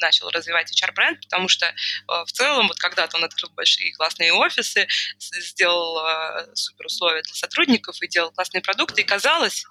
начал 0.00 0.30
развивать 0.30 0.70
HR-бренд, 0.70 1.22
потому 1.22 1.48
что 1.48 1.66
э, 1.66 1.72
в 2.06 2.30
целом 2.30 2.68
вот 2.68 2.78
когда-то 2.78 3.16
он 3.16 3.24
открыл 3.24 3.50
большие 3.56 3.92
классные 3.94 4.32
офисы, 4.32 4.86
сделал 5.18 6.54
супер 6.54 6.86
условия 6.86 7.22
для 7.22 7.34
сотрудников 7.34 8.00
и 8.00 8.06
делал 8.06 8.30
классные 8.30 8.62
продукты, 8.62 9.00
и 9.00 9.04
казалось, 9.04 9.64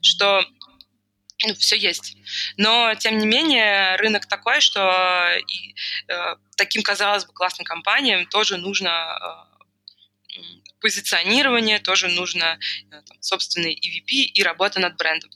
что 0.00 0.42
ну, 1.44 1.54
все 1.54 1.76
есть. 1.76 2.16
Но, 2.56 2.94
тем 2.94 3.18
не 3.18 3.26
менее, 3.26 3.96
рынок 3.96 4.26
такой, 4.26 4.60
что 4.60 5.28
и, 5.36 5.74
э, 6.08 6.36
таким, 6.56 6.82
казалось 6.82 7.24
бы, 7.26 7.32
классным 7.32 7.64
компаниям 7.64 8.26
тоже 8.26 8.56
нужно 8.56 9.48
э, 10.30 10.40
позиционирование, 10.80 11.78
тоже 11.78 12.08
нужно 12.08 12.58
э, 12.90 13.02
там, 13.02 13.16
собственный 13.20 13.74
EVP 13.74 14.32
и 14.34 14.42
работа 14.42 14.80
над 14.80 14.96
брендом. 14.96 15.30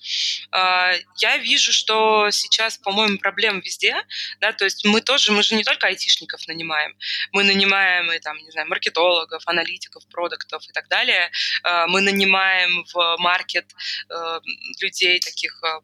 А, 0.51 0.93
я 1.19 1.39
вижу, 1.39 1.73
что 1.73 2.31
сейчас, 2.31 2.79
по-моему, 2.79 3.19
проблем 3.19 3.61
везде, 3.61 3.97
да, 4.41 4.53
то 4.53 4.65
есть 4.65 4.85
мы 4.85 5.01
тоже, 5.01 5.33
мы 5.33 5.43
же 5.43 5.55
не 5.55 5.65
только 5.65 5.87
айтишников 5.87 6.47
нанимаем, 6.47 6.97
мы 7.33 7.45
нанимаем 7.45 8.13
и 8.13 8.19
там, 8.19 8.37
не 8.39 8.51
знаю, 8.51 8.69
маркетологов, 8.69 9.43
аналитиков, 9.47 10.07
продуктов 10.09 10.63
и 10.69 10.73
так 10.73 10.89
далее, 10.89 11.31
а, 11.63 11.87
мы 11.87 12.01
нанимаем 12.01 12.85
в 12.93 13.17
маркет 13.19 13.73
э, 14.09 14.41
людей 14.81 15.21
таких 15.21 15.63
э, 15.63 15.81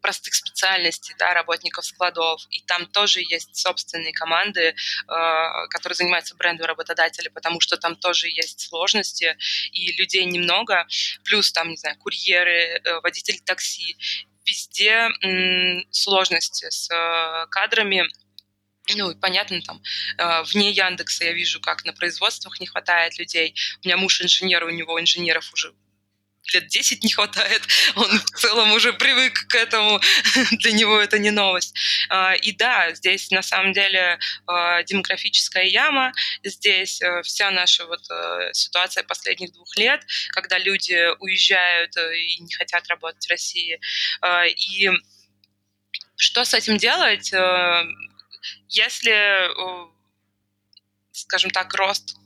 простых 0.00 0.34
специальностей, 0.34 1.14
да, 1.18 1.34
работников 1.34 1.84
складов, 1.84 2.42
и 2.50 2.60
там 2.62 2.86
тоже 2.86 3.20
есть 3.20 3.56
собственные 3.56 4.12
команды, 4.12 4.74
которые 5.70 5.94
занимаются 5.94 6.34
брендом 6.34 6.66
работодателя, 6.66 7.30
потому 7.30 7.60
что 7.60 7.76
там 7.76 7.94
тоже 7.94 8.28
есть 8.28 8.68
сложности, 8.76 9.36
и 9.72 9.92
людей 9.92 10.24
немного, 10.24 10.86
плюс 11.24 11.52
там, 11.52 11.70
не 11.70 11.76
знаю, 11.76 11.96
курьеры, 11.98 12.80
э, 12.84 13.00
водители 13.02 13.38
такси, 13.38 13.96
везде 14.44 15.08
сложности 15.90 16.66
с 16.70 16.90
э, 16.90 17.46
кадрами, 17.50 18.04
ну, 18.94 19.10
и 19.10 19.16
понятно, 19.16 19.60
там, 19.62 19.82
э, 20.18 20.42
вне 20.44 20.70
Яндекса 20.70 21.24
я 21.24 21.32
вижу, 21.32 21.60
как 21.60 21.84
на 21.84 21.92
производствах 21.92 22.60
не 22.60 22.66
хватает 22.66 23.18
людей. 23.18 23.54
У 23.82 23.88
меня 23.88 23.96
муж 23.96 24.22
инженер, 24.22 24.64
у 24.64 24.70
него 24.70 25.00
инженеров 25.00 25.52
уже 25.52 25.74
лет 26.52 26.66
10 26.68 27.02
не 27.04 27.10
хватает, 27.10 27.62
он 27.94 28.18
в 28.18 28.30
целом 28.30 28.72
уже 28.72 28.92
привык 28.92 29.46
к 29.48 29.54
этому, 29.54 30.00
для 30.52 30.72
него 30.72 30.98
это 30.98 31.18
не 31.18 31.30
новость. 31.30 31.74
А, 32.08 32.34
и 32.34 32.52
да, 32.52 32.94
здесь 32.94 33.30
на 33.30 33.42
самом 33.42 33.72
деле 33.72 34.18
а, 34.46 34.82
демографическая 34.82 35.64
яма, 35.64 36.12
здесь 36.42 37.00
э, 37.02 37.22
вся 37.22 37.50
наша 37.50 37.86
вот 37.86 38.00
э, 38.10 38.50
ситуация 38.52 39.02
последних 39.02 39.52
двух 39.52 39.76
лет, 39.76 40.02
когда 40.30 40.58
люди 40.58 41.08
уезжают 41.20 41.96
э, 41.96 42.18
и 42.18 42.40
не 42.40 42.52
хотят 42.54 42.86
работать 42.88 43.26
в 43.26 43.30
России. 43.30 43.80
А, 44.20 44.44
и 44.46 44.90
что 46.16 46.44
с 46.44 46.54
этим 46.54 46.78
делать? 46.78 47.30
Если, 48.68 49.50
скажем 51.12 51.50
так, 51.50 51.74
рост, 51.74 52.16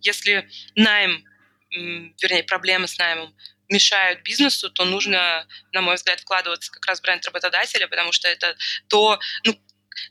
если 0.00 0.48
найм 0.74 1.24
вернее, 1.70 2.44
проблемы 2.44 2.88
с 2.88 2.98
наймом 2.98 3.34
мешают 3.68 4.22
бизнесу, 4.22 4.70
то 4.70 4.84
нужно, 4.84 5.46
на 5.72 5.82
мой 5.82 5.96
взгляд, 5.96 6.20
вкладываться 6.20 6.72
как 6.72 6.86
раз 6.86 7.00
в 7.00 7.02
бренд 7.02 7.24
работодателя, 7.26 7.86
потому 7.86 8.12
что 8.12 8.28
это 8.28 8.56
то, 8.88 9.20
ну, 9.44 9.54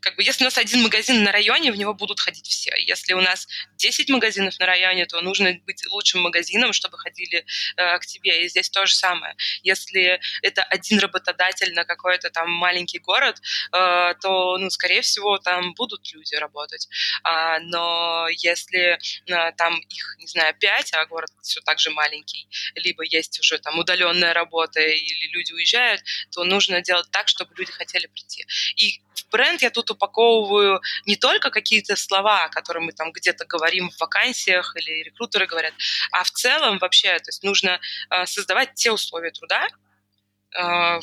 как 0.01 0.15
бы, 0.15 0.23
если 0.23 0.43
у 0.43 0.47
нас 0.47 0.57
один 0.57 0.81
магазин 0.81 1.23
на 1.23 1.31
районе, 1.31 1.71
в 1.71 1.75
него 1.75 1.93
будут 1.93 2.19
ходить 2.19 2.47
все. 2.47 2.71
Если 2.77 3.13
у 3.13 3.21
нас 3.21 3.47
10 3.77 4.09
магазинов 4.09 4.59
на 4.59 4.65
районе, 4.65 5.05
то 5.05 5.21
нужно 5.21 5.53
быть 5.65 5.85
лучшим 5.87 6.21
магазином, 6.21 6.73
чтобы 6.73 6.97
ходили 6.97 7.45
э, 7.77 7.99
к 7.99 8.05
тебе. 8.05 8.45
И 8.45 8.49
здесь 8.49 8.69
то 8.69 8.85
же 8.85 8.95
самое. 8.95 9.35
Если 9.63 10.19
это 10.41 10.63
один 10.63 10.99
работодатель 10.99 11.73
на 11.73 11.85
какой-то 11.85 12.29
там 12.29 12.51
маленький 12.51 12.99
город, 12.99 13.41
э, 13.73 14.13
то, 14.21 14.57
ну, 14.57 14.69
скорее 14.69 15.01
всего, 15.01 15.37
там 15.37 15.73
будут 15.73 16.11
люди 16.13 16.35
работать. 16.35 16.87
А, 17.23 17.59
но 17.59 18.27
если 18.29 18.97
э, 19.25 19.51
там 19.57 19.79
их, 19.79 20.15
не 20.19 20.27
знаю, 20.27 20.55
5, 20.59 20.93
а 20.93 21.05
город 21.05 21.29
все 21.41 21.61
так 21.61 21.79
же 21.79 21.89
маленький, 21.91 22.47
либо 22.75 23.03
есть 23.03 23.39
уже 23.39 23.57
там 23.59 23.79
удаленная 23.79 24.33
работа 24.33 24.81
или 24.81 25.27
люди 25.31 25.53
уезжают, 25.53 26.01
то 26.31 26.43
нужно 26.43 26.81
делать 26.81 27.09
так, 27.11 27.27
чтобы 27.27 27.53
люди 27.55 27.71
хотели 27.71 28.07
прийти. 28.07 28.45
И 28.75 29.01
в 29.15 29.29
бренд 29.29 29.61
я 29.61 29.69
тут 29.77 29.91
упаковываю 29.91 30.81
не 31.05 31.15
только 31.15 31.49
какие-то 31.51 31.95
слова, 31.95 32.47
которые 32.49 32.83
мы 32.83 32.91
там 32.93 33.11
где-то 33.11 33.45
говорим 33.45 33.89
в 33.89 33.99
вакансиях 33.99 34.75
или 34.75 35.03
рекрутеры 35.03 35.45
говорят, 35.45 35.73
а 36.11 36.23
в 36.23 36.31
целом 36.31 36.79
вообще, 36.79 37.17
то 37.19 37.29
есть 37.29 37.43
нужно 37.43 37.79
э, 38.09 38.25
создавать 38.25 38.73
те 38.73 38.91
условия 38.91 39.31
труда, 39.31 39.67
э, 39.67 40.99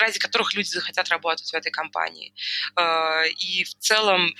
ради 0.00 0.18
которых 0.18 0.54
люди 0.54 0.68
захотят 0.68 1.08
работать 1.10 1.50
в 1.50 1.54
этой 1.54 1.70
компании. 1.70 2.32
Э, 2.76 3.28
и 3.28 3.64
в 3.64 3.74
целом 3.74 4.34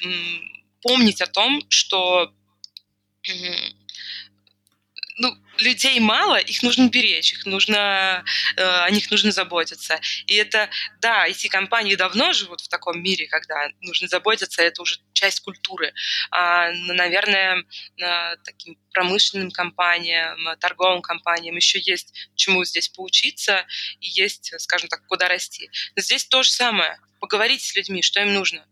помнить 0.83 1.20
о 1.20 1.26
том, 1.26 1.61
что 1.68 2.33
ну, 5.18 5.37
людей 5.59 5.98
мало, 6.00 6.37
их 6.37 6.62
нужно 6.62 6.88
беречь, 6.88 7.33
их 7.33 7.44
нужно, 7.46 8.24
э, 8.57 8.62
о 8.62 8.90
них 8.90 9.11
нужно 9.11 9.33
заботиться. 9.33 10.00
И 10.26 10.35
это, 10.35 10.70
да, 11.00 11.28
IT-компании 11.28 11.96
давно 11.96 12.33
живут 12.33 12.61
в 12.61 12.68
таком 12.68 13.02
мире, 13.02 13.26
когда 13.26 13.68
нужно 13.81 14.09
заботиться, 14.09 14.62
это 14.62 14.83
уже 14.83 15.00
часть 15.12 15.40
культуры. 15.40 15.92
А, 16.31 16.70
наверное, 16.72 17.64
э, 18.00 18.37
таким 18.44 18.78
промышленным 18.92 19.50
компаниям, 19.50 20.38
торговым 20.61 21.02
компаниям 21.02 21.57
еще 21.57 21.81
есть 21.81 22.28
чему 22.37 22.64
здесь 22.64 22.88
поучиться 22.88 23.66
и 24.00 24.09
есть, 24.09 24.52
скажем 24.59 24.88
так, 24.88 25.04
куда 25.07 25.28
расти. 25.28 25.70
Но 25.96 26.02
здесь 26.02 26.24
то 26.24 26.42
же 26.42 26.50
самое. 26.50 26.98
Поговорите 27.20 27.64
с 27.64 27.74
людьми, 27.74 28.02
что 28.02 28.20
им 28.20 28.33
нужно 28.33 28.64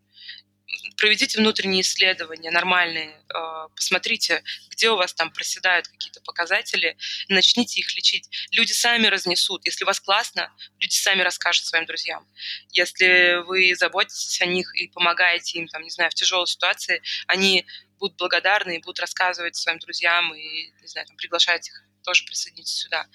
проведите 0.97 1.39
внутренние 1.39 1.83
исследования 1.83 2.51
нормальные, 2.51 3.23
а, 3.33 3.69
посмотрите, 3.69 4.43
где 4.71 4.91
у 4.91 4.97
вас 4.97 5.15
там 5.15 5.31
проседают 5.31 5.89
какие-то 5.89 6.21
показатели, 6.21 6.97
начните 7.29 7.81
их 7.81 7.95
лечить. 7.95 8.29
Люди 8.51 8.73
сами 8.73 9.07
разнесут. 9.07 9.65
Если 9.65 9.85
у 9.85 9.87
вас 9.87 10.01
классно, 10.01 10.53
люди 10.79 10.95
сами 10.95 11.23
расскажут 11.23 11.65
своим 11.65 11.87
друзьям. 11.87 12.27
Если 12.71 13.43
вы 13.47 13.75
заботитесь 13.75 14.41
о 14.41 14.47
них 14.47 14.75
и 14.75 14.89
помогаете 14.89 15.59
им, 15.59 15.69
там, 15.69 15.83
не 15.83 15.91
знаю, 15.91 16.11
в 16.11 16.15
тяжелой 16.15 16.47
ситуации, 16.47 17.03
они 17.27 17.67
будут 17.99 18.17
благодарны 18.17 18.77
и 18.77 18.81
будут 18.81 19.01
рассказывать 19.01 19.57
своим 19.57 19.79
друзьям 19.79 20.35
и, 20.35 20.73
не 20.81 20.87
знаю, 20.89 21.07
там, 21.07 21.17
приглашать 21.17 21.69
их 21.69 21.83
тоже 22.03 22.25
присоединиться 22.25 22.77
сюда. 22.77 23.07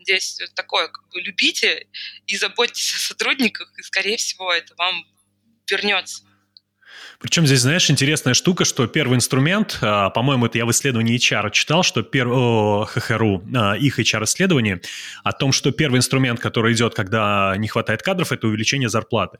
Здесь 0.00 0.40
такое, 0.54 0.88
как 0.88 1.08
бы, 1.08 1.20
любите 1.20 1.86
и 2.26 2.36
заботьтесь 2.36 2.94
о 2.94 2.98
сотрудниках, 2.98 3.72
и, 3.78 3.82
скорее 3.82 4.16
всего, 4.16 4.52
это 4.52 4.74
вам 4.76 5.06
вернется. 5.70 6.24
Причем 7.20 7.46
здесь, 7.46 7.60
знаешь, 7.60 7.90
интересная 7.90 8.34
штука, 8.34 8.64
что 8.64 8.86
первый 8.86 9.16
инструмент, 9.16 9.78
а, 9.80 10.10
по-моему, 10.10 10.46
это 10.46 10.58
я 10.58 10.66
в 10.66 10.70
исследовании 10.70 11.16
HR 11.16 11.50
читал, 11.52 11.82
что 11.82 12.02
пер... 12.02 12.28
о, 12.28 12.84
ХХРУ, 12.84 13.42
а, 13.54 13.74
их 13.74 13.98
HR-исследование 13.98 14.80
о 15.22 15.32
том, 15.32 15.52
что 15.52 15.70
первый 15.70 15.98
инструмент, 15.98 16.38
который 16.38 16.74
идет, 16.74 16.94
когда 16.94 17.54
не 17.56 17.68
хватает 17.68 18.02
кадров, 18.02 18.32
это 18.32 18.46
увеличение 18.46 18.88
зарплаты. 18.88 19.38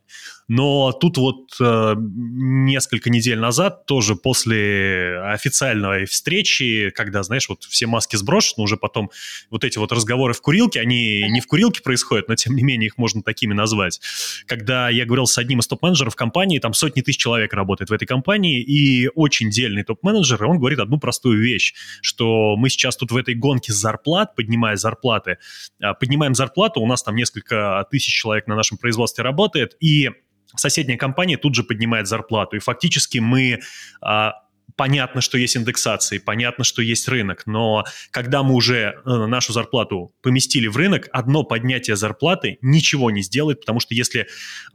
Но 0.48 0.92
тут 0.92 1.18
вот 1.18 1.56
э, 1.60 1.94
несколько 1.98 3.10
недель 3.10 3.38
назад, 3.38 3.86
тоже 3.86 4.14
после 4.14 5.20
официальной 5.20 6.06
встречи, 6.06 6.90
когда, 6.94 7.22
знаешь, 7.22 7.48
вот 7.48 7.64
все 7.64 7.86
маски 7.86 8.16
сброшены, 8.16 8.64
уже 8.64 8.76
потом 8.76 9.10
вот 9.50 9.64
эти 9.64 9.78
вот 9.78 9.92
разговоры 9.92 10.32
в 10.32 10.40
курилке, 10.40 10.80
они 10.80 11.28
не 11.28 11.40
в 11.40 11.46
курилке 11.46 11.82
происходят, 11.82 12.28
но 12.28 12.34
тем 12.34 12.54
не 12.56 12.62
менее 12.62 12.86
их 12.86 12.98
можно 12.98 13.22
такими 13.22 13.52
назвать. 13.52 14.00
Когда 14.46 14.88
я 14.88 15.04
говорил 15.04 15.26
с 15.26 15.36
одним 15.36 15.60
из 15.60 15.66
топ-менеджеров 15.66 16.16
компании, 16.16 16.58
там 16.58 16.72
сотни 16.72 17.02
тысяч 17.02 17.18
человек 17.18 17.43
работает 17.52 17.90
в 17.90 17.92
этой 17.92 18.06
компании, 18.06 18.62
и 18.62 19.08
очень 19.14 19.50
дельный 19.50 19.82
топ-менеджер, 19.82 20.42
и 20.42 20.46
он 20.46 20.58
говорит 20.58 20.78
одну 20.78 20.98
простую 20.98 21.42
вещь, 21.42 21.74
что 22.00 22.56
мы 22.56 22.68
сейчас 22.70 22.96
тут 22.96 23.10
в 23.10 23.16
этой 23.16 23.34
гонке 23.34 23.72
зарплат, 23.72 24.34
поднимая 24.34 24.76
зарплаты, 24.76 25.38
а, 25.82 25.94
поднимаем 25.94 26.34
зарплату, 26.34 26.80
у 26.80 26.86
нас 26.86 27.02
там 27.02 27.16
несколько 27.16 27.86
тысяч 27.90 28.14
человек 28.14 28.46
на 28.46 28.56
нашем 28.56 28.78
производстве 28.78 29.24
работает, 29.24 29.76
и 29.80 30.10
соседняя 30.56 30.96
компания 30.96 31.36
тут 31.36 31.54
же 31.54 31.64
поднимает 31.64 32.06
зарплату. 32.06 32.56
И 32.56 32.60
фактически 32.60 33.18
мы 33.18 33.60
а, 34.00 34.34
понятно, 34.76 35.20
что 35.20 35.38
есть 35.38 35.56
индексации, 35.56 36.18
понятно, 36.18 36.64
что 36.64 36.82
есть 36.82 37.08
рынок, 37.08 37.46
но 37.46 37.84
когда 38.10 38.42
мы 38.42 38.54
уже 38.54 39.00
э, 39.04 39.26
нашу 39.26 39.52
зарплату 39.52 40.12
поместили 40.22 40.66
в 40.66 40.76
рынок, 40.76 41.08
одно 41.12 41.44
поднятие 41.44 41.96
зарплаты 41.96 42.58
ничего 42.60 43.10
не 43.10 43.22
сделает, 43.22 43.60
потому 43.60 43.80
что 43.80 43.94
если 43.94 44.22
э, 44.22 44.26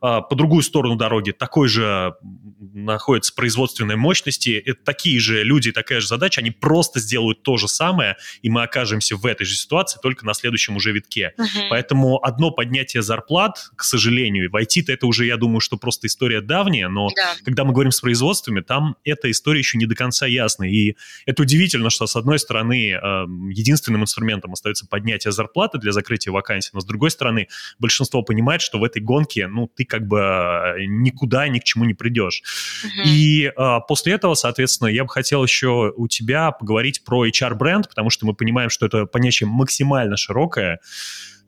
по 0.02 0.36
другую 0.36 0.64
сторону 0.64 0.96
дороги 0.96 1.32
такой 1.32 1.68
же 1.68 2.14
находится 2.60 3.34
производственной 3.34 3.98
мощности, 3.98 4.62
это 4.66 4.80
такие 4.84 5.20
же 5.20 5.44
люди, 5.44 5.72
такая 5.72 6.00
же 6.00 6.08
задача, 6.08 6.42
они 6.42 6.52
просто 6.52 7.00
сделают 7.00 7.44
то 7.44 7.58
же 7.58 7.68
самое, 7.68 8.16
и 8.42 8.50
мы 8.50 8.64
окажемся 8.64 9.18
в 9.18 9.26
этой 9.26 9.46
же 9.46 9.56
ситуации, 9.56 10.00
только 10.02 10.26
на 10.26 10.34
следующем 10.34 10.78
уже 10.78 10.92
витке. 10.92 11.34
Uh-huh. 11.38 11.68
Поэтому 11.70 12.24
одно 12.24 12.52
поднятие 12.52 13.04
зарплат, 13.04 13.70
к 13.76 13.84
сожалению, 13.84 14.50
в 14.50 14.56
IT-то 14.56 14.94
это 14.94 15.08
уже, 15.08 15.26
я 15.26 15.38
думаю, 15.38 15.60
что 15.60 15.78
просто 15.78 16.08
история 16.08 16.42
давняя, 16.42 16.88
но 16.88 17.10
да. 17.16 17.34
когда 17.44 17.66
мы 17.66 17.74
говорим 17.74 17.92
с 17.92 18.00
производствами, 18.00 18.62
там 18.62 18.96
эта 19.04 19.30
история 19.30 19.60
еще 19.60 19.78
не 19.78 19.89
до 19.90 19.96
конца 19.96 20.26
ясны. 20.26 20.72
И 20.72 20.96
это 21.26 21.42
удивительно, 21.42 21.90
что, 21.90 22.08
с 22.08 22.16
одной 22.16 22.40
стороны, 22.40 22.92
эм, 22.92 23.50
единственным 23.50 24.04
инструментом 24.04 24.54
остается 24.54 24.88
поднятие 24.88 25.32
зарплаты 25.32 25.78
для 25.78 25.92
закрытия 25.92 26.32
вакансий, 26.32 26.72
но, 26.74 26.80
с 26.80 26.86
другой 26.86 27.12
стороны, 27.12 27.48
большинство 27.80 28.22
понимает, 28.22 28.62
что 28.62 28.80
в 28.80 28.84
этой 28.84 29.02
гонке, 29.02 29.48
ну, 29.48 29.68
ты 29.68 29.86
как 29.86 30.08
бы 30.08 30.20
э, 30.20 30.86
никуда, 30.88 31.48
ни 31.48 31.60
к 31.60 31.64
чему 31.64 31.86
не 31.86 31.94
придешь. 31.94 32.44
Uh-huh. 32.84 33.04
И 33.06 33.52
а, 33.56 33.80
после 33.82 34.14
этого, 34.14 34.36
соответственно, 34.36 34.88
я 34.88 35.04
бы 35.04 35.10
хотел 35.10 35.44
еще 35.44 35.94
у 35.96 36.08
тебя 36.08 36.52
поговорить 36.52 37.04
про 37.04 37.26
HR-бренд, 37.26 37.90
потому 37.90 38.10
что 38.10 38.26
мы 38.26 38.34
понимаем, 38.34 38.70
что 38.70 38.86
это 38.86 39.06
понятие 39.06 39.48
максимально 39.50 40.18
широкое. 40.18 40.80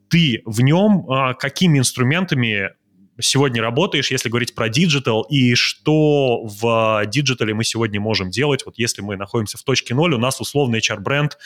Ты 0.08 0.42
в 0.44 0.60
нем 0.60 1.08
а, 1.08 1.34
какими 1.34 1.78
инструментами 1.78 2.70
сегодня 3.20 3.62
работаешь, 3.62 4.10
если 4.10 4.28
говорить 4.28 4.54
про 4.54 4.68
digital, 4.68 5.22
и 5.22 5.54
что 5.54 6.44
в 6.44 7.04
digital 7.06 7.48
е 7.48 7.54
мы 7.54 7.64
сегодня 7.64 8.00
можем 8.00 8.30
делать, 8.30 8.64
вот 8.64 8.74
если 8.78 9.02
мы 9.02 9.16
находимся 9.16 9.58
в 9.58 9.62
точке 9.62 9.94
ноль, 9.94 10.14
у 10.14 10.18
нас 10.18 10.40
условный 10.40 10.80
HR-бренд, 10.80 11.38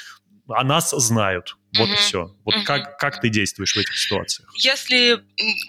о 0.48 0.62
нас 0.62 0.90
знают. 0.90 1.56
Вот 1.76 1.88
uh-huh. 1.88 1.94
и 1.94 1.96
все. 1.96 2.34
Вот 2.44 2.54
uh-huh. 2.54 2.62
как, 2.62 2.98
как 2.98 3.20
ты 3.20 3.28
действуешь 3.28 3.74
в 3.74 3.78
этих 3.78 3.98
ситуациях? 3.98 4.48
Если 4.56 5.20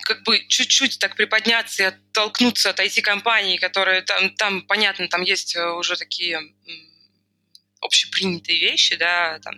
как 0.03 0.23
бы 0.23 0.39
чуть-чуть 0.47 0.99
так 0.99 1.15
приподняться 1.15 1.83
и 1.83 1.85
оттолкнуться 1.87 2.69
от 2.69 2.79
IT-компаний, 2.79 3.57
которые 3.57 4.03
там, 4.03 4.29
там, 4.35 4.61
понятно, 4.61 5.07
там 5.07 5.23
есть 5.23 5.55
э, 5.55 5.71
уже 5.71 5.95
такие 5.95 6.39
общепринятые 7.81 8.59
вещи, 8.59 8.95
да, 8.97 9.39
там 9.39 9.55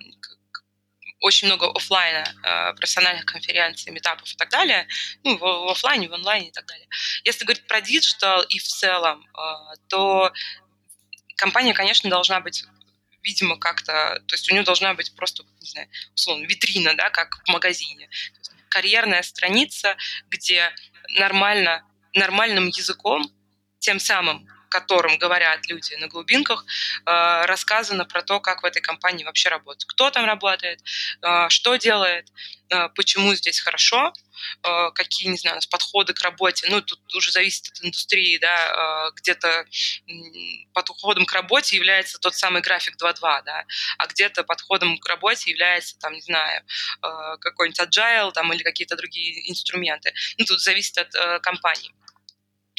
очень 1.21 1.47
много 1.47 1.69
офлайна, 1.71 2.23
э, 2.43 2.73
профессиональных 2.75 3.25
конференций, 3.25 3.91
митапов 3.91 4.31
и 4.31 4.35
так 4.35 4.49
далее, 4.49 4.87
ну, 5.23 5.37
в, 5.37 5.41
в 5.41 5.69
офлайне, 5.69 6.07
в 6.07 6.13
онлайне 6.13 6.49
и 6.49 6.51
так 6.51 6.65
далее. 6.65 6.87
Если 7.23 7.45
говорить 7.45 7.67
про 7.67 7.81
digital 7.81 8.41
и 8.43 8.59
в 8.59 8.63
целом, 8.63 9.25
э, 9.25 9.75
то 9.89 10.31
компания, 11.35 11.73
конечно, 11.73 12.09
должна 12.09 12.39
быть 12.39 12.65
видимо, 13.21 13.57
как-то, 13.57 14.23
то 14.27 14.35
есть 14.35 14.49
у 14.49 14.53
нее 14.53 14.63
должна 14.63 14.93
быть 14.93 15.13
просто, 15.15 15.43
не 15.59 15.69
знаю, 15.69 15.89
условно, 16.15 16.45
витрина, 16.45 16.95
да, 16.95 17.09
как 17.09 17.41
в 17.45 17.49
магазине. 17.49 18.09
карьерная 18.69 19.23
страница, 19.23 19.97
где 20.29 20.71
нормально, 21.17 21.83
нормальным 22.13 22.67
языком, 22.67 23.29
тем 23.79 23.99
самым 23.99 24.47
которым 24.69 25.17
говорят 25.17 25.67
люди 25.67 25.95
на 25.95 26.07
глубинках, 26.07 26.65
э, 27.05 27.45
рассказано 27.45 28.05
про 28.05 28.21
то, 28.21 28.39
как 28.39 28.63
в 28.63 28.65
этой 28.65 28.81
компании 28.81 29.25
вообще 29.25 29.49
работать. 29.49 29.85
Кто 29.85 30.11
там 30.11 30.25
работает, 30.25 30.79
э, 31.21 31.49
что 31.49 31.75
делает, 31.75 32.27
э, 32.69 32.89
почему 32.95 33.35
здесь 33.35 33.59
хорошо, 33.59 34.13
какие, 34.95 35.27
не 35.27 35.37
знаю, 35.37 35.55
у 35.55 35.57
нас 35.57 35.67
подходы 35.67 36.13
к 36.13 36.21
работе. 36.21 36.67
Ну, 36.69 36.81
тут 36.81 36.99
уже 37.13 37.29
зависит 37.31 37.67
от 37.73 37.83
индустрии, 37.83 38.37
да, 38.37 39.11
где-то 39.17 39.65
подходом 40.73 41.25
к 41.25 41.33
работе 41.33 41.75
является 41.75 42.19
тот 42.19 42.35
самый 42.35 42.61
график 42.61 42.95
2.2, 42.95 43.41
да, 43.41 43.65
а 43.97 44.07
где-то 44.07 44.45
подходом 44.45 44.97
к 44.97 45.05
работе 45.09 45.51
является, 45.51 45.99
там, 45.99 46.13
не 46.13 46.21
знаю, 46.21 46.63
какой-нибудь 47.41 47.81
agile 47.81 48.31
там, 48.31 48.53
или 48.53 48.63
какие-то 48.63 48.95
другие 48.95 49.49
инструменты. 49.51 50.13
Ну, 50.37 50.45
тут 50.45 50.61
зависит 50.61 50.97
от 50.97 51.41
компании. 51.41 51.91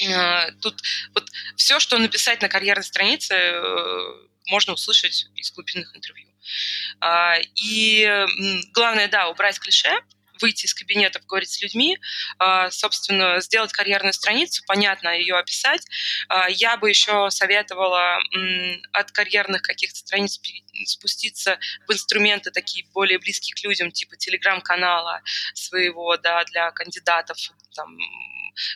Э, 0.09 0.53
тут 0.61 0.81
вот 1.15 1.29
все, 1.57 1.81
что 1.81 1.99
написать 1.99 2.43
на 2.43 2.49
карьерной 2.49 2.85
странице, 2.85 3.35
э, 3.35 4.29
можно 4.47 4.73
услышать 4.73 5.27
из 5.37 5.53
глубинных 5.53 5.95
интервью. 5.97 6.29
А, 7.01 7.37
и 7.55 8.27
главное, 8.73 9.09
да, 9.09 9.29
убрать 9.29 9.61
клише, 9.61 10.03
выйти 10.41 10.67
из 10.67 10.75
кабинета, 10.75 11.21
поговорить 11.21 11.51
с 11.51 11.63
людьми, 11.63 11.99
а, 12.39 12.71
собственно, 12.71 13.41
сделать 13.41 13.73
карьерную 13.73 14.13
страницу, 14.13 14.63
понятно 14.67 15.11
ее 15.11 15.37
описать. 15.37 15.87
А, 16.29 16.49
я 16.49 16.77
бы 16.77 16.89
еще 16.89 17.31
советовала 17.31 18.19
от 18.93 19.13
карьерных 19.13 19.63
каких-то 19.63 19.99
страниц 19.99 20.41
спуститься 20.87 21.59
в 21.87 21.93
инструменты 21.93 22.51
такие 22.51 22.87
более 22.93 23.19
близкие 23.19 23.55
к 23.55 23.63
людям, 23.63 23.93
типа 23.93 24.17
телеграм-канала 24.17 25.21
своего, 25.55 26.17
да, 26.17 26.45
для 26.45 26.71
кандидатов, 26.71 27.37
там, 27.75 27.97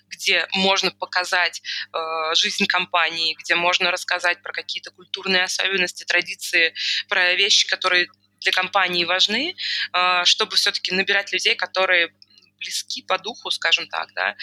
где 0.09 0.47
можно 0.53 0.91
показать 0.91 1.63
э, 1.93 2.35
жизнь 2.35 2.67
компании, 2.67 3.37
где 3.39 3.55
можно 3.55 3.91
рассказать 3.91 4.43
про 4.43 4.53
какие-то 4.53 4.91
культурные 4.91 5.45
особенности, 5.45 6.05
традиции, 6.05 6.75
про 7.09 7.35
вещи, 7.35 7.67
которые 7.67 8.09
для 8.41 8.53
компании 8.53 9.05
важны, 9.05 9.57
э, 9.93 10.25
чтобы 10.25 10.57
все-таки 10.57 10.95
набирать 10.95 11.33
людей, 11.33 11.55
которые 11.57 12.13
близки 12.59 13.03
по 13.03 13.19
духу, 13.19 13.51
скажем 13.51 13.89
так, 13.89 14.09
да, 14.15 14.37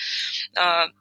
э, 0.55 0.91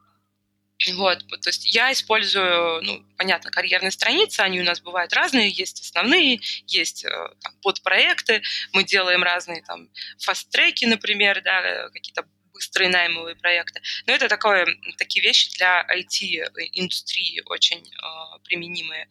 вот, 0.95 1.19
то 1.19 1.51
есть 1.51 1.75
я 1.75 1.93
использую, 1.93 2.83
ну, 2.83 3.05
понятно, 3.19 3.51
карьерные 3.51 3.91
страницы, 3.91 4.41
они 4.41 4.61
у 4.61 4.65
нас 4.65 4.81
бывают 4.81 5.13
разные, 5.13 5.51
есть 5.51 5.81
основные, 5.83 6.41
есть 6.67 7.05
э, 7.05 7.11
там, 7.43 7.53
подпроекты, 7.63 8.43
мы 8.73 8.83
делаем 8.85 9.23
разные 9.23 9.63
там 9.63 9.91
фаст-треки, 10.19 10.87
например, 10.87 11.43
да, 11.43 11.91
какие-то 11.91 12.25
быстрые 12.61 13.35
проекты. 13.37 13.81
Но 14.07 14.13
это 14.13 14.29
такое, 14.29 14.67
такие 14.99 15.23
вещи 15.23 15.51
для 15.57 15.87
IT-индустрии 15.97 17.43
очень 17.47 17.81
э, 17.81 18.39
применимые. 18.45 19.09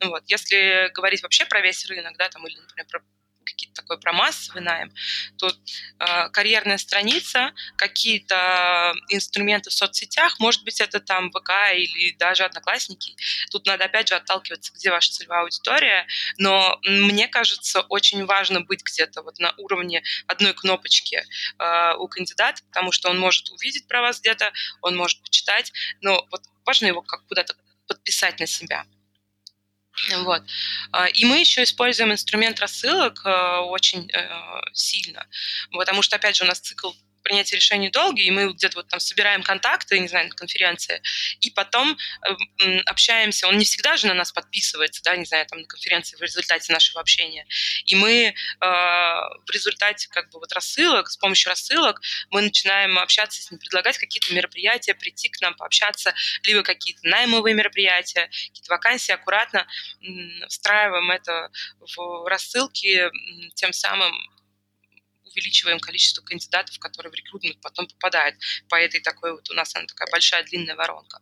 Вот. 0.00 0.22
Если 0.26 0.90
говорить 0.94 1.22
вообще 1.22 1.44
про 1.44 1.60
весь 1.60 1.86
рынок, 1.86 2.16
да, 2.16 2.28
там, 2.28 2.46
или, 2.46 2.56
например, 2.56 2.86
про 2.86 3.00
какие-то 3.46 3.82
такой 3.82 3.98
про 3.98 4.12
массовый 4.12 4.62
найм, 4.62 4.92
то 5.38 5.48
э, 5.48 6.28
карьерная 6.30 6.78
страница, 6.78 7.52
какие-то 7.76 8.94
инструменты 9.08 9.70
в 9.70 9.72
соцсетях, 9.72 10.38
может 10.40 10.64
быть, 10.64 10.80
это 10.80 11.00
там 11.00 11.30
ВК 11.30 11.50
или 11.74 12.12
даже 12.18 12.44
Одноклассники. 12.44 13.16
Тут 13.50 13.66
надо 13.66 13.84
опять 13.84 14.08
же 14.08 14.14
отталкиваться, 14.14 14.72
где 14.74 14.90
ваша 14.90 15.12
целевая 15.12 15.42
аудитория, 15.42 16.06
но 16.36 16.78
мне 16.84 17.28
кажется, 17.28 17.82
очень 17.82 18.24
важно 18.26 18.60
быть 18.60 18.82
где-то 18.82 19.22
вот 19.22 19.38
на 19.38 19.54
уровне 19.56 20.02
одной 20.26 20.54
кнопочки 20.54 21.22
э, 21.58 21.94
у 21.96 22.08
кандидата, 22.08 22.62
потому 22.64 22.92
что 22.92 23.10
он 23.10 23.18
может 23.18 23.50
увидеть 23.50 23.86
про 23.86 24.02
вас 24.02 24.20
где-то, 24.20 24.52
он 24.82 24.96
может 24.96 25.22
почитать, 25.22 25.72
но 26.00 26.26
вот 26.30 26.42
важно 26.64 26.86
его 26.86 27.02
как 27.02 27.26
куда-то 27.26 27.54
подписать 27.86 28.40
на 28.40 28.46
себя. 28.46 28.84
Вот. 30.24 30.42
А, 30.92 31.06
и 31.06 31.24
мы 31.24 31.40
еще 31.40 31.62
используем 31.62 32.12
инструмент 32.12 32.60
рассылок 32.60 33.22
э, 33.24 33.58
очень 33.60 34.10
э, 34.12 34.60
сильно, 34.72 35.26
потому 35.72 36.02
что, 36.02 36.16
опять 36.16 36.36
же, 36.36 36.44
у 36.44 36.46
нас 36.46 36.60
цикл 36.60 36.92
принятия 37.26 37.56
решений 37.56 37.90
долгий, 37.90 38.24
и 38.24 38.30
мы 38.30 38.52
где-то 38.52 38.76
вот 38.76 38.88
там 38.88 39.00
собираем 39.00 39.42
контакты, 39.42 39.98
не 39.98 40.06
знаю, 40.06 40.28
на 40.28 40.34
конференции, 40.34 41.02
и 41.40 41.50
потом 41.50 41.98
э, 42.62 42.78
общаемся. 42.86 43.48
Он 43.48 43.58
не 43.58 43.64
всегда 43.64 43.96
же 43.96 44.06
на 44.06 44.14
нас 44.14 44.30
подписывается, 44.30 45.02
да, 45.02 45.16
не 45.16 45.24
знаю, 45.24 45.44
там 45.46 45.60
на 45.60 45.66
конференции 45.66 46.16
в 46.16 46.22
результате 46.22 46.72
нашего 46.72 47.00
общения. 47.00 47.44
И 47.86 47.96
мы 47.96 48.26
э, 48.26 48.34
в 48.60 49.50
результате 49.52 50.08
как 50.08 50.30
бы 50.30 50.38
вот 50.38 50.52
рассылок, 50.52 51.08
с 51.10 51.16
помощью 51.16 51.50
рассылок 51.50 52.00
мы 52.30 52.42
начинаем 52.42 52.96
общаться 52.98 53.42
с 53.42 53.50
ним, 53.50 53.58
предлагать 53.58 53.98
какие-то 53.98 54.32
мероприятия, 54.32 54.94
прийти 54.94 55.28
к 55.28 55.40
нам, 55.40 55.54
пообщаться, 55.54 56.14
либо 56.44 56.62
какие-то 56.62 57.00
наймовые 57.08 57.56
мероприятия, 57.56 58.30
какие-то 58.48 58.72
вакансии, 58.72 59.12
аккуратно 59.12 59.66
встраиваем 60.48 61.10
это 61.10 61.50
в 61.80 62.28
рассылки, 62.28 63.10
тем 63.54 63.72
самым 63.72 64.14
увеличиваем 65.36 65.78
количество 65.78 66.22
кандидатов, 66.22 66.78
которые 66.78 67.12
в 67.12 67.14
рекрутмент 67.14 67.60
потом 67.60 67.86
попадают 67.86 68.36
по 68.68 68.76
этой 68.76 69.00
такой 69.00 69.32
вот 69.32 69.48
у 69.50 69.54
нас 69.54 69.76
она 69.76 69.86
такая 69.86 70.08
большая 70.10 70.42
длинная 70.44 70.76
воронка. 70.76 71.20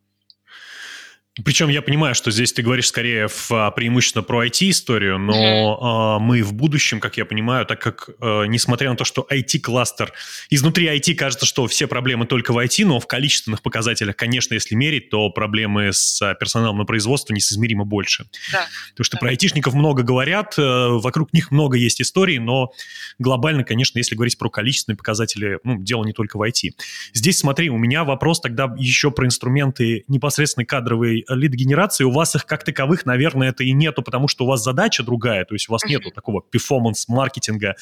Причем 1.42 1.68
я 1.68 1.82
понимаю, 1.82 2.14
что 2.14 2.30
здесь 2.30 2.52
ты 2.52 2.62
говоришь 2.62 2.86
скорее 2.86 3.26
в, 3.26 3.50
а, 3.50 3.72
преимущественно 3.72 4.22
про 4.22 4.46
IT-историю, 4.46 5.18
но 5.18 5.34
mm-hmm. 5.34 6.16
э, 6.16 6.22
мы 6.22 6.42
в 6.44 6.52
будущем, 6.52 7.00
как 7.00 7.16
я 7.16 7.24
понимаю, 7.24 7.66
так 7.66 7.80
как, 7.80 8.08
э, 8.20 8.44
несмотря 8.46 8.90
на 8.90 8.96
то, 8.96 9.04
что 9.04 9.26
IT-кластер, 9.28 10.12
изнутри 10.50 10.86
IT 10.86 11.16
кажется, 11.16 11.44
что 11.44 11.66
все 11.66 11.88
проблемы 11.88 12.26
только 12.26 12.52
в 12.52 12.58
IT, 12.58 12.86
но 12.86 13.00
в 13.00 13.08
количественных 13.08 13.62
показателях, 13.62 14.14
конечно, 14.14 14.54
если 14.54 14.76
мерить, 14.76 15.10
то 15.10 15.28
проблемы 15.28 15.92
с 15.92 16.22
а, 16.22 16.34
персоналом 16.34 16.78
на 16.78 16.84
производство 16.84 17.34
несоизмеримо 17.34 17.84
больше. 17.84 18.26
Да. 18.52 18.66
Потому 18.90 19.04
что 19.04 19.16
да. 19.16 19.20
про 19.20 19.30
айтишников 19.30 19.74
много 19.74 20.04
говорят, 20.04 20.54
э, 20.56 20.62
вокруг 20.62 21.32
них 21.32 21.50
много 21.50 21.76
есть 21.76 22.00
историй, 22.00 22.38
но 22.38 22.70
глобально, 23.18 23.64
конечно, 23.64 23.98
если 23.98 24.14
говорить 24.14 24.38
про 24.38 24.50
количественные 24.50 24.96
показатели, 24.96 25.58
ну, 25.64 25.82
дело 25.82 26.04
не 26.04 26.12
только 26.12 26.36
в 26.36 26.42
IT. 26.42 26.70
Здесь, 27.12 27.38
смотри, 27.38 27.70
у 27.70 27.76
меня 27.76 28.04
вопрос 28.04 28.40
тогда 28.40 28.72
еще 28.78 29.10
про 29.10 29.26
инструменты 29.26 30.04
непосредственно 30.06 30.64
кадровой 30.64 31.23
лид-генерации, 31.28 32.04
у 32.04 32.10
вас 32.10 32.34
их 32.34 32.46
как 32.46 32.64
таковых, 32.64 33.06
наверное, 33.06 33.50
это 33.50 33.64
и 33.64 33.72
нету, 33.72 34.02
потому 34.02 34.28
что 34.28 34.44
у 34.44 34.48
вас 34.48 34.62
задача 34.62 35.02
другая, 35.02 35.44
то 35.44 35.54
есть 35.54 35.68
у 35.68 35.72
вас 35.72 35.84
нету 35.84 36.10
такого 36.10 36.42
перформанс-маркетинга 36.42 37.74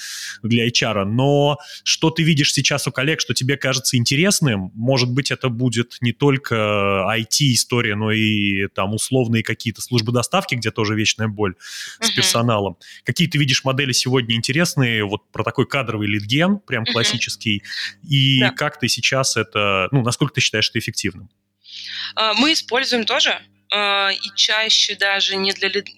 для 0.42 0.68
HR, 0.68 1.04
но 1.04 1.58
что 1.84 2.10
ты 2.10 2.22
видишь 2.22 2.52
сейчас 2.52 2.86
у 2.86 2.92
коллег, 2.92 3.20
что 3.20 3.34
тебе 3.34 3.56
кажется 3.56 3.96
интересным, 3.96 4.70
может 4.74 5.10
быть, 5.10 5.30
это 5.30 5.48
будет 5.48 5.96
не 6.00 6.12
только 6.12 7.06
IT-история, 7.16 7.94
но 7.94 8.12
и 8.12 8.68
там 8.68 8.94
условные 8.94 9.42
какие-то 9.42 9.82
службы 9.82 10.12
доставки, 10.12 10.54
где 10.54 10.70
тоже 10.70 10.94
вечная 10.94 11.28
боль 11.28 11.54
с 12.00 12.10
персоналом. 12.10 12.76
Какие 13.04 13.28
ты 13.28 13.38
видишь 13.38 13.64
модели 13.64 13.92
сегодня 13.92 14.36
интересные, 14.36 15.04
вот 15.04 15.30
про 15.30 15.44
такой 15.44 15.66
кадровый 15.66 16.08
лидген, 16.08 16.58
прям 16.58 16.84
классический, 16.84 17.62
и 18.08 18.40
как 18.56 18.78
ты 18.78 18.88
сейчас 18.88 19.36
это, 19.36 19.88
ну, 19.90 20.02
насколько 20.02 20.34
ты 20.34 20.40
считаешь 20.40 20.68
это 20.70 20.78
эффективным? 20.78 21.28
А, 22.14 22.34
мы 22.34 22.52
используем 22.52 23.04
тоже 23.04 23.40
а, 23.72 24.10
и 24.10 24.30
чаще 24.36 24.94
даже 24.94 25.36
не 25.36 25.52
для 25.52 25.68
лид... 25.68 25.88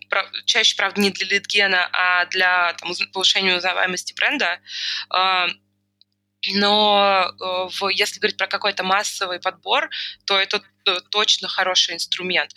чаще, 0.47 0.77
правда, 0.77 1.01
не 1.01 1.11
для 1.11 1.27
лидгена, 1.27 1.88
а 1.92 2.27
для 2.27 2.75
там, 2.75 2.92
повышения 3.12 3.57
узнаваемости 3.57 4.14
бренда. 4.14 4.61
А, 5.11 5.49
но 6.53 7.31
если 7.92 8.20
говорить 8.20 8.37
про 8.37 8.47
какой-то 8.47 8.83
массовый 8.83 9.40
подбор, 9.40 9.88
то 10.27 10.38
это 10.38 10.62
точно 11.11 11.49
хороший 11.49 11.94
инструмент. 11.94 12.53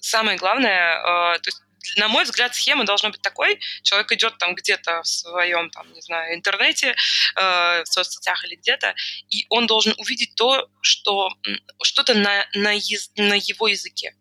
Самое 0.00 0.38
главное, 0.38 1.38
то 1.38 1.42
есть 1.44 1.60
на 1.96 2.08
мой 2.08 2.24
взгляд, 2.24 2.54
схема 2.54 2.84
должна 2.84 3.10
быть 3.10 3.22
такой. 3.22 3.58
Человек 3.82 4.12
идет 4.12 4.38
там 4.38 4.54
где-то 4.54 5.02
в 5.02 5.06
своем, 5.06 5.70
там, 5.70 5.92
не 5.92 6.00
знаю, 6.00 6.34
интернете, 6.34 6.94
э, 7.36 7.82
в 7.82 7.86
соцсетях 7.86 8.44
или 8.44 8.56
где-то, 8.56 8.94
и 9.30 9.46
он 9.48 9.66
должен 9.66 9.94
увидеть 9.98 10.34
то, 10.34 10.68
что 10.80 11.30
что-то 11.82 12.14
на, 12.14 12.46
на, 12.54 12.72
яз, 12.72 13.10
на 13.16 13.34
его 13.34 13.68
языке 13.68 14.14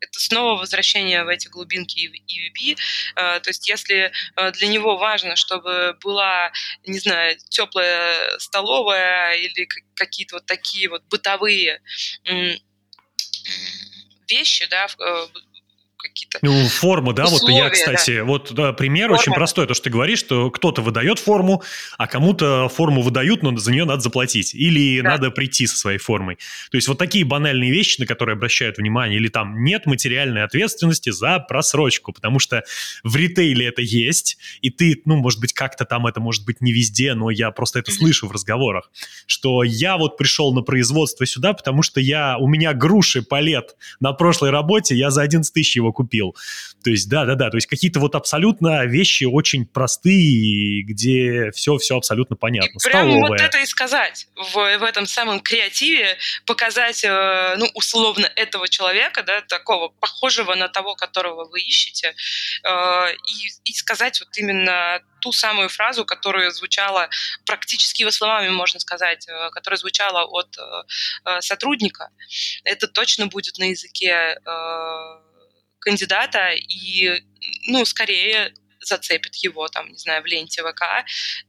это 0.00 0.20
снова 0.20 0.58
возвращение 0.58 1.24
в 1.24 1.28
эти 1.28 1.48
глубинки 1.48 2.06
EVP. 2.06 2.78
Э, 3.16 3.40
то 3.40 3.50
есть 3.50 3.68
если 3.68 4.12
э, 4.36 4.52
для 4.52 4.68
него 4.68 4.96
важно, 4.96 5.36
чтобы 5.36 5.96
была, 6.00 6.52
не 6.86 6.98
знаю, 6.98 7.36
теплая 7.48 8.38
столовая 8.38 9.34
или 9.34 9.68
какие-то 9.94 10.36
вот 10.36 10.46
такие 10.46 10.88
вот 10.88 11.02
бытовые 11.04 11.80
вещи, 14.28 14.66
да, 14.66 14.86
э, 14.98 15.26
какие-то 16.18 16.38
Ну, 16.42 16.68
форма, 16.68 17.12
да, 17.12 17.24
условия, 17.24 17.54
вот 17.54 17.64
я, 17.64 17.70
кстати, 17.70 18.18
да. 18.18 18.24
вот 18.24 18.52
да, 18.52 18.72
пример 18.72 19.08
форма. 19.08 19.20
очень 19.20 19.32
простой, 19.32 19.66
то, 19.66 19.74
что 19.74 19.84
ты 19.84 19.90
говоришь, 19.90 20.18
что 20.20 20.50
кто-то 20.50 20.82
выдает 20.82 21.18
форму, 21.18 21.62
а 21.96 22.06
кому-то 22.06 22.68
форму 22.68 23.02
выдают, 23.02 23.42
но 23.42 23.56
за 23.56 23.72
нее 23.72 23.84
надо 23.84 24.00
заплатить, 24.00 24.54
или 24.54 25.00
да. 25.00 25.10
надо 25.10 25.30
прийти 25.30 25.66
со 25.66 25.76
своей 25.76 25.98
формой. 25.98 26.36
То 26.70 26.76
есть 26.76 26.88
вот 26.88 26.98
такие 26.98 27.24
банальные 27.24 27.70
вещи, 27.70 28.00
на 28.00 28.06
которые 28.06 28.34
обращают 28.34 28.78
внимание, 28.78 29.18
или 29.18 29.28
там 29.28 29.62
нет 29.62 29.86
материальной 29.86 30.44
ответственности 30.44 31.10
за 31.10 31.38
просрочку, 31.38 32.12
потому 32.12 32.38
что 32.38 32.64
в 33.04 33.16
ритейле 33.16 33.66
это 33.66 33.82
есть, 33.82 34.38
и 34.60 34.70
ты, 34.70 35.00
ну, 35.04 35.16
может 35.16 35.40
быть, 35.40 35.52
как-то 35.52 35.84
там 35.84 36.06
это 36.06 36.20
может 36.20 36.44
быть 36.44 36.60
не 36.60 36.72
везде, 36.72 37.14
но 37.14 37.30
я 37.30 37.50
просто 37.50 37.78
это 37.78 37.92
слышу 37.92 38.26
в 38.26 38.32
разговорах, 38.32 38.90
что 39.26 39.62
я 39.62 39.96
вот 39.96 40.16
пришел 40.16 40.52
на 40.52 40.62
производство 40.62 41.26
сюда, 41.26 41.52
потому 41.52 41.82
что 41.82 42.00
я, 42.00 42.36
у 42.38 42.46
меня 42.46 42.72
груши 42.74 43.22
палет 43.22 43.76
на 44.00 44.12
прошлой 44.12 44.50
работе, 44.50 44.94
я 44.96 45.10
за 45.10 45.22
11 45.22 45.52
тысяч 45.52 45.76
его 45.76 45.92
купил. 45.92 46.07
То 46.82 46.90
есть, 46.90 47.08
да-да-да, 47.08 47.50
то 47.50 47.56
есть 47.56 47.66
какие-то 47.66 48.00
вот 48.00 48.14
абсолютно 48.14 48.84
вещи 48.86 49.24
очень 49.24 49.66
простые, 49.66 50.82
где 50.82 51.50
все-все 51.52 51.96
абсолютно 51.96 52.36
понятно. 52.36 52.78
И 52.78 52.82
прямо 52.82 53.10
Столовая. 53.10 53.28
вот 53.28 53.40
это 53.40 53.58
и 53.58 53.66
сказать 53.66 54.28
в, 54.36 54.54
в 54.54 54.82
этом 54.82 55.06
самом 55.06 55.40
креативе, 55.40 56.16
показать, 56.46 57.04
э, 57.04 57.54
ну, 57.58 57.66
условно, 57.74 58.30
этого 58.36 58.68
человека, 58.68 59.22
да, 59.22 59.40
такого, 59.42 59.88
похожего 59.88 60.54
на 60.54 60.68
того, 60.68 60.94
которого 60.94 61.48
вы 61.48 61.60
ищете, 61.60 62.14
э, 62.64 63.12
и, 63.12 63.70
и 63.70 63.72
сказать 63.72 64.20
вот 64.20 64.36
именно 64.38 65.00
ту 65.20 65.32
самую 65.32 65.68
фразу, 65.68 66.04
которая 66.04 66.50
звучала 66.50 67.08
практически 67.44 68.02
его 68.02 68.10
словами, 68.10 68.48
можно 68.50 68.80
сказать, 68.80 69.26
э, 69.28 69.50
которая 69.50 69.78
звучала 69.78 70.24
от 70.24 70.56
сотрудника. 71.40 72.10
Это 72.64 72.86
точно 72.88 73.26
будет 73.26 73.58
на 73.58 73.70
языке 73.70 74.38
кандидата 75.80 76.52
и, 76.54 77.22
ну, 77.66 77.84
скорее 77.84 78.52
зацепит 78.80 79.34
его, 79.36 79.68
там, 79.68 79.90
не 79.90 79.98
знаю, 79.98 80.22
в 80.22 80.26
ленте 80.26 80.62
ВК, 80.62 80.82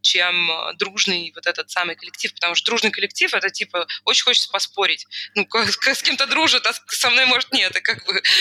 чем 0.01 0.49
дружный 0.77 1.31
вот 1.35 1.47
этот 1.47 1.69
самый 1.69 1.95
коллектив, 1.95 2.33
потому 2.33 2.55
что 2.55 2.65
дружный 2.67 2.91
коллектив— 2.91 3.33
это, 3.35 3.49
типа, 3.49 3.87
очень 4.05 4.23
хочется 4.23 4.49
поспорить. 4.51 5.05
Ну, 5.35 5.47
с 5.53 6.03
кем-то 6.03 6.27
дружит, 6.27 6.65
а 6.65 6.73
со 6.87 7.09
мной, 7.09 7.25
может, 7.25 7.51
нет, 7.51 7.75
и 7.75 7.81
как 7.81 8.05
бы... 8.05 8.21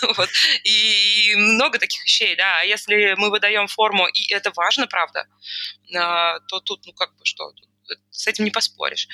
Ну 0.00 0.26
и 0.64 1.34
много 1.36 1.78
таких 1.78 2.04
вещей, 2.04 2.36
да. 2.36 2.60
А 2.60 2.64
если 2.64 3.14
мы 3.16 3.30
выдаем 3.30 3.68
форму, 3.68 4.06
и 4.06 4.32
это 4.32 4.50
важно, 4.54 4.86
правда, 4.86 5.26
а, 5.94 6.40
то 6.40 6.60
тут, 6.60 6.86
ну, 6.86 6.92
как 6.92 7.16
бы, 7.16 7.24
что, 7.24 7.52
с 8.10 8.26
этим 8.26 8.44
не 8.44 8.50
поспоришь. 8.50 9.08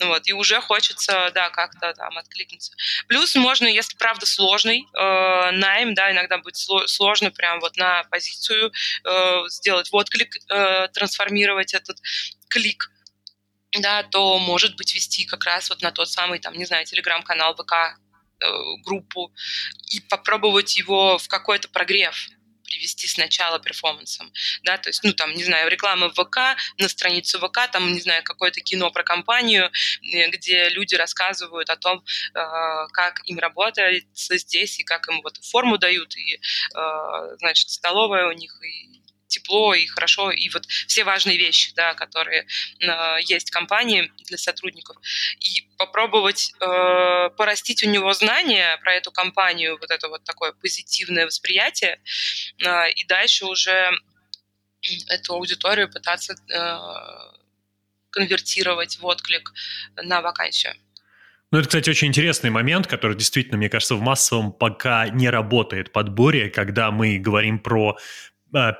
Вот, 0.00 0.26
и 0.26 0.32
уже 0.32 0.60
хочется, 0.60 1.30
да, 1.34 1.50
как-то 1.50 1.92
там 1.94 2.16
откликнуться. 2.18 2.72
Плюс 3.06 3.34
можно, 3.34 3.66
если 3.66 3.96
правда 3.96 4.26
сложный 4.26 4.86
э, 4.94 5.50
найм, 5.52 5.94
да, 5.94 6.10
иногда 6.12 6.38
будет 6.38 6.56
сложно 6.56 7.30
прям 7.30 7.60
вот 7.60 7.76
на 7.76 8.04
позицию 8.04 8.72
э, 9.04 9.42
сделать 9.48 9.90
вот 9.92 10.10
клик, 10.10 10.36
э, 10.50 10.88
трансформировать 10.88 11.74
этот 11.74 11.98
клик 12.48 12.90
да, 13.76 14.02
то, 14.02 14.38
может 14.38 14.76
быть, 14.76 14.94
вести 14.94 15.24
как 15.26 15.44
раз 15.44 15.68
вот 15.68 15.82
на 15.82 15.92
тот 15.92 16.08
самый, 16.08 16.38
там, 16.38 16.54
не 16.54 16.64
знаю, 16.64 16.86
телеграм-канал 16.86 17.54
ВК, 17.54 17.72
э, 18.40 18.46
группу 18.84 19.32
и 19.90 20.00
попробовать 20.00 20.78
его 20.78 21.18
в 21.18 21.28
какой-то 21.28 21.68
прогрев, 21.68 22.28
привести 22.68 23.06
сначала 23.06 23.58
перформансом, 23.58 24.32
да, 24.62 24.78
то 24.78 24.88
есть, 24.88 25.02
ну, 25.04 25.12
там, 25.12 25.34
не 25.34 25.44
знаю, 25.44 25.70
реклама 25.70 26.08
в 26.08 26.14
ВК, 26.14 26.38
на 26.78 26.88
страницу 26.88 27.38
ВК, 27.38 27.70
там, 27.72 27.92
не 27.92 28.00
знаю, 28.00 28.22
какое-то 28.22 28.60
кино 28.60 28.90
про 28.90 29.02
компанию, 29.02 29.70
э, 30.02 30.28
где 30.30 30.68
люди 30.68 30.94
рассказывают 30.94 31.70
о 31.70 31.76
том, 31.76 31.98
э, 31.98 32.86
как 32.92 33.20
им 33.24 33.38
работается 33.38 34.38
здесь, 34.38 34.78
и 34.80 34.84
как 34.84 35.08
им 35.08 35.20
вот 35.22 35.36
форму 35.44 35.78
дают, 35.78 36.16
и, 36.16 36.34
э, 36.34 37.36
значит, 37.38 37.70
столовая 37.70 38.28
у 38.28 38.32
них, 38.32 38.60
и 38.62 38.97
тепло 39.28 39.74
и 39.74 39.86
хорошо, 39.86 40.30
и 40.30 40.48
вот 40.50 40.66
все 40.66 41.04
важные 41.04 41.38
вещи, 41.38 41.72
да, 41.74 41.94
которые 41.94 42.46
э, 42.80 43.16
есть 43.22 43.50
в 43.50 43.52
компании 43.52 44.10
для 44.26 44.38
сотрудников, 44.38 44.96
и 45.40 45.68
попробовать 45.76 46.52
э, 46.60 47.30
порастить 47.36 47.84
у 47.84 47.88
него 47.88 48.12
знания 48.12 48.78
про 48.78 48.94
эту 48.94 49.12
компанию, 49.12 49.78
вот 49.78 49.90
это 49.90 50.08
вот 50.08 50.24
такое 50.24 50.52
позитивное 50.52 51.26
восприятие, 51.26 52.00
э, 52.64 52.90
и 52.92 53.04
дальше 53.06 53.46
уже 53.46 53.90
эту 55.08 55.34
аудиторию 55.34 55.90
пытаться 55.90 56.34
э, 56.34 56.78
конвертировать 58.10 58.98
в 58.98 59.06
отклик 59.06 59.52
на 59.96 60.20
вакансию. 60.22 60.74
Ну, 61.50 61.58
это, 61.58 61.68
кстати, 61.68 61.88
очень 61.88 62.08
интересный 62.08 62.50
момент, 62.50 62.86
который 62.86 63.16
действительно, 63.16 63.56
мне 63.56 63.70
кажется, 63.70 63.94
в 63.94 64.02
массовом 64.02 64.52
пока 64.52 65.08
не 65.08 65.30
работает 65.30 65.92
подборе, 65.92 66.50
когда 66.50 66.90
мы 66.90 67.18
говорим 67.18 67.58
про 67.58 67.96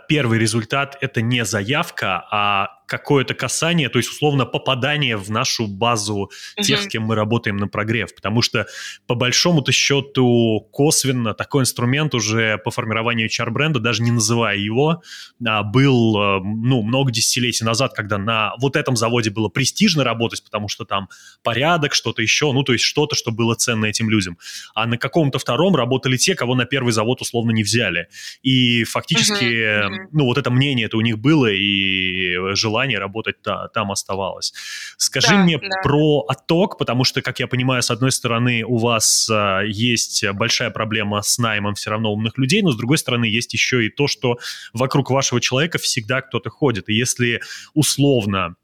первый 0.09 0.39
результат– 0.39 0.97
это 1.01 1.21
не 1.21 1.45
заявка, 1.45 2.27
а 2.31 2.78
какое-то 2.89 3.35
касание, 3.35 3.89
то 3.91 3.99
есть 3.99 4.11
условно 4.11 4.47
попадание 4.47 5.17
в 5.17 5.31
нашу 5.31 5.67
базу 5.67 6.31
uh-huh. 6.59 6.63
тех, 6.63 6.83
с 6.83 6.87
кем 6.89 7.03
мы 7.03 7.15
работаем 7.15 7.59
на 7.59 7.69
прогрев, 7.69 8.15
потому 8.15 8.43
что 8.43 8.67
по 9.07 9.15
большому-то 9.15 9.71
счету 9.73 10.67
косвенно 10.73 11.35
такой 11.35 11.63
инструмент 11.63 12.15
уже 12.15 12.59
по 12.59 12.71
формированию 12.71 13.29
HR-бренда, 13.29 13.79
даже 13.79 14.03
не 14.03 14.11
называя 14.11 14.57
его, 14.57 15.03
а, 15.47 15.63
был 15.63 16.17
э, 16.17 16.41
ну, 16.43 16.83
много 16.83 17.13
десятилетий 17.13 17.65
назад, 17.65 17.93
когда 17.93 18.17
на 18.17 18.55
вот 18.59 18.75
этом 18.75 18.97
заводе 18.97 19.31
было 19.31 19.49
престижно 19.49 20.03
работать, 20.03 20.43
потому 20.43 20.69
что 20.69 20.87
там 20.87 21.09
порядок, 21.43 21.93
что-то 21.93 22.23
еще, 22.23 22.53
ну 22.53 22.63
то 22.63 22.73
есть 22.73 22.85
что-то, 22.85 23.15
что 23.15 23.31
было 23.31 23.55
ценно 23.55 23.85
этим 23.85 24.09
людям. 24.09 24.39
А 24.75 24.87
на 24.87 24.97
каком-то 24.97 25.39
втором 25.39 25.77
работали 25.77 26.17
те, 26.17 26.35
кого 26.35 26.55
на 26.55 26.65
первый 26.65 26.93
завод 26.93 27.21
условно 27.21 27.51
не 27.51 27.63
взяли. 27.63 28.09
И 28.43 28.85
фактически, 28.85 29.45
uh-huh. 29.45 29.89
Uh-huh. 29.89 30.09
ну 30.13 30.25
вот 30.25 30.39
это 30.39 30.51
мнение 30.51 30.87
это 30.87 30.97
у 30.97 31.03
них 31.03 31.19
было, 31.19 31.53
и 31.53 32.55
желание 32.55 32.78
желание 32.79 32.99
работать 32.99 33.43
та, 33.43 33.69
там 33.69 33.91
оставалось. 33.91 34.53
Скажи 34.97 35.29
да, 35.29 35.43
мне 35.43 35.59
да. 35.59 35.69
про 35.83 36.25
отток, 36.29 36.79
потому 36.79 37.05
что, 37.05 37.23
как 37.23 37.41
я 37.41 37.47
понимаю, 37.47 37.83
с 37.83 37.91
одной 37.91 38.13
стороны, 38.13 38.65
у 38.65 38.77
вас 38.77 39.29
а, 39.31 39.63
есть 39.63 40.25
большая 40.33 40.71
проблема 40.71 41.23
с 41.23 41.39
наймом 41.39 41.75
все 41.75 41.91
равно 41.91 42.13
умных 42.13 42.39
людей, 42.39 42.63
но 42.63 42.71
с 42.71 42.77
другой 42.77 42.99
стороны, 42.99 43.25
есть 43.25 43.53
еще 43.53 43.85
и 43.85 43.91
то, 43.91 44.07
что 44.07 44.39
вокруг 44.73 45.11
вашего 45.11 45.41
человека 45.41 45.79
всегда 45.79 46.21
кто-то 46.23 46.51
ходит. 46.51 46.89
И 46.89 46.95
если 46.95 47.41
условно 47.75 48.55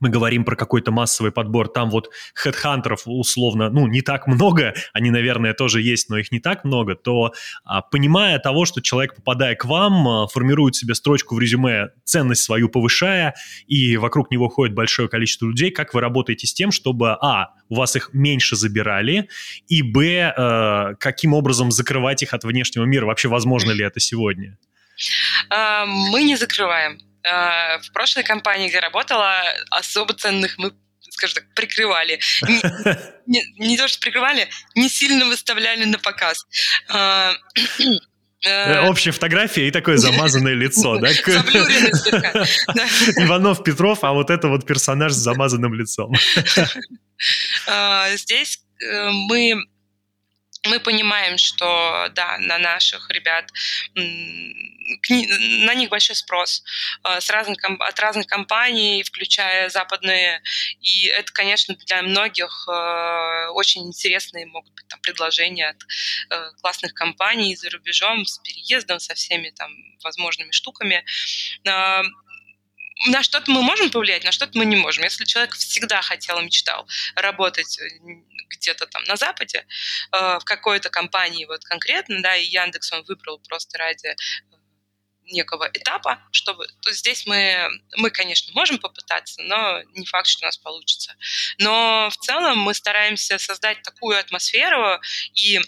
мы 0.00 0.08
говорим 0.08 0.44
про 0.44 0.56
какой-то 0.56 0.90
массовый 0.90 1.32
подбор, 1.32 1.68
там 1.68 1.90
вот 1.90 2.10
хедхантеров 2.34 3.02
условно, 3.06 3.70
ну, 3.70 3.86
не 3.86 4.02
так 4.02 4.26
много, 4.26 4.74
они, 4.92 5.10
наверное, 5.10 5.54
тоже 5.54 5.82
есть, 5.82 6.08
но 6.08 6.18
их 6.18 6.32
не 6.32 6.40
так 6.40 6.64
много, 6.64 6.94
то 6.94 7.32
а, 7.64 7.82
понимая 7.82 8.38
того, 8.38 8.64
что 8.64 8.80
человек, 8.80 9.14
попадая 9.16 9.54
к 9.54 9.64
вам, 9.64 10.08
а, 10.08 10.28
формирует 10.28 10.76
себе 10.76 10.94
строчку 10.94 11.34
в 11.34 11.40
резюме, 11.40 11.90
ценность 12.04 12.42
свою 12.42 12.68
повышая, 12.68 13.34
и 13.66 13.96
вокруг 13.96 14.30
него 14.30 14.48
ходит 14.48 14.74
большое 14.74 15.08
количество 15.08 15.46
людей, 15.46 15.70
как 15.70 15.94
вы 15.94 16.00
работаете 16.00 16.46
с 16.46 16.54
тем, 16.54 16.70
чтобы, 16.70 17.12
а, 17.12 17.50
у 17.68 17.76
вас 17.76 17.96
их 17.96 18.10
меньше 18.12 18.56
забирали, 18.56 19.28
и, 19.68 19.82
б, 19.82 20.32
а, 20.36 20.94
каким 20.94 21.34
образом 21.34 21.70
закрывать 21.70 22.22
их 22.22 22.34
от 22.34 22.44
внешнего 22.44 22.84
мира? 22.84 23.06
Вообще, 23.06 23.28
возможно 23.28 23.72
ли 23.72 23.84
это 23.84 24.00
сегодня? 24.00 24.58
Мы 25.50 26.22
не 26.22 26.36
закрываем 26.36 26.98
Э, 27.15 27.15
в 27.26 27.92
прошлой 27.92 28.22
компании, 28.22 28.68
где 28.68 28.78
работала, 28.80 29.42
особо 29.70 30.14
ценных 30.14 30.58
мы 30.58 30.72
скажем 31.10 31.34
так, 31.36 31.54
прикрывали. 31.54 32.20
Не, 32.42 32.60
не, 33.26 33.42
не 33.68 33.76
то, 33.76 33.88
что 33.88 34.00
прикрывали, 34.00 34.48
не 34.74 34.88
сильно 34.88 35.26
выставляли 35.26 35.84
на 35.84 35.98
показ. 35.98 36.46
Э, 38.44 38.74
э, 38.74 38.86
общая 38.86 39.12
фотография 39.12 39.66
и 39.66 39.70
такое 39.70 39.96
замазанное 39.96 40.52
лицо, 40.52 40.98
да? 40.98 41.10
Иванов 43.24 43.64
Петров, 43.64 44.04
а 44.04 44.12
вот 44.12 44.28
это 44.28 44.48
вот 44.48 44.66
персонаж 44.66 45.12
с 45.12 45.16
замазанным 45.16 45.72
лицом. 45.72 46.12
Здесь 48.14 48.60
мы 49.28 49.54
мы 50.66 50.80
понимаем, 50.80 51.38
что 51.38 52.08
да, 52.14 52.36
на 52.38 52.58
наших 52.58 53.08
ребят 53.10 53.50
на 55.08 55.74
них 55.74 55.90
большой 55.90 56.16
спрос 56.16 56.62
э, 57.04 57.20
с 57.20 57.30
разных, 57.30 57.58
от 57.64 57.98
разных 58.00 58.26
компаний, 58.26 59.02
включая 59.02 59.68
западные. 59.68 60.42
И 60.80 61.06
это, 61.06 61.32
конечно, 61.32 61.74
для 61.74 62.02
многих 62.02 62.66
э, 62.68 63.48
очень 63.48 63.86
интересные 63.86 64.46
могут 64.46 64.72
быть 64.74 64.86
там, 64.88 65.00
предложения 65.00 65.68
от 65.68 65.82
э, 66.30 66.50
классных 66.60 66.94
компаний 66.94 67.56
за 67.56 67.70
рубежом, 67.70 68.24
с 68.24 68.38
переездом, 68.38 69.00
со 69.00 69.14
всеми 69.14 69.50
там 69.50 69.70
возможными 70.02 70.52
штуками 70.52 71.04
на 73.08 73.22
что-то 73.22 73.50
мы 73.50 73.60
можем 73.60 73.90
повлиять, 73.90 74.24
на 74.24 74.32
что-то 74.32 74.56
мы 74.56 74.64
не 74.64 74.76
можем. 74.76 75.04
Если 75.04 75.26
человек 75.26 75.54
всегда 75.54 76.00
хотел 76.00 76.38
и 76.38 76.44
мечтал 76.44 76.88
работать 77.14 77.78
где-то 78.48 78.86
там 78.86 79.04
на 79.04 79.16
Западе, 79.16 79.66
в 80.10 80.40
какой-то 80.44 80.88
компании 80.88 81.44
вот 81.44 81.62
конкретно, 81.64 82.22
да, 82.22 82.36
и 82.36 82.46
Яндекс 82.46 82.92
он 82.92 83.04
выбрал 83.04 83.38
просто 83.40 83.76
ради 83.76 84.16
некого 85.26 85.68
этапа, 85.72 86.20
чтобы... 86.30 86.66
То 86.82 86.92
здесь 86.92 87.26
мы, 87.26 87.68
мы, 87.96 88.10
конечно, 88.10 88.52
можем 88.54 88.78
попытаться, 88.78 89.42
но 89.42 89.82
не 89.94 90.06
факт, 90.06 90.28
что 90.28 90.44
у 90.44 90.48
нас 90.48 90.56
получится. 90.56 91.14
Но 91.58 92.08
в 92.10 92.16
целом 92.16 92.58
мы 92.58 92.74
стараемся 92.74 93.38
создать 93.38 93.82
такую 93.82 94.18
атмосферу 94.18 95.00
и 95.34 95.60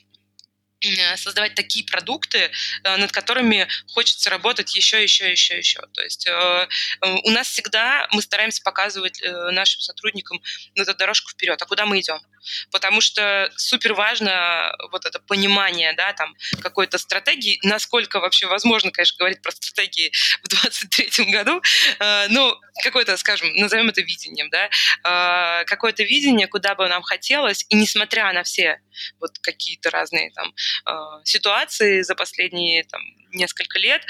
Э, 0.81 1.17
создавать 1.17 1.55
такие 1.55 1.85
продукты, 1.85 2.51
э, 2.85 2.97
над 2.97 3.11
которыми 3.11 3.67
хочется 3.95 4.31
работать 4.31 4.77
еще, 4.77 5.03
еще, 5.03 5.31
еще, 5.31 5.59
еще. 5.59 5.81
То 5.93 6.03
есть 6.03 6.27
э, 6.29 6.69
у 7.25 7.31
нас 7.31 7.49
всегда 7.49 8.07
мы 8.13 8.23
стараемся 8.23 8.63
показывать 8.63 9.21
нашим 9.51 9.81
сотрудникам 9.81 10.41
эту 10.75 10.95
дорожку 10.95 11.31
вперед, 11.31 11.61
а 11.61 11.67
куда 11.67 11.85
мы 11.85 11.99
идем. 11.99 12.21
Потому 12.71 13.01
что 13.01 13.51
супер 13.57 13.95
важно 13.95 14.73
вот 14.91 15.05
это 15.05 15.19
понимание, 15.21 15.93
да, 15.95 16.13
там, 16.13 16.35
какой-то 16.61 16.99
стратегии, 16.99 17.59
насколько 17.63 18.21
вообще 18.21 18.47
возможно, 18.47 18.91
конечно, 18.91 19.17
говорить 19.19 19.43
про 19.43 19.53
стратегии 19.53 20.13
в 20.43 20.49
2023 20.49 21.27
году, 21.27 21.63
ну, 22.29 22.55
какое-то, 22.83 23.17
скажем, 23.17 23.53
назовем 23.55 23.89
это 23.89 24.01
видением, 24.01 24.51
да, 24.51 25.65
какое-то 25.65 26.03
видение, 26.03 26.47
куда 26.47 26.75
бы 26.75 26.89
нам 26.89 27.03
хотелось, 27.03 27.65
и 27.69 27.77
несмотря 27.77 28.33
на 28.33 28.43
все 28.43 28.81
вот 29.21 29.39
какие-то 29.41 29.91
разные 29.91 30.31
там 30.33 30.53
а, 30.85 31.25
ситуации 31.25 32.03
за 32.03 32.15
последние 32.15 32.85
там, 32.85 33.01
несколько 33.33 33.79
лет, 33.79 34.03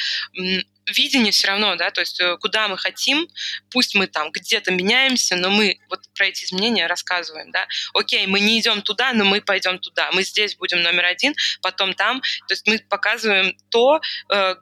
видение 0.87 1.33
все 1.33 1.49
равно, 1.49 1.77
да, 1.77 1.91
то 1.91 2.01
есть 2.01 2.21
э, 2.21 2.37
куда 2.39 2.69
мы 2.69 2.79
хотим, 2.79 3.29
пусть 3.71 3.95
мы 3.95 4.07
там 4.07 4.31
где-то 4.33 4.71
меняемся, 4.73 5.37
но 5.37 5.51
мы 5.51 5.79
вот 5.89 6.01
про 6.15 6.27
эти 6.27 6.45
изменения 6.45 6.87
рассказываем, 6.87 7.51
да, 7.51 7.67
окей, 7.95 8.27
мы 8.27 8.41
не 8.41 8.59
идем 8.61 8.83
туда, 8.83 9.13
но 9.13 9.25
мы 9.25 9.41
пойдем 9.41 9.79
туда, 9.79 10.11
мы 10.13 10.23
здесь 10.23 10.57
будем 10.57 10.83
номер 10.83 11.05
один, 11.05 11.35
потом 11.63 11.95
там, 11.95 12.21
то 12.21 12.55
есть 12.55 12.67
мы 12.67 12.79
показываем 12.79 13.57
то, 13.71 14.01
э, 14.31 14.57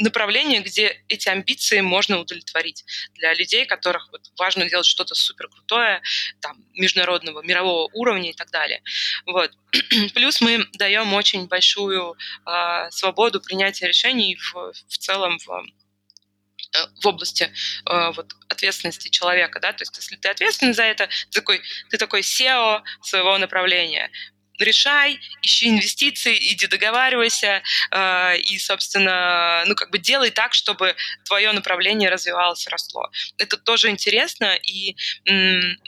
направление, 0.00 0.60
где 0.60 1.02
эти 1.08 1.28
амбиции 1.28 1.80
можно 1.80 2.18
удовлетворить 2.18 2.84
для 3.14 3.34
людей, 3.34 3.66
которых 3.66 4.08
вот 4.10 4.22
важно 4.38 4.68
делать 4.68 4.86
что-то 4.86 5.14
супер 5.14 5.48
крутое, 5.48 6.02
там, 6.40 6.56
международного, 6.74 7.42
мирового 7.42 7.88
уровня 7.92 8.30
и 8.30 8.34
так 8.34 8.50
далее. 8.50 8.82
Вот. 9.26 9.52
Плюс 10.14 10.40
мы 10.40 10.66
даем 10.74 11.12
очень 11.14 11.46
большую 11.46 12.16
э, 12.46 12.90
свободу 12.90 13.40
принятия 13.40 13.86
решений 13.86 14.36
в, 14.36 14.72
в 14.88 14.98
целом 14.98 15.38
в 15.38 15.48
э, 15.50 16.86
в 17.02 17.06
области 17.06 17.52
э, 17.86 18.12
вот, 18.16 18.32
ответственности 18.48 19.08
человека, 19.08 19.60
да, 19.60 19.72
то 19.72 19.82
есть 19.82 19.96
если 19.96 20.16
ты 20.16 20.28
ответственен 20.28 20.74
за 20.74 20.82
это, 20.82 21.08
ты 21.30 21.40
такой, 21.40 21.62
ты 21.90 21.98
такой 21.98 22.20
SEO 22.20 22.82
своего 23.02 23.38
направления, 23.38 24.10
решай, 24.58 25.20
ищи 25.42 25.68
инвестиции, 25.68 26.36
иди 26.52 26.66
договаривайся 26.66 27.62
э, 27.90 28.38
и, 28.38 28.58
собственно, 28.58 29.64
ну, 29.66 29.74
как 29.74 29.90
бы 29.90 29.98
делай 29.98 30.30
так, 30.30 30.54
чтобы 30.54 30.94
твое 31.24 31.52
направление 31.52 32.10
развивалось, 32.10 32.66
росло. 32.68 33.10
Это 33.38 33.56
тоже 33.56 33.90
интересно, 33.90 34.54
и 34.54 34.96
м- 35.26 35.78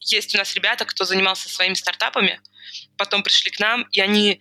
есть 0.00 0.34
у 0.34 0.38
нас 0.38 0.54
ребята, 0.54 0.84
кто 0.84 1.04
занимался 1.04 1.48
своими 1.48 1.74
стартапами, 1.74 2.40
потом 2.96 3.22
пришли 3.22 3.50
к 3.50 3.60
нам, 3.60 3.82
и 3.92 4.00
они 4.00 4.40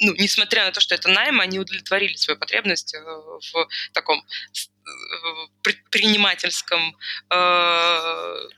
ну, 0.00 0.14
несмотря 0.18 0.64
на 0.64 0.72
то, 0.72 0.80
что 0.80 0.94
это 0.94 1.08
найм, 1.08 1.40
они 1.40 1.58
удовлетворили 1.58 2.16
свою 2.16 2.38
потребность 2.38 2.94
э, 2.94 2.98
в 3.00 3.68
таком 3.92 4.18
э, 4.18 5.48
предпринимательском 5.62 6.96
э, 7.30 8.48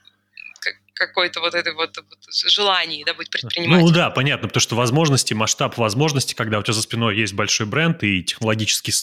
какой-то 0.97 1.39
вот 1.39 1.53
это 1.53 1.73
вот, 1.73 1.95
вот 1.97 2.51
желание, 2.51 3.05
да, 3.05 3.13
быть 3.13 3.29
предпринимателем. 3.29 3.85
Ну 3.85 3.91
да, 3.91 4.09
понятно, 4.09 4.47
потому 4.47 4.61
что 4.61 4.75
возможности, 4.75 5.33
масштаб 5.33 5.77
возможностей, 5.77 6.35
когда 6.35 6.59
у 6.59 6.63
тебя 6.63 6.73
за 6.73 6.81
спиной 6.81 7.17
есть 7.17 7.33
большой 7.33 7.65
бренд 7.65 8.03
и 8.03 8.23
технологический 8.23 8.93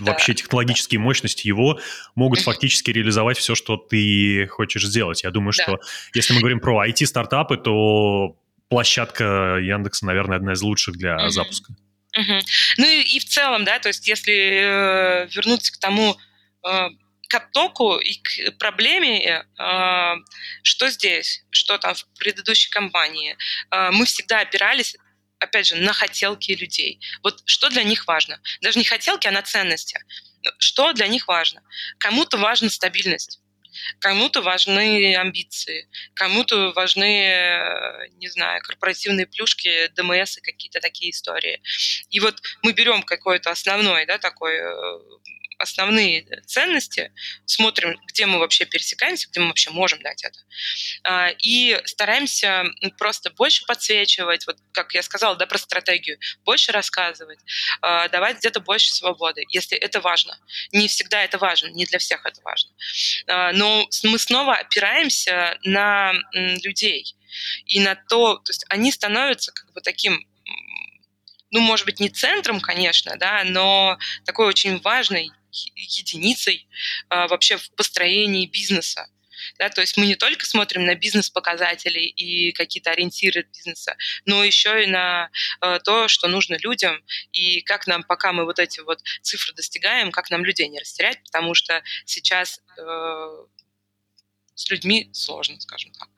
да. 0.00 0.12
вообще 0.12 0.34
технологические 0.34 1.00
мощности 1.00 1.46
его 1.46 1.78
могут 2.14 2.40
фактически 2.40 2.90
реализовать 2.90 3.38
все, 3.38 3.54
что 3.54 3.76
ты 3.76 4.46
хочешь 4.48 4.84
сделать. 4.84 5.22
Я 5.22 5.30
думаю, 5.30 5.52
да. 5.56 5.62
что 5.62 5.80
если 6.14 6.34
мы 6.34 6.40
говорим 6.40 6.60
про 6.60 6.86
IT-стартапы, 6.86 7.56
то 7.56 8.36
площадка 8.68 9.58
Яндекса, 9.60 10.06
наверное, 10.06 10.38
одна 10.38 10.52
из 10.54 10.62
лучших 10.62 10.96
для 10.96 11.16
mm 11.16 11.28
запуска. 11.28 11.74
mm 12.18 12.40
Ну 12.78 12.86
и, 12.86 13.16
и 13.16 13.18
в 13.18 13.24
целом, 13.26 13.64
да, 13.64 13.78
то 13.78 13.88
есть 13.88 14.08
если 14.08 14.34
э, 14.34 15.28
вернуться 15.28 15.72
к 15.72 15.78
тому, 15.78 16.16
э, 16.66 16.88
к 17.32 17.34
оттоку 17.34 17.96
и 17.96 18.14
к 18.16 18.58
проблеме, 18.58 19.24
э, 19.24 20.14
что 20.62 20.90
здесь, 20.90 21.44
что 21.50 21.78
там 21.78 21.94
в 21.94 22.04
предыдущей 22.18 22.68
компании, 22.70 23.36
э, 23.70 23.90
мы 23.90 24.04
всегда 24.04 24.40
опирались 24.40 24.96
опять 25.38 25.66
же, 25.66 25.76
на 25.76 25.92
хотелки 25.92 26.52
людей. 26.52 27.00
Вот 27.22 27.42
что 27.46 27.68
для 27.70 27.82
них 27.82 28.06
важно? 28.06 28.38
Даже 28.60 28.78
не 28.78 28.84
хотелки, 28.84 29.26
а 29.26 29.32
на 29.32 29.42
ценности. 29.42 29.98
Что 30.58 30.92
для 30.92 31.08
них 31.08 31.26
важно? 31.26 31.62
Кому-то 31.98 32.36
важна 32.36 32.68
стабильность. 32.68 33.40
Кому-то 33.98 34.42
важны 34.42 35.16
амбиции, 35.16 35.88
кому-то 36.14 36.72
важны, 36.76 37.24
э, 37.24 38.08
не 38.18 38.28
знаю, 38.28 38.60
корпоративные 38.62 39.26
плюшки, 39.26 39.88
ДМС 39.96 40.36
и 40.36 40.42
какие-то 40.42 40.80
такие 40.80 41.10
истории. 41.10 41.62
И 42.10 42.20
вот 42.20 42.36
мы 42.62 42.72
берем 42.72 43.02
какой-то 43.02 43.50
основной, 43.50 44.04
да, 44.04 44.18
такой 44.18 44.58
основные 45.62 46.26
ценности, 46.44 47.12
смотрим, 47.46 47.96
где 48.08 48.26
мы 48.26 48.38
вообще 48.38 48.64
пересекаемся, 48.64 49.28
где 49.30 49.40
мы 49.40 49.48
вообще 49.48 49.70
можем 49.70 50.02
дать 50.02 50.24
это. 50.24 50.38
А, 51.04 51.28
и 51.38 51.80
стараемся 51.84 52.64
просто 52.98 53.30
больше 53.30 53.64
подсвечивать, 53.64 54.46
вот 54.46 54.58
как 54.72 54.92
я 54.94 55.02
сказала, 55.02 55.36
да, 55.36 55.46
про 55.46 55.58
стратегию, 55.58 56.18
больше 56.44 56.72
рассказывать, 56.72 57.38
а, 57.80 58.08
давать 58.08 58.38
где-то 58.38 58.60
больше 58.60 58.92
свободы, 58.92 59.44
если 59.50 59.78
это 59.78 60.00
важно. 60.00 60.36
Не 60.72 60.88
всегда 60.88 61.22
это 61.22 61.38
важно, 61.38 61.68
не 61.68 61.84
для 61.86 62.00
всех 62.00 62.26
это 62.26 62.40
важно. 62.42 62.72
А, 63.28 63.52
но 63.52 63.88
мы 64.02 64.18
снова 64.18 64.56
опираемся 64.56 65.58
на 65.62 66.12
людей 66.32 67.16
и 67.66 67.78
на 67.80 67.94
то, 67.94 68.36
то 68.36 68.50
есть 68.50 68.64
они 68.68 68.90
становятся 68.90 69.52
как 69.52 69.72
бы 69.72 69.80
таким 69.80 70.26
ну, 71.52 71.60
может 71.60 71.86
быть, 71.86 72.00
не 72.00 72.08
центром, 72.08 72.60
конечно, 72.60 73.16
да, 73.18 73.42
но 73.44 73.98
такой 74.24 74.46
очень 74.46 74.80
важной 74.80 75.30
единицей 75.52 76.66
а, 77.08 77.28
вообще 77.28 77.56
в 77.56 77.70
построении 77.72 78.46
бизнеса. 78.46 79.08
Да, 79.58 79.68
то 79.70 79.80
есть 79.80 79.96
мы 79.96 80.06
не 80.06 80.14
только 80.14 80.46
смотрим 80.46 80.84
на 80.84 80.94
бизнес-показатели 80.94 82.00
и 82.00 82.52
какие-то 82.52 82.90
ориентиры 82.90 83.42
бизнеса, 83.42 83.96
но 84.24 84.44
еще 84.44 84.84
и 84.84 84.86
на 84.86 85.30
э, 85.60 85.78
то, 85.84 86.06
что 86.08 86.28
нужно 86.28 86.56
людям, 86.62 87.02
и 87.32 87.60
как 87.62 87.86
нам, 87.86 88.04
пока 88.04 88.32
мы 88.32 88.44
вот 88.44 88.58
эти 88.58 88.80
вот 88.80 89.00
цифры 89.22 89.52
достигаем, 89.54 90.12
как 90.12 90.30
нам 90.30 90.44
людей 90.44 90.68
не 90.68 90.78
растерять, 90.78 91.22
потому 91.24 91.54
что 91.54 91.82
сейчас 92.04 92.60
э, 92.78 93.46
с 94.54 94.70
людьми 94.70 95.10
сложно, 95.12 95.58
скажем 95.60 95.92
так. 95.92 96.08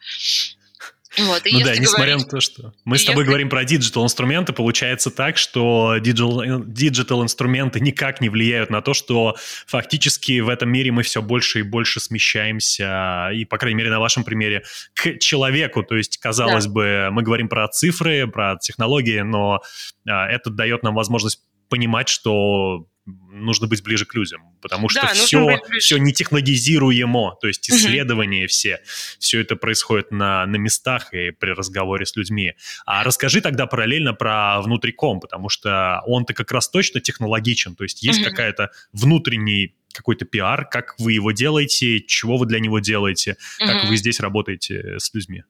Вот, 1.19 1.43
ну 1.51 1.61
да, 1.61 1.77
несмотря 1.77 2.13
говорить... 2.13 2.25
на 2.25 2.31
то, 2.31 2.41
что 2.41 2.73
мы 2.85 2.99
с 2.99 3.05
тобой 3.05 3.23
если... 3.23 3.29
говорим 3.29 3.49
про 3.49 3.65
digital 3.65 4.05
инструменты, 4.05 4.53
получается 4.53 5.11
так, 5.11 5.37
что 5.37 5.97
digital 5.99 7.23
инструменты 7.23 7.81
никак 7.81 8.21
не 8.21 8.29
влияют 8.29 8.71
на 8.71 8.83
то, 8.83 8.95
что 8.95 9.37
фактически 9.67 10.41
в 10.41 10.49
этом 10.49 10.71
мире 10.71 10.93
мы 10.93 11.03
все 11.03 11.23
больше 11.23 11.61
и 11.61 11.63
больше 11.63 12.01
смещаемся, 12.01 13.31
и, 13.33 13.45
по 13.45 13.59
крайней 13.59 13.79
мере, 13.79 13.91
на 13.91 14.01
вашем 14.01 14.25
примере, 14.25 14.65
к 14.95 15.19
человеку. 15.19 15.83
То 15.83 15.97
есть, 15.97 16.19
казалось 16.19 16.67
да. 16.67 16.71
бы, 16.71 17.09
мы 17.11 17.23
говорим 17.23 17.49
про 17.49 17.69
цифры, 17.69 18.27
про 18.27 18.57
технологии, 18.57 19.21
но 19.21 19.61
а, 20.09 20.27
это 20.29 20.51
дает 20.51 20.83
нам 20.83 20.95
возможность 20.95 21.41
понимать, 21.69 22.09
что 22.09 22.87
нужно 23.07 23.67
быть 23.67 23.83
ближе 23.83 24.07
к 24.07 24.15
людям, 24.15 24.43
потому 24.63 24.89
что 24.89 25.03
да, 25.03 25.09
все, 25.09 25.61
все 25.79 25.99
не 25.99 26.13
технологизируемо, 26.13 27.37
то 27.41 27.49
есть 27.49 27.69
исследования 27.71 28.45
угу. 28.45 28.49
все, 28.49 28.81
все 29.19 29.41
это 29.41 29.57
происходит 29.57 30.11
на, 30.11 30.47
на 30.47 30.57
местах 30.57 31.13
и 31.13 31.31
при 31.31 31.51
разговоре 31.51 32.07
с 32.07 32.17
людьми. 32.17 32.55
А 32.87 33.05
расскажи 33.05 33.41
тогда 33.41 33.67
параллельно 33.67 34.15
про 34.15 34.61
внутриком, 34.63 35.21
потому 35.21 35.49
что 35.49 36.03
он-то 36.07 36.33
как 36.35 36.51
раз 36.53 36.69
точно 36.69 37.01
технологичен, 37.01 37.75
то 37.77 37.85
есть 37.85 38.03
есть 38.03 38.21
угу. 38.21 38.31
какая-то 38.31 38.71
внутренний 38.93 39.75
какой-то 39.93 40.25
пиар, 40.25 40.69
как 40.69 40.97
вы 40.99 41.13
его 41.13 41.31
делаете, 41.31 42.01
чего 42.01 42.37
вы 42.37 42.47
для 42.47 42.59
него 42.59 42.81
делаете, 42.81 43.37
угу. 43.61 43.69
как 43.69 43.85
вы 43.85 43.97
здесь 43.97 44.21
работаете 44.21 44.99
с 44.99 45.13
людьми. 45.15 45.45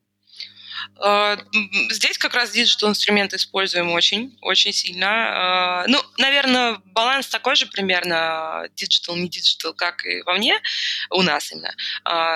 А, 0.97 1.39
здесь 1.91 2.18
как 2.18 2.35
раз 2.35 2.51
digital 2.53 2.91
инструменты 2.91 3.37
используем 3.37 3.91
очень, 3.91 4.37
очень 4.41 4.72
сильно. 4.72 5.07
А, 5.09 5.85
ну, 5.87 6.01
наверное, 6.18 6.80
баланс 6.87 7.28
такой 7.28 7.57
же 7.57 7.66
примерно, 7.66 8.68
digital, 8.75 9.17
не 9.16 9.28
digital, 9.29 9.75
как 9.74 10.05
и 10.05 10.22
вовне, 10.23 10.59
у 11.11 11.22
нас 11.22 11.53
именно. 11.53 11.74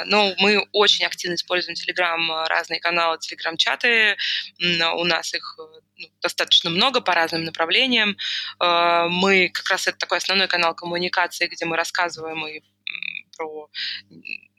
Но 0.07 0.35
мы 0.39 0.67
очень 0.73 1.05
активно 1.05 1.35
используем 1.35 1.77
Telegram, 1.77 2.47
разные 2.47 2.81
каналы, 2.81 3.19
Telegram-чаты. 3.19 4.17
У 4.61 5.05
нас 5.05 5.35
их 5.35 5.59
ну, 5.97 6.09
достаточно 6.21 6.71
много 6.71 7.01
по 7.01 7.15
разным 7.15 7.45
направлениям. 7.45 8.17
Мы 8.61 9.51
как 9.51 9.69
раз 9.71 9.87
это 9.87 9.99
такой 9.99 10.19
основной 10.19 10.49
канал 10.49 10.75
коммуникации, 10.75 11.47
где 11.47 11.65
мы 11.65 11.77
рассказываем 11.77 12.47
и 12.47 12.63
про 13.37 13.69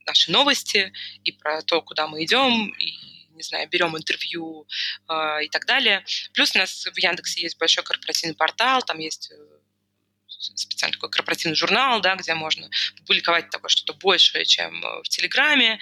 наши 0.05 0.31
новости, 0.31 0.91
и 1.23 1.31
про 1.31 1.61
то, 1.61 1.81
куда 1.81 2.07
мы 2.07 2.23
идем, 2.23 2.73
и 2.79 3.08
не 3.39 3.43
знаю, 3.43 3.69
берем 3.69 3.97
интервью 3.97 4.67
э, 5.07 5.45
и 5.45 5.49
так 5.49 5.65
далее. 5.65 6.03
Плюс 6.33 6.53
у 6.55 6.59
нас 6.59 6.85
в 6.85 6.97
Яндексе 6.97 7.41
есть 7.41 7.57
большой 7.57 7.83
корпоративный 7.85 8.35
портал, 8.35 8.81
там 8.81 8.99
есть 8.99 9.31
э, 9.31 9.35
специальный 10.27 10.95
такой 10.95 11.09
корпоративный 11.09 11.55
журнал, 11.55 12.01
да, 12.01 12.15
где 12.15 12.33
можно 12.33 12.69
публиковать 12.97 13.49
такое 13.49 13.69
что-то 13.69 13.93
большее, 13.93 14.45
чем 14.45 14.83
э, 14.83 15.01
в 15.03 15.07
Телеграме. 15.07 15.79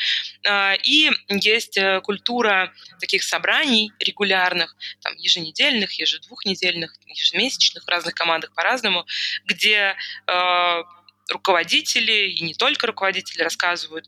А, 0.48 0.76
и 0.84 1.10
есть 1.30 1.80
культура 2.04 2.72
таких 3.00 3.24
собраний 3.24 3.92
регулярных, 4.00 4.76
там, 5.02 5.16
еженедельных, 5.16 5.94
ежедвухнедельных, 5.94 6.94
ежемесячных, 7.08 7.86
в 7.86 7.88
разных 7.88 8.14
командах 8.14 8.54
по-разному, 8.54 9.06
где 9.46 9.96
руководители, 11.30 12.30
и 12.30 12.44
не 12.44 12.54
только 12.54 12.88
руководители, 12.88 13.44
рассказывают 13.44 14.08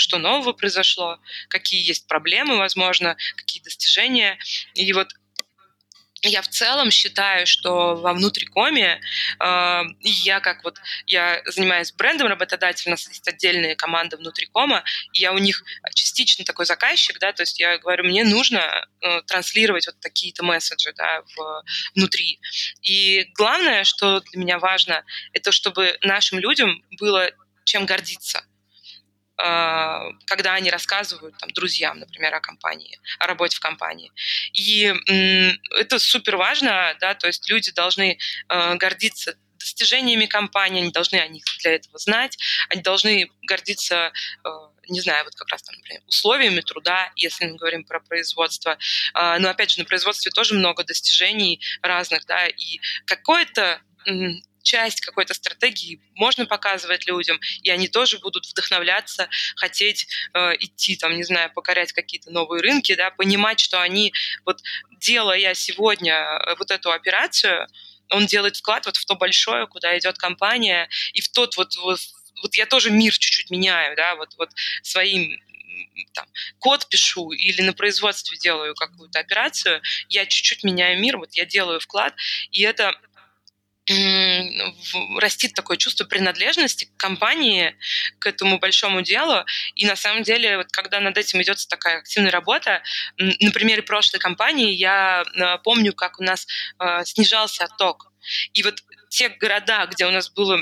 что 0.00 0.18
нового 0.18 0.52
произошло, 0.52 1.18
какие 1.48 1.86
есть 1.86 2.06
проблемы, 2.08 2.56
возможно, 2.56 3.16
какие 3.36 3.62
достижения. 3.62 4.38
И 4.74 4.92
вот 4.92 5.08
я 6.22 6.42
в 6.42 6.48
целом 6.48 6.90
считаю, 6.90 7.46
что 7.46 7.94
во 7.96 8.12
внутрикоме 8.12 9.00
э, 9.40 9.82
я 10.00 10.40
как 10.40 10.64
вот 10.64 10.78
я 11.06 11.42
занимаюсь 11.46 11.92
брендом 11.92 12.28
работодателя, 12.28 12.90
у 12.90 12.92
нас 12.92 13.08
есть 13.08 13.26
отдельные 13.26 13.74
команды 13.74 14.16
внутрикома, 14.16 14.84
и 15.12 15.20
я 15.20 15.32
у 15.32 15.38
них 15.38 15.62
частично 15.94 16.44
такой 16.44 16.66
заказчик, 16.66 17.18
да, 17.18 17.32
то 17.32 17.42
есть 17.42 17.58
я 17.58 17.78
говорю, 17.78 18.04
мне 18.04 18.24
нужно 18.24 18.86
э, 19.00 19.22
транслировать 19.22 19.86
вот 19.86 19.98
такие-то 20.00 20.44
месседжи, 20.44 20.92
да, 20.94 21.22
в, 21.36 21.64
внутри. 21.94 22.38
И 22.82 23.26
главное, 23.34 23.84
что 23.84 24.20
для 24.20 24.40
меня 24.40 24.58
важно, 24.58 25.04
это 25.32 25.52
чтобы 25.52 25.96
нашим 26.02 26.38
людям 26.38 26.82
было 26.98 27.30
чем 27.64 27.86
гордиться. 27.86 28.42
А, 29.42 30.12
когда 30.26 30.54
они 30.54 30.70
рассказывают 30.70 31.36
там, 31.38 31.50
друзьям, 31.50 31.98
например, 31.98 32.34
о 32.34 32.40
компании, 32.40 32.98
о 33.18 33.26
работе 33.26 33.56
в 33.56 33.60
компании. 33.60 34.12
И 34.52 34.94
это 35.78 35.98
супер 35.98 36.36
важно, 36.36 36.94
да, 37.00 37.14
то 37.14 37.26
есть 37.26 37.48
люди 37.48 37.72
должны 37.72 38.18
а, 38.48 38.74
гордиться 38.74 39.36
достижениями 39.58 40.26
компании, 40.26 40.82
они 40.82 40.90
должны 40.90 41.16
о 41.16 41.28
них 41.28 41.44
для 41.60 41.74
этого 41.74 41.98
знать, 41.98 42.36
они 42.68 42.82
должны 42.82 43.30
гордиться 43.42 44.12
а, 44.44 44.70
не 44.88 45.00
знаю, 45.00 45.24
вот 45.24 45.34
как 45.36 45.48
раз 45.48 45.62
там, 45.62 45.76
например, 45.76 46.02
условиями 46.06 46.60
труда, 46.60 47.12
если 47.14 47.46
мы 47.46 47.56
говорим 47.56 47.84
про 47.84 48.00
производство. 48.00 48.76
Но 49.14 49.48
опять 49.48 49.70
же, 49.70 49.78
на 49.78 49.84
производстве 49.84 50.32
тоже 50.32 50.54
много 50.54 50.82
достижений 50.82 51.60
разных, 51.80 52.26
да, 52.26 52.48
и 52.48 52.80
какое-то 53.04 53.80
часть 54.62 55.00
какой-то 55.00 55.34
стратегии 55.34 56.00
можно 56.14 56.46
показывать 56.46 57.06
людям, 57.06 57.38
и 57.62 57.70
они 57.70 57.88
тоже 57.88 58.18
будут 58.18 58.46
вдохновляться, 58.46 59.28
хотеть 59.56 60.06
э, 60.34 60.56
идти, 60.58 60.96
там, 60.96 61.16
не 61.16 61.24
знаю, 61.24 61.50
покорять 61.52 61.92
какие-то 61.92 62.30
новые 62.30 62.62
рынки, 62.62 62.94
да, 62.94 63.10
понимать, 63.10 63.60
что 63.60 63.80
они, 63.80 64.12
вот 64.44 64.60
делая 64.98 65.54
сегодня 65.54 66.14
э, 66.14 66.54
вот 66.58 66.70
эту 66.70 66.92
операцию, 66.92 67.66
он 68.10 68.26
делает 68.26 68.56
вклад 68.56 68.86
вот 68.86 68.96
в 68.96 69.04
то 69.04 69.14
большое, 69.14 69.66
куда 69.66 69.96
идет 69.98 70.18
компания, 70.18 70.88
и 71.12 71.20
в 71.20 71.28
тот 71.28 71.56
вот, 71.56 71.76
вот, 71.76 72.00
вот 72.42 72.54
я 72.54 72.66
тоже 72.66 72.90
мир 72.90 73.12
чуть-чуть 73.12 73.50
меняю, 73.50 73.96
да, 73.96 74.16
вот, 74.16 74.34
вот 74.36 74.50
своим 74.82 75.38
там, 76.14 76.26
код 76.58 76.88
пишу 76.88 77.32
или 77.32 77.62
на 77.62 77.72
производстве 77.72 78.38
делаю 78.38 78.74
какую-то 78.74 79.18
операцию, 79.18 79.80
я 80.08 80.26
чуть-чуть 80.26 80.64
меняю 80.64 81.00
мир, 81.00 81.18
вот 81.18 81.34
я 81.34 81.44
делаю 81.44 81.80
вклад, 81.80 82.14
и 82.50 82.62
это 82.62 82.94
растит 85.18 85.54
такое 85.54 85.76
чувство 85.76 86.04
принадлежности 86.04 86.84
к 86.84 86.96
компании, 86.96 87.76
к 88.18 88.26
этому 88.26 88.58
большому 88.58 89.02
делу. 89.02 89.44
И 89.74 89.86
на 89.86 89.96
самом 89.96 90.22
деле, 90.22 90.58
вот 90.58 90.70
когда 90.70 91.00
над 91.00 91.16
этим 91.18 91.42
идет 91.42 91.58
такая 91.68 91.98
активная 91.98 92.30
работа, 92.30 92.82
на 93.18 93.50
примере 93.50 93.82
прошлой 93.82 94.18
компании 94.18 94.72
я 94.72 95.24
а, 95.36 95.58
помню, 95.58 95.92
как 95.92 96.20
у 96.20 96.22
нас 96.22 96.46
а, 96.78 97.04
снижался 97.04 97.64
отток. 97.64 98.12
И 98.52 98.62
вот 98.62 98.82
те 99.08 99.28
города, 99.28 99.86
где 99.86 100.06
у 100.06 100.10
нас 100.10 100.30
было 100.30 100.60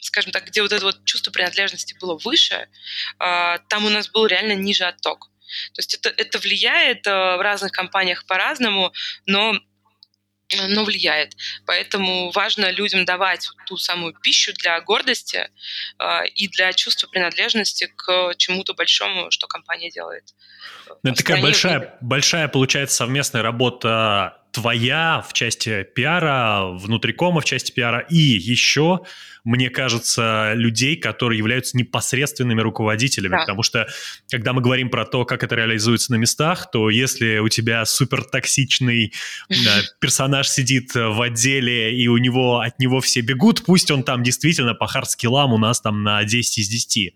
скажем 0.00 0.32
так, 0.32 0.46
где 0.46 0.62
вот 0.62 0.72
это 0.72 0.84
вот 0.84 1.04
чувство 1.04 1.30
принадлежности 1.30 1.94
было 2.00 2.16
выше, 2.16 2.68
а, 3.18 3.58
там 3.68 3.84
у 3.84 3.90
нас 3.90 4.08
был 4.08 4.26
реально 4.26 4.52
ниже 4.52 4.84
отток. 4.84 5.30
То 5.74 5.80
есть 5.80 5.94
это, 5.94 6.10
это 6.10 6.38
влияет 6.38 7.06
в 7.06 7.42
разных 7.42 7.72
компаниях 7.72 8.26
по-разному, 8.26 8.92
но 9.26 9.58
но 10.68 10.84
влияет. 10.84 11.36
Поэтому 11.66 12.30
важно 12.30 12.70
людям 12.70 13.04
давать 13.04 13.48
ту 13.66 13.76
самую 13.76 14.14
пищу 14.14 14.52
для 14.54 14.80
гордости 14.80 15.48
э, 15.98 16.26
и 16.34 16.48
для 16.48 16.72
чувства 16.72 17.08
принадлежности 17.08 17.92
к 17.94 18.34
чему-то 18.36 18.74
большому, 18.74 19.30
что 19.30 19.46
компания 19.46 19.90
делает. 19.90 20.24
Ну, 21.02 21.10
это 21.10 21.22
такая 21.22 21.42
большая, 21.42 21.98
большая, 22.00 22.48
получается, 22.48 22.96
совместная 22.96 23.42
работа 23.42 24.38
твоя 24.52 25.24
в 25.28 25.32
части 25.34 25.82
пиара, 25.82 26.64
внутрикома 26.72 27.40
в 27.40 27.44
части 27.44 27.70
пиара 27.70 28.00
и 28.08 28.16
еще 28.16 29.00
мне 29.44 29.70
кажется, 29.70 30.52
людей, 30.54 30.96
которые 30.96 31.38
являются 31.38 31.76
непосредственными 31.76 32.60
руководителями. 32.60 33.32
Да. 33.32 33.40
Потому 33.40 33.62
что, 33.62 33.86
когда 34.30 34.52
мы 34.52 34.60
говорим 34.60 34.90
про 34.90 35.04
то, 35.04 35.24
как 35.24 35.42
это 35.42 35.54
реализуется 35.54 36.12
на 36.12 36.16
местах, 36.16 36.70
то 36.70 36.90
если 36.90 37.38
у 37.38 37.48
тебя 37.48 37.84
супер 37.84 38.24
токсичный 38.24 39.12
персонаж 40.00 40.48
сидит 40.48 40.94
в 40.94 41.20
отделе, 41.20 41.98
и 41.98 42.08
у 42.08 42.16
него 42.18 42.60
от 42.60 42.78
него 42.78 43.00
все 43.00 43.20
бегут, 43.20 43.64
пусть 43.64 43.90
он 43.90 44.02
там 44.02 44.22
действительно 44.22 44.74
по 44.74 44.86
hard 44.86 45.10
skill 45.10 45.40
ам 45.40 45.52
у 45.52 45.58
нас 45.58 45.80
там 45.80 46.02
на 46.02 46.24
10 46.24 46.58
из 46.58 46.68
10. 46.68 47.14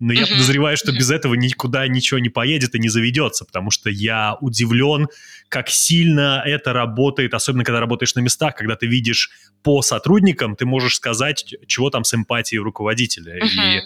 Но 0.00 0.12
я 0.12 0.26
подозреваю, 0.26 0.76
что 0.76 0.92
без 0.92 1.10
этого 1.10 1.34
никуда 1.34 1.86
ничего 1.88 2.20
не 2.20 2.28
поедет 2.28 2.74
и 2.74 2.78
не 2.78 2.88
заведется, 2.88 3.44
потому 3.44 3.70
что 3.70 3.90
я 3.90 4.36
удивлен, 4.40 5.08
как 5.48 5.68
сильно 5.68 6.42
это 6.44 6.72
работает, 6.72 7.34
особенно 7.34 7.64
когда 7.64 7.80
работаешь 7.80 8.14
на 8.14 8.20
местах, 8.20 8.54
когда 8.54 8.76
ты 8.76 8.86
видишь 8.86 9.30
по 9.62 9.82
сотрудникам, 9.82 10.54
ты 10.54 10.66
можешь 10.66 10.94
сказать, 10.94 11.54
чего 11.66 11.90
там 11.90 12.04
с 12.04 12.14
эмпатией 12.14 12.60
руководителя. 12.60 13.38
И 13.38 13.80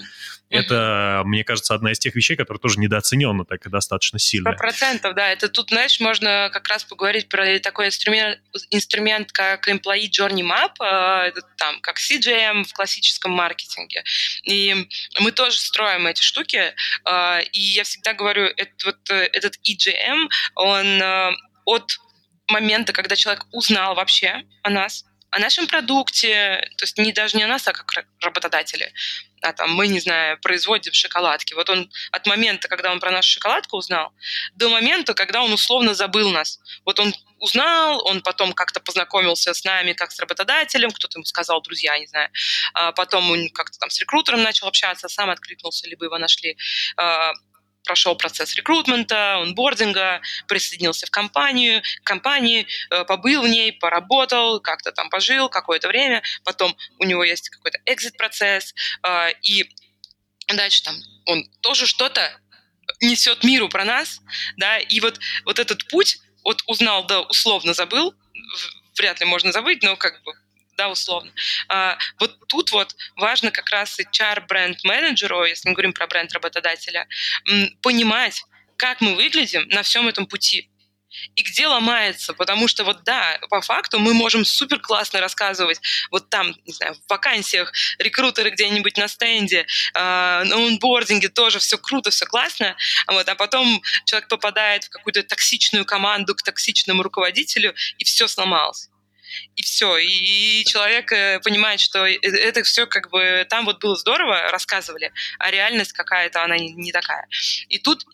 это, 0.53 1.23
мне 1.25 1.45
кажется, 1.45 1.75
одна 1.75 1.93
из 1.93 1.99
тех 1.99 2.15
вещей, 2.15 2.37
которая 2.37 2.61
тоже 2.61 2.79
недооценена 2.79 3.45
так 3.45 3.67
и 3.67 3.71
достаточно 3.71 4.19
сильно. 4.19 4.53
Сто 4.53 4.59
процентов, 4.59 5.15
да. 5.15 5.31
Это 5.31 5.49
тут, 5.49 5.71
знаешь, 5.71 5.99
можно 6.01 6.51
как 6.53 6.69
раз 6.69 6.85
поговорить 6.85 7.29
про 7.29 7.59
такой 7.59 7.87
инструмент, 7.87 8.39
инструмент 8.71 9.33
как 9.33 9.69
Employee 9.69 10.11
Journey 10.11 10.43
Map, 10.43 10.73
э, 10.81 11.33
там, 11.57 11.81
как 11.81 11.99
CGM 11.99 12.65
в 12.65 12.73
классическом 12.73 13.33
маркетинге. 13.33 14.05
И 14.45 14.89
мы 15.21 15.33
тоже 15.33 15.59
строим 15.59 16.07
эти 16.07 16.23
штуки. 16.23 16.75
Э, 17.05 17.43
и 17.53 17.61
я 17.61 17.85
всегда 17.85 18.13
говорю, 18.13 18.45
это, 18.57 18.73
вот, 18.85 19.11
э, 19.11 19.29
этот 19.33 19.59
EGM, 19.65 20.29
он 20.55 21.03
от 21.65 21.99
момента, 22.49 22.93
когда 22.93 23.17
человек 23.17 23.47
узнал 23.53 23.95
вообще 23.95 24.43
о 24.63 24.71
нас, 24.71 25.05
о 25.33 25.39
нашем 25.39 25.67
продукте, 25.67 26.61
то 26.77 26.85
есть 26.85 26.99
не 26.99 27.11
даже 27.11 27.39
не 27.39 27.43
о 27.43 27.49
нас, 27.49 27.67
а 27.67 27.73
как 27.73 28.05
работодатели. 28.21 28.93
А 29.41 29.53
там 29.55 29.73
мы, 29.73 29.89
не 29.89 29.99
знаю, 29.99 30.39
производим 30.41 30.93
шоколадки. 30.93 31.55
Вот 31.55 31.71
он 31.71 31.91
от 32.13 32.27
момента, 32.27 32.69
когда 32.69 32.93
он 32.93 33.01
про 33.01 33.11
нашу 33.11 33.33
шоколадку 33.33 33.79
узнал, 33.79 34.13
до 34.55 34.69
момента, 34.69 35.15
когда 35.15 35.43
он 35.43 35.53
условно 35.53 35.95
забыл 35.95 36.31
нас. 36.31 36.61
Вот 36.85 37.01
он 37.01 37.15
узнал, 37.39 38.07
он 38.07 38.21
потом 38.21 38.53
как-то 38.53 38.79
познакомился 38.81 39.55
с 39.55 39.65
нами, 39.65 39.95
как 39.95 40.13
с 40.13 40.21
работодателем, 40.21 40.91
кто-то 40.91 41.19
ему 41.19 41.25
сказал, 41.25 41.63
друзья, 41.63 41.99
не 41.99 42.07
знаю. 42.07 42.31
А 42.75 42.93
потом 42.93 43.31
он 43.31 43.49
как-то 43.49 43.79
там 43.79 43.89
с 43.89 43.99
рекрутером 44.01 44.43
начал 44.43 44.69
общаться, 44.69 45.09
сам 45.09 45.31
откликнулся, 45.31 45.89
либо 45.89 46.05
его 46.05 46.19
нашли 46.19 46.59
а, 46.99 47.33
прошел 47.85 48.17
процесс 48.17 48.55
рекрутмента, 48.55 49.37
онбординга, 49.37 50.21
присоединился 50.49 51.07
в 51.07 51.11
компанию, 51.11 51.83
компании, 52.05 52.67
э, 52.91 53.05
побыл 53.05 53.43
в 53.43 53.49
ней, 53.49 53.73
поработал, 53.73 54.61
как-то 54.61 54.93
там 54.93 55.11
пожил 55.11 55.49
какое-то 55.49 55.89
время, 55.89 56.23
потом 56.45 56.77
у 56.99 57.05
него 57.05 57.25
есть 57.25 57.49
какой-то 57.49 57.79
экзит-процесс, 57.87 58.75
э, 59.03 59.33
и 59.43 59.69
дальше 60.49 60.83
там 60.83 60.95
он 61.27 61.45
тоже 61.61 61.87
что-то 61.87 62.39
несет 63.01 63.45
миру 63.45 63.69
про 63.69 63.85
нас, 63.85 64.21
да, 64.57 64.79
и 64.79 65.01
вот, 65.01 65.19
вот 65.45 65.59
этот 65.59 65.87
путь, 65.89 66.19
вот 66.45 66.63
узнал, 66.67 67.07
да, 67.07 67.21
условно 67.23 67.75
забыл, 67.75 68.15
вряд 68.97 69.21
ли 69.21 69.27
можно 69.27 69.53
забыть, 69.53 69.83
но 69.83 69.97
как 69.97 70.23
бы 70.23 70.33
да, 70.83 70.89
условно. 70.89 71.33
А, 71.69 71.97
вот 72.19 72.37
тут 72.49 72.73
вот 72.73 72.97
важно 73.17 73.51
как 73.53 73.71
раз 73.71 73.99
HR 74.01 74.47
бренд-менеджеру, 74.49 75.45
если 75.45 75.69
мы 75.69 75.75
говорим 75.75 75.93
про 75.93 76.07
бренд 76.09 76.33
работодателя, 76.33 77.07
понимать, 77.83 78.43
как 78.77 79.01
мы 79.01 79.15
выглядим 79.15 79.69
на 79.69 79.83
всем 79.83 80.09
этом 80.09 80.27
пути 80.27 80.69
и 81.37 81.43
где 81.43 81.67
ломается, 81.67 82.33
потому 82.33 82.67
что 82.69 82.85
вот 82.85 83.05
да, 83.05 83.39
по 83.51 83.61
факту 83.61 83.99
мы 83.99 84.15
можем 84.15 84.45
супер 84.45 84.81
классно 84.81 85.21
рассказывать 85.21 85.79
вот 86.11 86.31
там, 86.31 86.57
не 86.67 86.73
знаю, 86.73 86.95
в 86.95 87.11
вакансиях, 87.11 87.71
рекрутеры 87.99 88.51
где-нибудь 88.51 88.97
на 88.97 89.09
стенде, 89.09 89.61
э, 89.61 89.65
на 89.95 90.57
онбординге 90.57 91.29
тоже 91.29 91.59
все 91.59 91.77
круто, 91.77 92.11
все 92.11 92.25
классно, 92.25 92.77
вот, 93.07 93.29
а 93.29 93.35
потом 93.35 93.83
человек 94.07 94.29
попадает 94.29 94.85
в 94.85 94.89
какую-то 94.89 95.23
токсичную 95.23 95.85
команду 95.85 96.35
к 96.35 96.43
токсичному 96.43 97.03
руководителю, 97.03 97.75
и 97.99 98.05
все 98.05 98.27
сломалось 98.27 98.89
и 99.57 99.63
все. 99.63 99.97
И 99.99 100.65
человек 100.67 101.13
э, 101.13 101.41
понимает, 101.41 101.81
что 101.81 102.07
э, 102.07 102.19
это 102.23 102.63
все 102.63 102.87
как 102.87 103.11
бы 103.11 103.47
там 103.49 103.65
вот 103.65 103.81
было 103.81 103.97
здорово, 103.97 104.51
рассказывали, 104.51 105.13
а 105.39 105.51
реальность 105.51 105.93
какая-то, 105.93 106.43
она 106.45 106.59
не 106.59 106.93
такая. 106.93 107.27
И 107.69 107.79
тут 107.79 108.05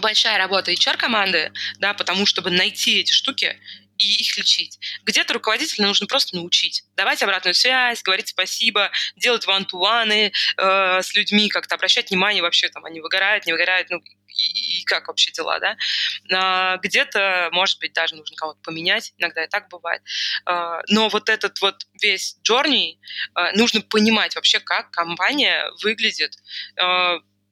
большая 0.00 0.38
работа 0.38 0.72
HR-команды, 0.72 1.52
да, 1.78 1.94
потому 1.94 2.26
чтобы 2.26 2.50
найти 2.50 3.00
эти 3.00 3.12
штуки 3.12 3.58
и 3.98 4.14
их 4.22 4.36
лечить. 4.36 4.78
Где-то 5.04 5.34
руководителя 5.34 5.86
нужно 5.86 6.06
просто 6.06 6.36
научить, 6.36 6.82
давать 6.96 7.22
обратную 7.22 7.54
связь, 7.54 8.02
говорить 8.02 8.28
спасибо, 8.28 8.90
делать 9.16 9.46
ван-ту-ваны 9.46 10.32
э, 10.56 11.02
с 11.02 11.14
людьми, 11.14 11.48
как-то 11.48 11.76
обращать 11.76 12.10
внимание 12.10 12.42
вообще, 12.42 12.68
там, 12.68 12.84
они 12.84 13.00
выгорают, 13.00 13.46
не 13.46 13.52
выгорают, 13.52 13.90
ну, 13.90 14.00
и, 14.34 14.84
как 14.84 15.08
вообще 15.08 15.30
дела, 15.32 15.58
да. 15.58 15.76
А, 16.32 16.76
где-то, 16.78 17.48
может 17.52 17.78
быть, 17.80 17.92
даже 17.92 18.14
нужно 18.16 18.36
кого-то 18.36 18.60
поменять, 18.62 19.12
иногда 19.18 19.44
и 19.44 19.48
так 19.48 19.68
бывает. 19.68 20.02
А, 20.44 20.82
но 20.88 21.08
вот 21.08 21.28
этот 21.28 21.60
вот 21.60 21.86
весь 22.00 22.36
journey 22.48 22.98
а, 23.34 23.52
нужно 23.52 23.80
понимать 23.80 24.34
вообще, 24.34 24.60
как 24.60 24.90
компания 24.90 25.70
выглядит 25.82 26.36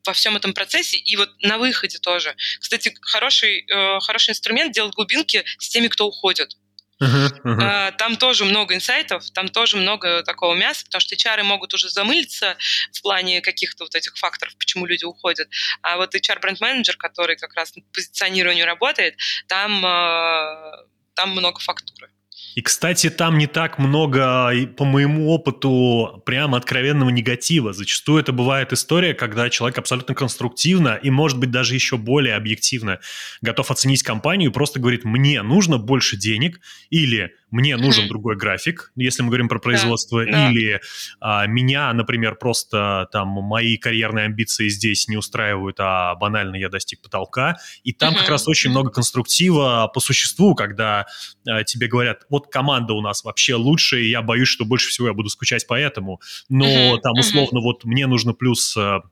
во 0.05 0.13
всем 0.13 0.37
этом 0.37 0.53
процессе 0.53 0.97
и 0.97 1.17
вот 1.17 1.31
на 1.43 1.59
выходе 1.59 1.99
тоже. 1.99 2.35
Кстати, 2.61 2.95
хороший, 3.03 3.65
э, 3.69 4.01
хороший 4.01 4.31
инструмент 4.31 4.73
делать 4.73 4.95
глубинки 4.95 5.45
с 5.59 5.69
теми, 5.69 5.89
кто 5.89 6.07
уходит. 6.07 6.57
Uh-huh, 7.03 7.31
uh-huh. 7.45 7.93
Там 7.99 8.17
тоже 8.17 8.45
много 8.45 8.75
инсайтов, 8.75 9.29
там 9.31 9.49
тоже 9.49 9.77
много 9.77 10.23
такого 10.23 10.55
мяса, 10.55 10.85
потому 10.85 11.01
что 11.01 11.17
HR 11.17 11.43
могут 11.43 11.75
уже 11.75 11.89
замылиться 11.89 12.57
в 12.93 13.03
плане 13.03 13.41
каких-то 13.41 13.85
вот 13.85 13.95
этих 13.95 14.17
факторов, 14.17 14.57
почему 14.57 14.87
люди 14.87 15.05
уходят. 15.05 15.49
А 15.83 15.97
вот 15.97 16.15
HR-бренд-менеджер, 16.15 16.97
который 16.97 17.37
как 17.37 17.55
раз 17.55 17.73
по 17.73 17.81
позиционированию 17.93 18.67
работает, 18.67 19.17
там, 19.49 19.85
э, 19.85 20.73
там 21.15 21.31
много 21.31 21.59
фактуры. 21.61 22.09
И, 22.55 22.61
кстати, 22.61 23.09
там 23.09 23.39
не 23.39 23.47
так 23.47 23.79
много, 23.79 24.53
по 24.77 24.85
моему 24.85 25.31
опыту, 25.31 26.23
прямо 26.27 26.59
откровенного 26.59 27.11
негатива. 27.11 27.73
Зачастую 27.73 28.21
это 28.21 28.33
бывает 28.33 28.73
история, 28.73 29.15
когда 29.15 29.49
человек 29.49 29.79
абсолютно 29.79 30.15
конструктивно 30.15 30.99
и, 31.03 31.11
может 31.11 31.39
быть, 31.39 31.51
даже 31.51 31.75
еще 31.75 31.97
более 31.97 32.35
объективно 32.35 33.01
готов 33.41 33.71
оценить 33.71 34.03
компанию 34.03 34.51
и 34.51 34.53
просто 34.53 34.81
говорит, 34.81 35.05
мне 35.05 35.43
нужно 35.43 35.79
больше 35.79 36.17
денег 36.17 36.61
или 36.91 37.33
мне 37.53 37.77
нужен 37.77 38.09
другой 38.09 38.37
график, 38.37 38.93
если 38.97 39.23
мы 39.23 39.29
говорим 39.29 39.49
про 39.49 39.59
производство, 39.59 40.25
да, 40.25 40.51
или 40.51 40.81
А, 41.21 41.47
меня, 41.47 41.93
например, 41.93 42.37
просто 42.37 43.09
там 43.13 43.29
мои 43.29 43.77
карьерные 43.77 44.25
амбиции 44.25 44.69
здесь 44.69 45.07
не 45.07 45.19
устраивают, 45.19 45.77
а 45.79 46.15
банально 46.15 46.57
я 46.57 46.71
достиг 46.71 47.03
потолка. 47.03 47.59
И 47.85 47.93
там 47.93 48.15
как 48.15 48.29
раз 48.29 48.49
очень 48.49 48.71
много 48.71 48.91
конструктива 48.91 49.91
по 49.93 50.01
существу, 50.01 50.55
когда 50.55 51.07
а, 51.47 51.63
тебе 51.63 51.89
говорят, 51.89 52.23
вот 52.31 52.49
команда 52.49 52.95
у 52.95 53.03
нас 53.03 53.23
вообще 53.23 53.55
лучшая, 53.55 54.01
и 54.01 54.09
я 54.09 54.23
боюсь, 54.23 54.49
что 54.49 54.65
больше 54.65 54.89
всего 54.89 55.09
я 55.09 55.13
буду 55.13 55.29
скучать 55.29 55.67
по 55.67 55.79
этому, 55.79 56.21
но 56.49 56.97
там 56.99 57.13
условно 57.19 57.61
вот 57.61 57.85
мне 57.85 58.07
нужно 58.07 58.33
плюс 58.33 58.77
30% 58.77 59.03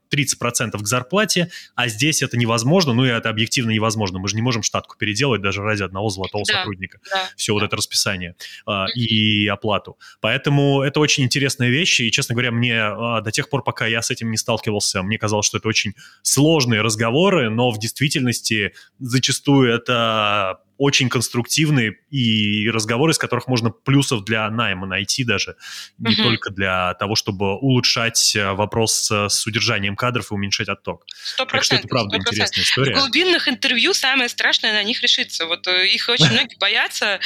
а, 0.73 0.77
к 0.79 0.87
зарплате, 0.87 1.51
а 1.75 1.87
здесь 1.87 2.23
это 2.23 2.37
невозможно, 2.37 2.93
ну 2.93 3.05
и 3.05 3.09
это 3.09 3.29
объективно 3.29 3.69
невозможно. 3.69 4.17
Мы 4.17 4.27
же 4.27 4.35
не 4.35 4.41
можем 4.41 4.63
штатку 4.63 4.97
переделать 4.97 5.41
даже 5.41 5.61
ради 5.61 5.83
одного 5.83 6.09
золотого 6.09 6.43
да, 6.47 6.55
сотрудника. 6.55 6.99
Да, 7.11 7.29
Все 7.35 7.51
да. 7.51 7.59
вот 7.59 7.63
это 7.63 7.75
расписание 7.75 8.30
э, 8.67 8.85
и 8.95 9.47
оплату. 9.47 9.97
Поэтому 10.19 10.81
это 10.81 10.99
очень 10.99 11.23
интересная 11.23 11.69
вещь, 11.69 11.99
и, 11.99 12.11
честно 12.11 12.35
говоря, 12.35 12.51
мне 12.51 12.75
э, 12.75 13.21
до 13.21 13.31
тех 13.31 13.49
пор, 13.49 13.63
пока 13.63 13.87
я 13.87 14.01
с 14.01 14.11
этим 14.11 14.31
не 14.31 14.37
сталкивался, 14.37 15.03
мне 15.03 15.17
казалось, 15.17 15.45
что 15.45 15.57
это 15.57 15.67
очень 15.67 15.93
сложные 16.21 16.81
разговоры, 16.81 17.49
но 17.49 17.71
в 17.71 17.79
действительности 17.79 18.73
зачастую 18.99 19.73
это 19.73 20.59
очень 20.81 21.09
конструктивные 21.09 21.99
и 22.09 22.67
разговоры, 22.71 23.11
из 23.11 23.19
которых 23.19 23.47
можно 23.47 23.69
плюсов 23.69 24.25
для 24.25 24.49
найма 24.49 24.87
найти 24.87 25.23
даже, 25.23 25.55
не 25.99 26.15
угу. 26.15 26.23
только 26.23 26.49
для 26.49 26.95
того, 26.95 27.13
чтобы 27.13 27.55
улучшать 27.55 28.35
э, 28.35 28.53
вопрос 28.53 29.11
с 29.11 29.45
удержанием 29.45 29.95
кадров 29.95 30.31
и 30.31 30.33
уменьшать 30.33 30.69
отток. 30.69 31.05
Сто 31.23 31.45
процентов. 31.45 31.85
это 31.85 31.87
правда 31.87 32.17
100%. 32.17 32.19
интересная 32.21 32.63
история. 32.63 32.95
В 32.95 32.99
глубинных 32.99 33.47
интервью 33.47 33.93
самое 33.93 34.27
страшное 34.27 34.73
на 34.73 34.81
них 34.81 35.03
решиться. 35.03 35.45
Вот 35.45 35.67
э, 35.67 35.87
их 35.87 36.09
очень 36.09 36.29
многие 36.31 36.57
боятся, 36.57 37.19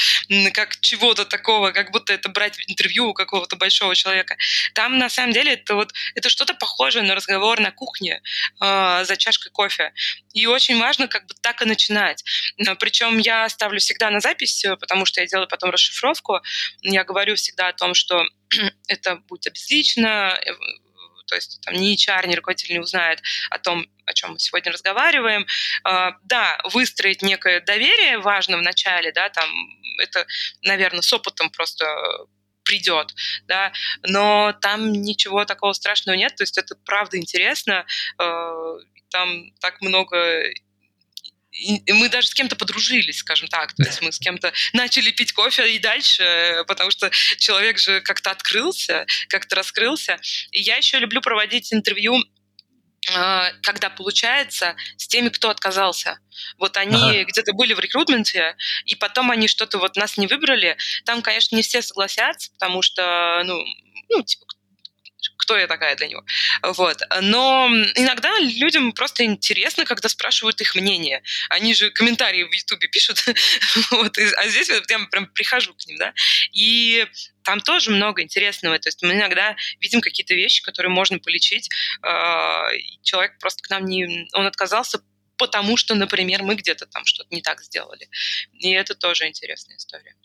как 0.53 0.78
чего-то 0.82 1.24
такого, 1.24 1.72
как 1.72 1.91
будто 1.91 2.12
это 2.12 2.28
брать 2.28 2.60
интервью 2.68 3.08
у 3.08 3.14
какого-то 3.14 3.56
большого 3.56 3.95
человека. 3.95 4.36
Там 4.74 4.97
на 4.97 5.10
самом 5.10 5.32
деле 5.32 5.53
это 5.53 5.76
вот 5.76 5.93
это 6.14 6.28
что-то 6.28 6.56
похожее 6.56 7.03
на 7.03 7.16
разговор 7.16 7.62
на 7.62 7.72
кухне 7.72 8.22
э, 8.62 9.06
за 9.06 9.16
чашкой 9.16 9.51
кофе. 9.51 9.93
И 10.34 10.45
очень 10.45 10.78
важно 10.78 11.08
как 11.08 11.26
бы 11.28 11.34
так 11.39 11.62
и 11.62 11.66
начинать. 11.66 12.22
Причем 12.80 13.18
я 13.20 13.45
ставлю 13.50 13.80
всегда 13.80 14.10
на 14.10 14.20
запись, 14.20 14.64
э, 14.66 14.76
потому 14.78 15.06
что 15.06 15.22
я 15.22 15.28
делаю 15.28 15.48
потом 15.48 15.70
расшифровку. 15.72 16.39
Я 16.82 17.04
говорю 17.04 17.36
всегда 17.36 17.70
о 17.70 17.74
том, 17.74 17.93
что 17.93 18.26
это 18.88 19.18
будет 19.28 19.48
обезлично, 19.48 20.38
э, 20.46 20.52
то 21.28 21.36
есть 21.36 21.60
там 21.62 21.74
ни 21.76 21.96
HR, 21.96 22.28
ни 22.28 22.36
руководитель 22.36 22.74
не 22.74 22.80
узнает 22.80 23.22
о 23.50 23.60
том, 23.60 23.88
о 24.06 24.14
чем 24.14 24.32
мы 24.32 24.39
сегодня 24.39 24.72
разговариваем. 24.72 25.46
А, 25.84 26.12
да, 26.24 26.60
выстроить 26.66 27.22
некое 27.22 27.62
доверие 27.62 28.20
важно 28.20 28.58
в 28.58 28.62
начале, 28.62 29.12
да, 29.12 29.30
там 29.30 29.50
это, 30.00 30.26
наверное, 30.62 31.02
с 31.02 31.12
опытом 31.12 31.50
просто 31.50 31.86
придет, 32.64 33.14
да, 33.48 33.72
но 34.04 34.54
там 34.62 34.91
ничего 34.91 35.46
такого 35.46 35.74
страшного 35.74 36.16
нет, 36.16 36.36
то 36.36 36.43
есть 36.43 36.58
это 36.58 36.76
правда 36.86 37.18
интересно, 37.18 37.86
э, 38.20 38.78
там 39.10 39.52
так 39.62 39.82
много 39.82 40.52
и 41.56 41.93
мы 41.93 42.10
даже 42.10 42.28
с 42.28 42.34
кем-то 42.34 42.56
подружились, 42.56 43.20
скажем 43.20 43.47
так. 43.47 43.74
То 43.74 43.84
есть 43.84 44.01
мы 44.01 44.12
с 44.12 44.20
кем-то 44.20 44.51
начали 44.74 45.12
пить 45.12 45.32
кофе 45.32 45.76
и 45.76 45.80
дальше, 45.80 46.64
потому 46.68 46.91
что 46.91 47.10
человек 47.38 47.80
же 47.80 48.01
как-то 48.01 48.32
открылся, 48.32 49.06
как-то 49.30 49.56
раскрылся. 49.56 50.20
И 50.51 50.62
я 50.62 50.76
еще 50.76 50.99
люблю 50.99 51.22
проводить 51.22 51.74
интервью 51.74 52.22
а, 53.14 53.51
когда 53.62 53.89
получается 53.89 54.76
с 54.97 55.08
теми, 55.08 55.30
кто 55.30 55.49
отказался. 55.49 56.20
Вот 56.58 56.76
они 56.78 57.20
ага. 57.20 57.24
где-то 57.26 57.53
были 57.53 57.74
в 57.74 57.80
рекрутменте, 57.80 58.56
и 58.86 58.95
потом 58.95 59.30
они 59.30 59.47
что-то 59.47 59.78
вот 59.78 59.95
нас 59.95 60.18
не 60.18 60.28
выбрали. 60.28 60.76
Там, 61.06 61.22
конечно, 61.22 61.56
не 61.56 61.62
все 61.62 61.82
согласятся, 61.82 62.51
потому 62.53 62.82
что, 62.82 63.43
ну, 63.45 63.64
ну 64.10 64.24
типа, 64.24 64.45
кто 65.46 65.58
я 65.58 65.68
такая 65.68 65.96
для 65.96 66.08
него. 66.08 66.26
Вот. 66.64 67.02
Но 67.22 67.70
иногда 67.93 68.39
людям 68.39 68.93
просто 68.93 69.24
интересно, 69.24 69.86
когда 69.86 70.10
спрашивают 70.10 70.60
их 70.60 70.74
мнение. 70.74 71.22
Они 71.50 71.76
же 71.76 71.91
комментарии 71.91 72.43
в 72.43 72.52
Ютубе 72.52 72.88
пишут, 72.88 73.24
вот, 73.91 74.18
а 74.18 74.48
здесь 74.48 74.70
я 74.70 74.82
прям 74.82 75.28
прихожу 75.28 75.76
к 75.76 75.86
ним, 75.86 75.98
да, 75.98 76.14
и 76.52 77.06
там 77.43 77.62
тоже 77.62 77.91
много 77.91 78.24
интересного. 78.24 78.80
То 78.80 78.89
есть 78.89 79.04
мы 79.04 79.14
иногда 79.14 79.56
видим 79.80 80.02
какие-то 80.02 80.34
вещи, 80.34 80.64
которые 80.64 80.91
можно 80.91 81.20
полечить. 81.20 81.70
А, 82.02 82.72
человек 83.04 83.38
просто 83.39 83.62
к 83.62 83.70
нам 83.70 83.86
не... 83.86 84.28
Он 84.34 84.48
отказался 84.48 85.00
потому 85.38 85.76
что, 85.76 85.96
например, 85.96 86.43
мы 86.43 86.56
где-то 86.56 86.86
там 86.86 87.06
что-то 87.06 87.28
не 87.36 87.41
так 87.41 87.62
сделали. 87.62 88.08
И 88.54 88.72
это 88.72 88.96
тоже 88.96 89.28
интересная 89.28 89.76
история. 89.76 90.16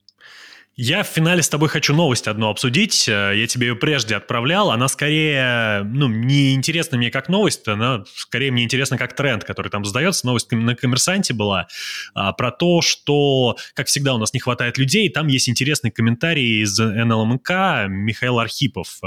Я 0.77 1.03
в 1.03 1.09
финале 1.09 1.43
с 1.43 1.49
тобой 1.49 1.69
хочу 1.69 1.95
новость 1.95 2.27
одну 2.29 2.49
обсудить. 2.49 3.09
Э, 3.09 3.33
я 3.35 3.47
тебе 3.47 3.69
ее 3.69 3.77
прежде 3.77 4.17
отправлял. 4.17 4.71
Она 4.71 4.89
скорее, 4.89 5.83
ну, 5.83 6.09
не 6.09 6.55
интересна 6.55 6.97
мне 6.97 7.11
как 7.11 7.29
новость, 7.29 7.67
она 7.69 8.05
скорее 8.15 8.51
мне 8.51 8.65
интересна 8.65 8.97
как 8.97 9.15
тренд, 9.15 9.45
который 9.45 9.69
там 9.69 9.85
задается. 9.85 10.27
Новость 10.27 10.51
на 10.53 10.75
коммерсанте 10.75 11.35
была 11.35 11.67
а, 12.15 12.33
про 12.33 12.51
то, 12.51 12.81
что, 12.83 13.57
как 13.75 13.89
всегда, 13.89 14.15
у 14.15 14.19
нас 14.19 14.33
не 14.33 14.41
хватает 14.41 14.79
людей. 14.79 15.09
Там 15.11 15.27
есть 15.27 15.49
интересный 15.49 15.91
комментарий 15.91 16.63
из 16.63 16.79
НЛМК 16.79 17.51
Михаил 17.89 18.39
Архипов. 18.39 19.01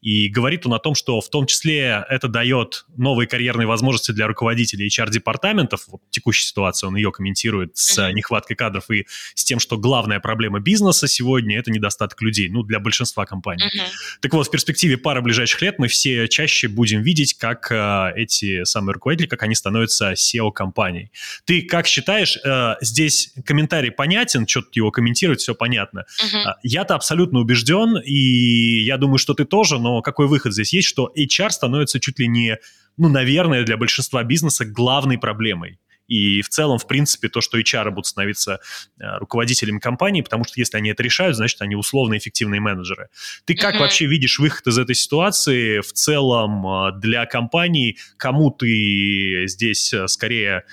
И 0.00 0.28
говорит 0.28 0.66
он 0.66 0.74
о 0.74 0.78
том, 0.78 0.94
что 0.94 1.20
в 1.20 1.28
том 1.28 1.46
числе 1.46 2.04
это 2.08 2.28
дает 2.28 2.86
новые 2.96 3.26
карьерные 3.26 3.66
возможности 3.66 4.12
для 4.12 4.26
руководителей 4.26 4.88
HR-департаментов. 4.88 5.84
Вот 5.88 6.00
текущая 6.10 6.46
ситуация, 6.46 6.88
он 6.88 6.96
ее 6.96 7.12
комментирует 7.12 7.76
с 7.76 7.98
mm-hmm. 7.98 8.12
нехваткой 8.12 8.56
кадров 8.56 8.90
и 8.90 9.06
с 9.34 9.44
тем, 9.44 9.60
что 9.60 9.76
главная 9.76 10.18
проблема 10.20 10.60
бизнеса 10.60 11.06
сегодня 11.06 11.58
это 11.58 11.70
недостаток 11.70 12.20
людей, 12.22 12.48
ну, 12.48 12.62
для 12.62 12.80
большинства 12.80 13.26
компаний. 13.26 13.64
Mm-hmm. 13.64 14.18
Так 14.22 14.32
вот, 14.32 14.46
в 14.46 14.50
перспективе 14.50 14.96
пары 14.96 15.20
ближайших 15.20 15.60
лет 15.60 15.78
мы 15.78 15.88
все 15.88 16.28
чаще 16.28 16.68
будем 16.68 17.02
видеть, 17.02 17.34
как 17.34 17.70
э, 17.70 18.12
эти 18.16 18.64
самые 18.64 18.94
руководители, 18.94 19.26
как 19.26 19.42
они 19.42 19.54
становятся 19.54 20.12
SEO-компанией. 20.12 21.10
Ты 21.44 21.62
как 21.62 21.86
считаешь, 21.86 22.38
э, 22.42 22.76
здесь 22.80 23.34
комментарий 23.44 23.90
понятен, 23.90 24.46
что 24.46 24.62
тут 24.62 24.76
его 24.76 24.90
комментировать, 24.90 25.40
все 25.40 25.54
понятно. 25.54 26.06
Mm-hmm. 26.22 26.52
Я-то 26.62 26.94
абсолютно 26.94 27.40
убежден, 27.40 27.98
и 27.98 28.80
я 28.82 28.96
думаю, 28.96 29.18
что 29.18 29.34
ты 29.34 29.44
тоже, 29.44 29.78
но 29.78 29.89
но 29.90 30.02
какой 30.02 30.28
выход 30.28 30.52
здесь 30.52 30.72
есть, 30.72 30.88
что 30.88 31.10
HR 31.16 31.50
становится 31.50 31.98
чуть 31.98 32.18
ли 32.18 32.28
не, 32.28 32.58
ну, 32.96 33.08
наверное, 33.08 33.64
для 33.64 33.76
большинства 33.76 34.22
бизнеса 34.22 34.64
главной 34.64 35.18
проблемой. 35.18 35.78
И 36.10 36.42
в 36.42 36.48
целом, 36.48 36.78
в 36.78 36.88
принципе, 36.88 37.28
то, 37.28 37.40
что 37.40 37.56
HR 37.56 37.90
будут 37.90 38.06
становиться 38.06 38.58
э, 38.98 39.18
руководителями 39.18 39.78
компании, 39.78 40.22
потому 40.22 40.42
что 40.42 40.54
если 40.56 40.76
они 40.76 40.90
это 40.90 41.04
решают, 41.04 41.36
значит, 41.36 41.62
они 41.62 41.76
условно 41.76 42.18
эффективные 42.18 42.60
менеджеры. 42.60 43.10
Ты 43.44 43.54
как 43.54 43.76
mm-hmm. 43.76 43.78
вообще 43.78 44.06
видишь 44.06 44.40
выход 44.40 44.66
из 44.66 44.76
этой 44.76 44.96
ситуации 44.96 45.78
в 45.78 45.92
целом 45.92 46.66
э, 46.66 46.98
для 46.98 47.26
компании? 47.26 47.96
Кому 48.16 48.50
ты 48.50 49.44
здесь 49.46 49.94
э, 49.94 50.08
скорее 50.08 50.64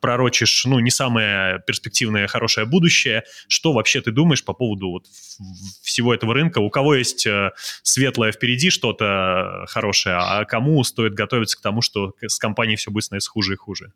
пророчишь, 0.00 0.64
ну, 0.64 0.80
не 0.80 0.90
самое 0.90 1.62
перспективное, 1.66 2.26
хорошее 2.26 2.66
будущее? 2.66 3.24
Что 3.48 3.72
вообще 3.74 4.00
ты 4.00 4.10
думаешь 4.10 4.42
по 4.42 4.54
поводу 4.54 4.88
вот 4.88 5.06
всего 5.82 6.12
этого 6.14 6.34
рынка? 6.34 6.58
У 6.58 6.68
кого 6.68 6.96
есть 6.96 7.28
светлое 7.82 8.32
впереди 8.32 8.70
что-то 8.70 9.66
хорошее, 9.68 10.16
а 10.18 10.44
кому 10.46 10.82
стоит 10.82 11.14
готовиться 11.14 11.56
к 11.56 11.60
тому, 11.60 11.80
что 11.80 12.14
с 12.20 12.38
компанией 12.38 12.76
все 12.76 12.90
будет 12.90 13.04
становиться 13.04 13.30
хуже 13.30 13.52
и 13.52 13.56
хуже? 13.56 13.92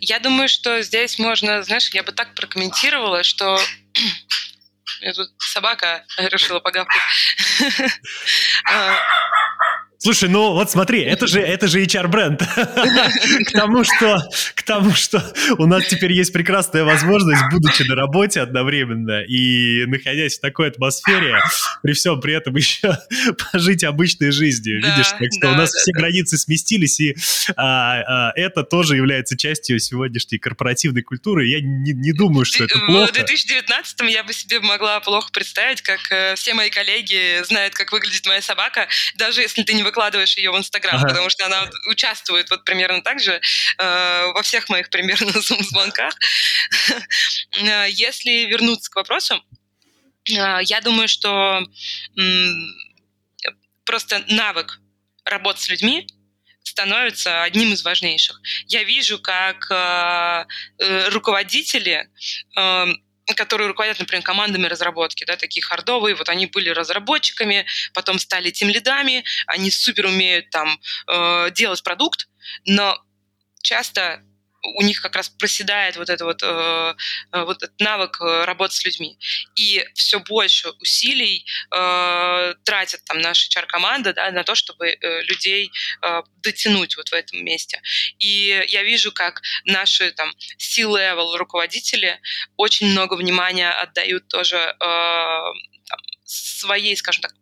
Я 0.00 0.18
думаю, 0.18 0.48
что 0.48 0.82
здесь 0.82 1.18
можно, 1.18 1.62
знаешь, 1.62 1.88
я 1.90 2.02
бы 2.02 2.12
так 2.12 2.34
прокомментировала, 2.34 3.22
что 3.22 3.60
тут 5.14 5.30
собака 5.38 6.04
решила 6.18 6.60
погавкать. 6.60 7.02
Слушай, 10.00 10.28
ну 10.28 10.52
вот 10.52 10.70
смотри, 10.70 11.02
это 11.02 11.26
же, 11.26 11.40
это 11.40 11.66
же 11.66 11.82
HR-бренд. 11.82 12.40
к, 13.46 13.52
тому, 13.52 13.82
что, 13.82 14.22
к 14.54 14.62
тому, 14.62 14.92
что 14.94 15.20
у 15.58 15.66
нас 15.66 15.86
теперь 15.86 16.12
есть 16.12 16.32
прекрасная 16.32 16.84
возможность, 16.84 17.42
будучи 17.50 17.82
на 17.82 17.96
работе 17.96 18.40
одновременно 18.40 19.22
и 19.22 19.86
находясь 19.86 20.38
в 20.38 20.40
такой 20.40 20.68
атмосфере, 20.68 21.40
при 21.82 21.94
всем 21.94 22.20
при 22.20 22.34
этом 22.34 22.54
еще 22.54 22.96
пожить 23.52 23.82
обычной 23.82 24.30
жизнью. 24.30 24.80
Да, 24.82 24.90
Видишь, 24.90 25.08
так 25.08 25.28
что 25.32 25.40
да, 25.40 25.52
у 25.52 25.56
нас 25.56 25.72
да, 25.72 25.78
все 25.80 25.92
да. 25.92 25.98
границы 25.98 26.38
сместились, 26.38 27.00
и 27.00 27.16
а, 27.56 28.28
а, 28.28 28.32
это 28.36 28.62
тоже 28.62 28.94
является 28.94 29.36
частью 29.36 29.80
сегодняшней 29.80 30.38
корпоративной 30.38 31.02
культуры. 31.02 31.48
Я 31.48 31.60
не, 31.60 31.92
не 31.92 32.12
думаю, 32.12 32.44
что 32.44 32.62
это 32.62 32.78
плохо. 32.78 33.10
В 33.10 33.14
2019 33.14 34.00
я 34.10 34.22
бы 34.22 34.32
себе 34.32 34.60
могла 34.60 35.00
плохо 35.00 35.30
представить, 35.32 35.82
как 35.82 36.00
э, 36.12 36.36
все 36.36 36.54
мои 36.54 36.70
коллеги 36.70 37.42
знают, 37.42 37.74
как 37.74 37.90
выглядит 37.90 38.24
моя 38.26 38.42
собака, 38.42 38.86
даже 39.16 39.40
если 39.40 39.64
ты 39.64 39.72
не 39.72 39.87
выкладываешь 39.88 40.36
ее 40.36 40.50
в 40.50 40.56
Инстаграм, 40.56 40.96
ага. 40.96 41.08
потому 41.08 41.30
что 41.30 41.46
она 41.46 41.68
участвует 41.90 42.50
вот 42.50 42.64
примерно 42.64 43.02
так 43.02 43.20
же 43.20 43.40
э, 43.78 44.26
во 44.32 44.42
всех 44.42 44.68
моих 44.68 44.90
примерно 44.90 45.32
звонках. 45.40 46.14
Э, 47.60 47.86
если 47.90 48.46
вернуться 48.46 48.90
к 48.90 48.96
вопросу, 48.96 49.42
э, 50.30 50.58
я 50.62 50.80
думаю, 50.80 51.08
что 51.08 51.62
просто 53.84 54.22
навык 54.28 54.78
работы 55.24 55.60
с 55.60 55.68
людьми 55.68 56.06
становится 56.62 57.42
одним 57.42 57.72
из 57.72 57.82
важнейших. 57.82 58.40
Я 58.66 58.84
вижу, 58.84 59.18
как 59.18 59.70
э, 59.70 60.44
э 60.78 61.08
руководители 61.08 62.08
э, 62.56 62.86
которые 63.34 63.68
руководят, 63.68 63.98
например, 63.98 64.22
командами 64.24 64.66
разработки, 64.66 65.24
да, 65.24 65.36
такие 65.36 65.62
хардовые, 65.62 66.14
вот 66.14 66.28
они 66.28 66.46
были 66.46 66.70
разработчиками, 66.70 67.66
потом 67.94 68.18
стали 68.18 68.50
тем 68.50 68.68
лидами, 68.68 69.24
они 69.46 69.70
супер 69.70 70.06
умеют 70.06 70.50
там 70.50 70.80
э, 71.08 71.50
делать 71.52 71.82
продукт, 71.82 72.28
но 72.64 72.98
часто 73.62 74.22
у 74.62 74.82
них 74.82 75.00
как 75.00 75.16
раз 75.16 75.28
проседает 75.28 75.96
вот, 75.96 76.08
это 76.08 76.24
вот, 76.24 76.42
э, 76.42 76.94
э, 77.32 77.44
вот 77.44 77.62
этот 77.62 77.80
навык 77.80 78.20
э, 78.20 78.44
работы 78.44 78.74
с 78.74 78.84
людьми. 78.84 79.18
И 79.56 79.84
все 79.94 80.20
больше 80.20 80.70
усилий 80.80 81.44
э, 81.74 82.54
тратят 82.64 83.04
там 83.04 83.20
наша 83.20 83.48
HR-команда 83.48 84.12
да, 84.14 84.30
на 84.30 84.44
то, 84.44 84.54
чтобы 84.54 84.88
э, 84.88 85.22
людей 85.22 85.70
э, 86.02 86.22
дотянуть 86.42 86.96
вот 86.96 87.08
в 87.08 87.12
этом 87.12 87.44
месте. 87.44 87.80
И 88.18 88.64
я 88.68 88.82
вижу, 88.82 89.12
как 89.12 89.42
наши 89.64 90.10
там 90.12 90.32
C-level 90.58 91.36
руководители 91.36 92.20
очень 92.56 92.88
много 92.88 93.14
внимания 93.14 93.70
отдают 93.70 94.28
тоже 94.28 94.56
э, 94.56 94.76
там, 94.80 96.00
своей, 96.24 96.96
скажем 96.96 97.22
так, 97.22 97.32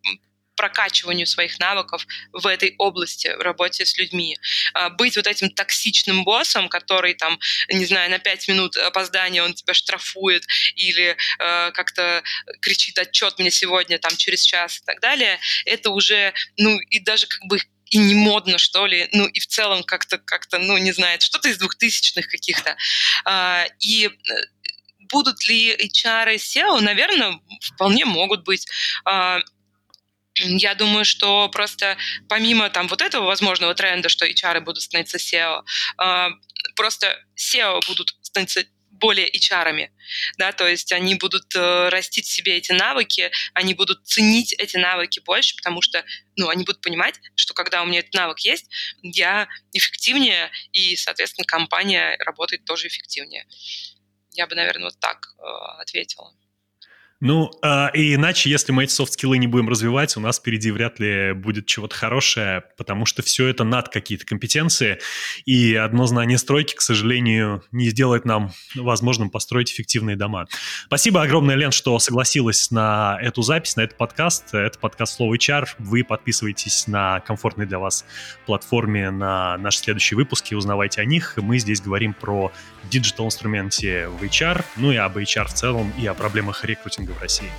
прокачиванию 0.56 1.26
своих 1.26 1.58
навыков 1.60 2.06
в 2.32 2.46
этой 2.46 2.74
области, 2.78 3.28
в 3.28 3.40
работе 3.40 3.84
с 3.84 3.96
людьми. 3.98 4.36
А, 4.74 4.90
быть 4.90 5.16
вот 5.16 5.26
этим 5.26 5.50
токсичным 5.50 6.24
боссом, 6.24 6.68
который 6.68 7.14
там, 7.14 7.38
не 7.68 7.86
знаю, 7.86 8.10
на 8.10 8.18
5 8.18 8.48
минут 8.48 8.76
опоздания 8.76 9.42
он 9.42 9.54
тебя 9.54 9.74
штрафует 9.74 10.44
или 10.74 11.16
э, 11.38 11.70
как-то 11.72 12.22
кричит 12.60 12.98
отчет 12.98 13.38
мне 13.38 13.50
сегодня 13.50 13.98
там 13.98 14.16
через 14.16 14.44
час 14.44 14.78
и 14.78 14.84
так 14.84 15.00
далее, 15.00 15.38
это 15.64 15.90
уже, 15.90 16.32
ну, 16.56 16.78
и 16.78 16.98
даже 16.98 17.26
как 17.26 17.42
бы 17.44 17.60
и 17.90 17.98
не 17.98 18.14
модно, 18.14 18.58
что 18.58 18.86
ли, 18.86 19.08
ну, 19.12 19.26
и 19.26 19.38
в 19.38 19.46
целом 19.46 19.84
как-то, 19.84 20.18
как-то, 20.18 20.58
ну, 20.58 20.76
не 20.76 20.92
знаю, 20.92 21.20
что-то 21.20 21.48
из 21.48 21.58
двухтысячных 21.58 22.28
каких-то. 22.28 22.76
А, 23.24 23.64
и 23.78 24.06
э, 24.06 24.10
будут 25.08 25.48
ли 25.48 25.72
HR 25.72 26.34
и 26.34 26.38
SEO? 26.38 26.80
Наверное, 26.80 27.40
вполне 27.60 28.04
могут 28.04 28.44
быть. 28.44 28.66
А, 29.04 29.40
я 30.38 30.74
думаю, 30.74 31.04
что 31.04 31.48
просто 31.48 31.96
помимо 32.28 32.70
там 32.70 32.88
вот 32.88 33.02
этого 33.02 33.24
возможного 33.26 33.74
тренда, 33.74 34.08
что 34.08 34.26
HR 34.26 34.60
будут 34.60 34.82
становиться 34.82 35.18
SEO, 35.18 35.62
а, 35.98 36.30
просто 36.74 37.18
SEO 37.36 37.80
будут 37.86 38.14
становиться 38.22 38.64
более 38.90 39.28
HR-ами, 39.30 39.92
да, 40.38 40.52
то 40.52 40.66
есть 40.66 40.92
они 40.92 41.16
будут 41.16 41.54
э, 41.54 41.88
растить 41.90 42.26
в 42.26 42.32
себе 42.32 42.56
эти 42.56 42.72
навыки, 42.72 43.30
они 43.52 43.74
будут 43.74 44.06
ценить 44.06 44.54
эти 44.54 44.78
навыки 44.78 45.20
больше, 45.20 45.54
потому 45.56 45.82
что, 45.82 46.02
ну, 46.36 46.48
они 46.48 46.64
будут 46.64 46.80
понимать, 46.80 47.20
что 47.34 47.52
когда 47.52 47.82
у 47.82 47.86
меня 47.86 48.00
этот 48.00 48.14
навык 48.14 48.38
есть, 48.40 48.70
я 49.02 49.48
эффективнее, 49.72 50.50
и, 50.72 50.96
соответственно, 50.96 51.44
компания 51.44 52.16
работает 52.20 52.64
тоже 52.64 52.88
эффективнее. 52.88 53.46
Я 54.32 54.46
бы, 54.46 54.54
наверное, 54.54 54.84
вот 54.84 54.98
так 55.00 55.34
э, 55.38 55.42
ответила. 55.80 56.32
Ну, 57.20 57.50
э, 57.62 57.88
и 57.94 58.14
иначе, 58.14 58.50
если 58.50 58.72
мы 58.72 58.84
эти 58.84 58.92
софт-скиллы 58.92 59.38
не 59.38 59.46
будем 59.46 59.70
развивать, 59.70 60.14
у 60.18 60.20
нас 60.20 60.38
впереди 60.38 60.70
вряд 60.70 61.00
ли 61.00 61.32
будет 61.32 61.64
чего-то 61.64 61.96
хорошее, 61.96 62.64
потому 62.76 63.06
что 63.06 63.22
все 63.22 63.46
это 63.46 63.64
над 63.64 63.88
какие-то 63.88 64.26
компетенции, 64.26 64.98
и 65.46 65.74
одно 65.74 66.04
знание 66.06 66.36
стройки, 66.36 66.74
к 66.74 66.82
сожалению, 66.82 67.64
не 67.72 67.88
сделает 67.88 68.26
нам 68.26 68.52
возможным 68.74 69.30
построить 69.30 69.72
эффективные 69.72 70.16
дома. 70.16 70.46
Спасибо 70.86 71.22
огромное, 71.22 71.54
Лен, 71.54 71.70
что 71.70 71.98
согласилась 71.98 72.70
на 72.70 73.18
эту 73.22 73.40
запись, 73.40 73.76
на 73.76 73.82
этот 73.82 73.96
подкаст. 73.96 74.52
Это 74.52 74.78
подкаст 74.78 75.14
«Слово 75.14 75.36
HR». 75.36 75.68
Вы 75.78 76.04
подписывайтесь 76.04 76.86
на 76.86 77.20
комфортной 77.20 77.64
для 77.64 77.78
вас 77.78 78.04
платформе 78.44 79.10
на 79.10 79.56
наши 79.56 79.78
следующие 79.78 80.18
выпуски, 80.18 80.54
узнавайте 80.54 81.00
о 81.00 81.06
них. 81.06 81.34
Мы 81.38 81.58
здесь 81.58 81.80
говорим 81.80 82.12
про 82.12 82.52
digital-инструменте 82.90 84.08
в 84.08 84.22
HR, 84.22 84.64
ну 84.76 84.92
и 84.92 84.96
об 84.96 85.16
HR 85.16 85.46
в 85.46 85.54
целом, 85.54 85.92
и 85.98 86.06
о 86.06 86.12
проблемах 86.12 86.64
рекрутинга 86.64 87.05
в 87.12 87.20
России. 87.20 87.50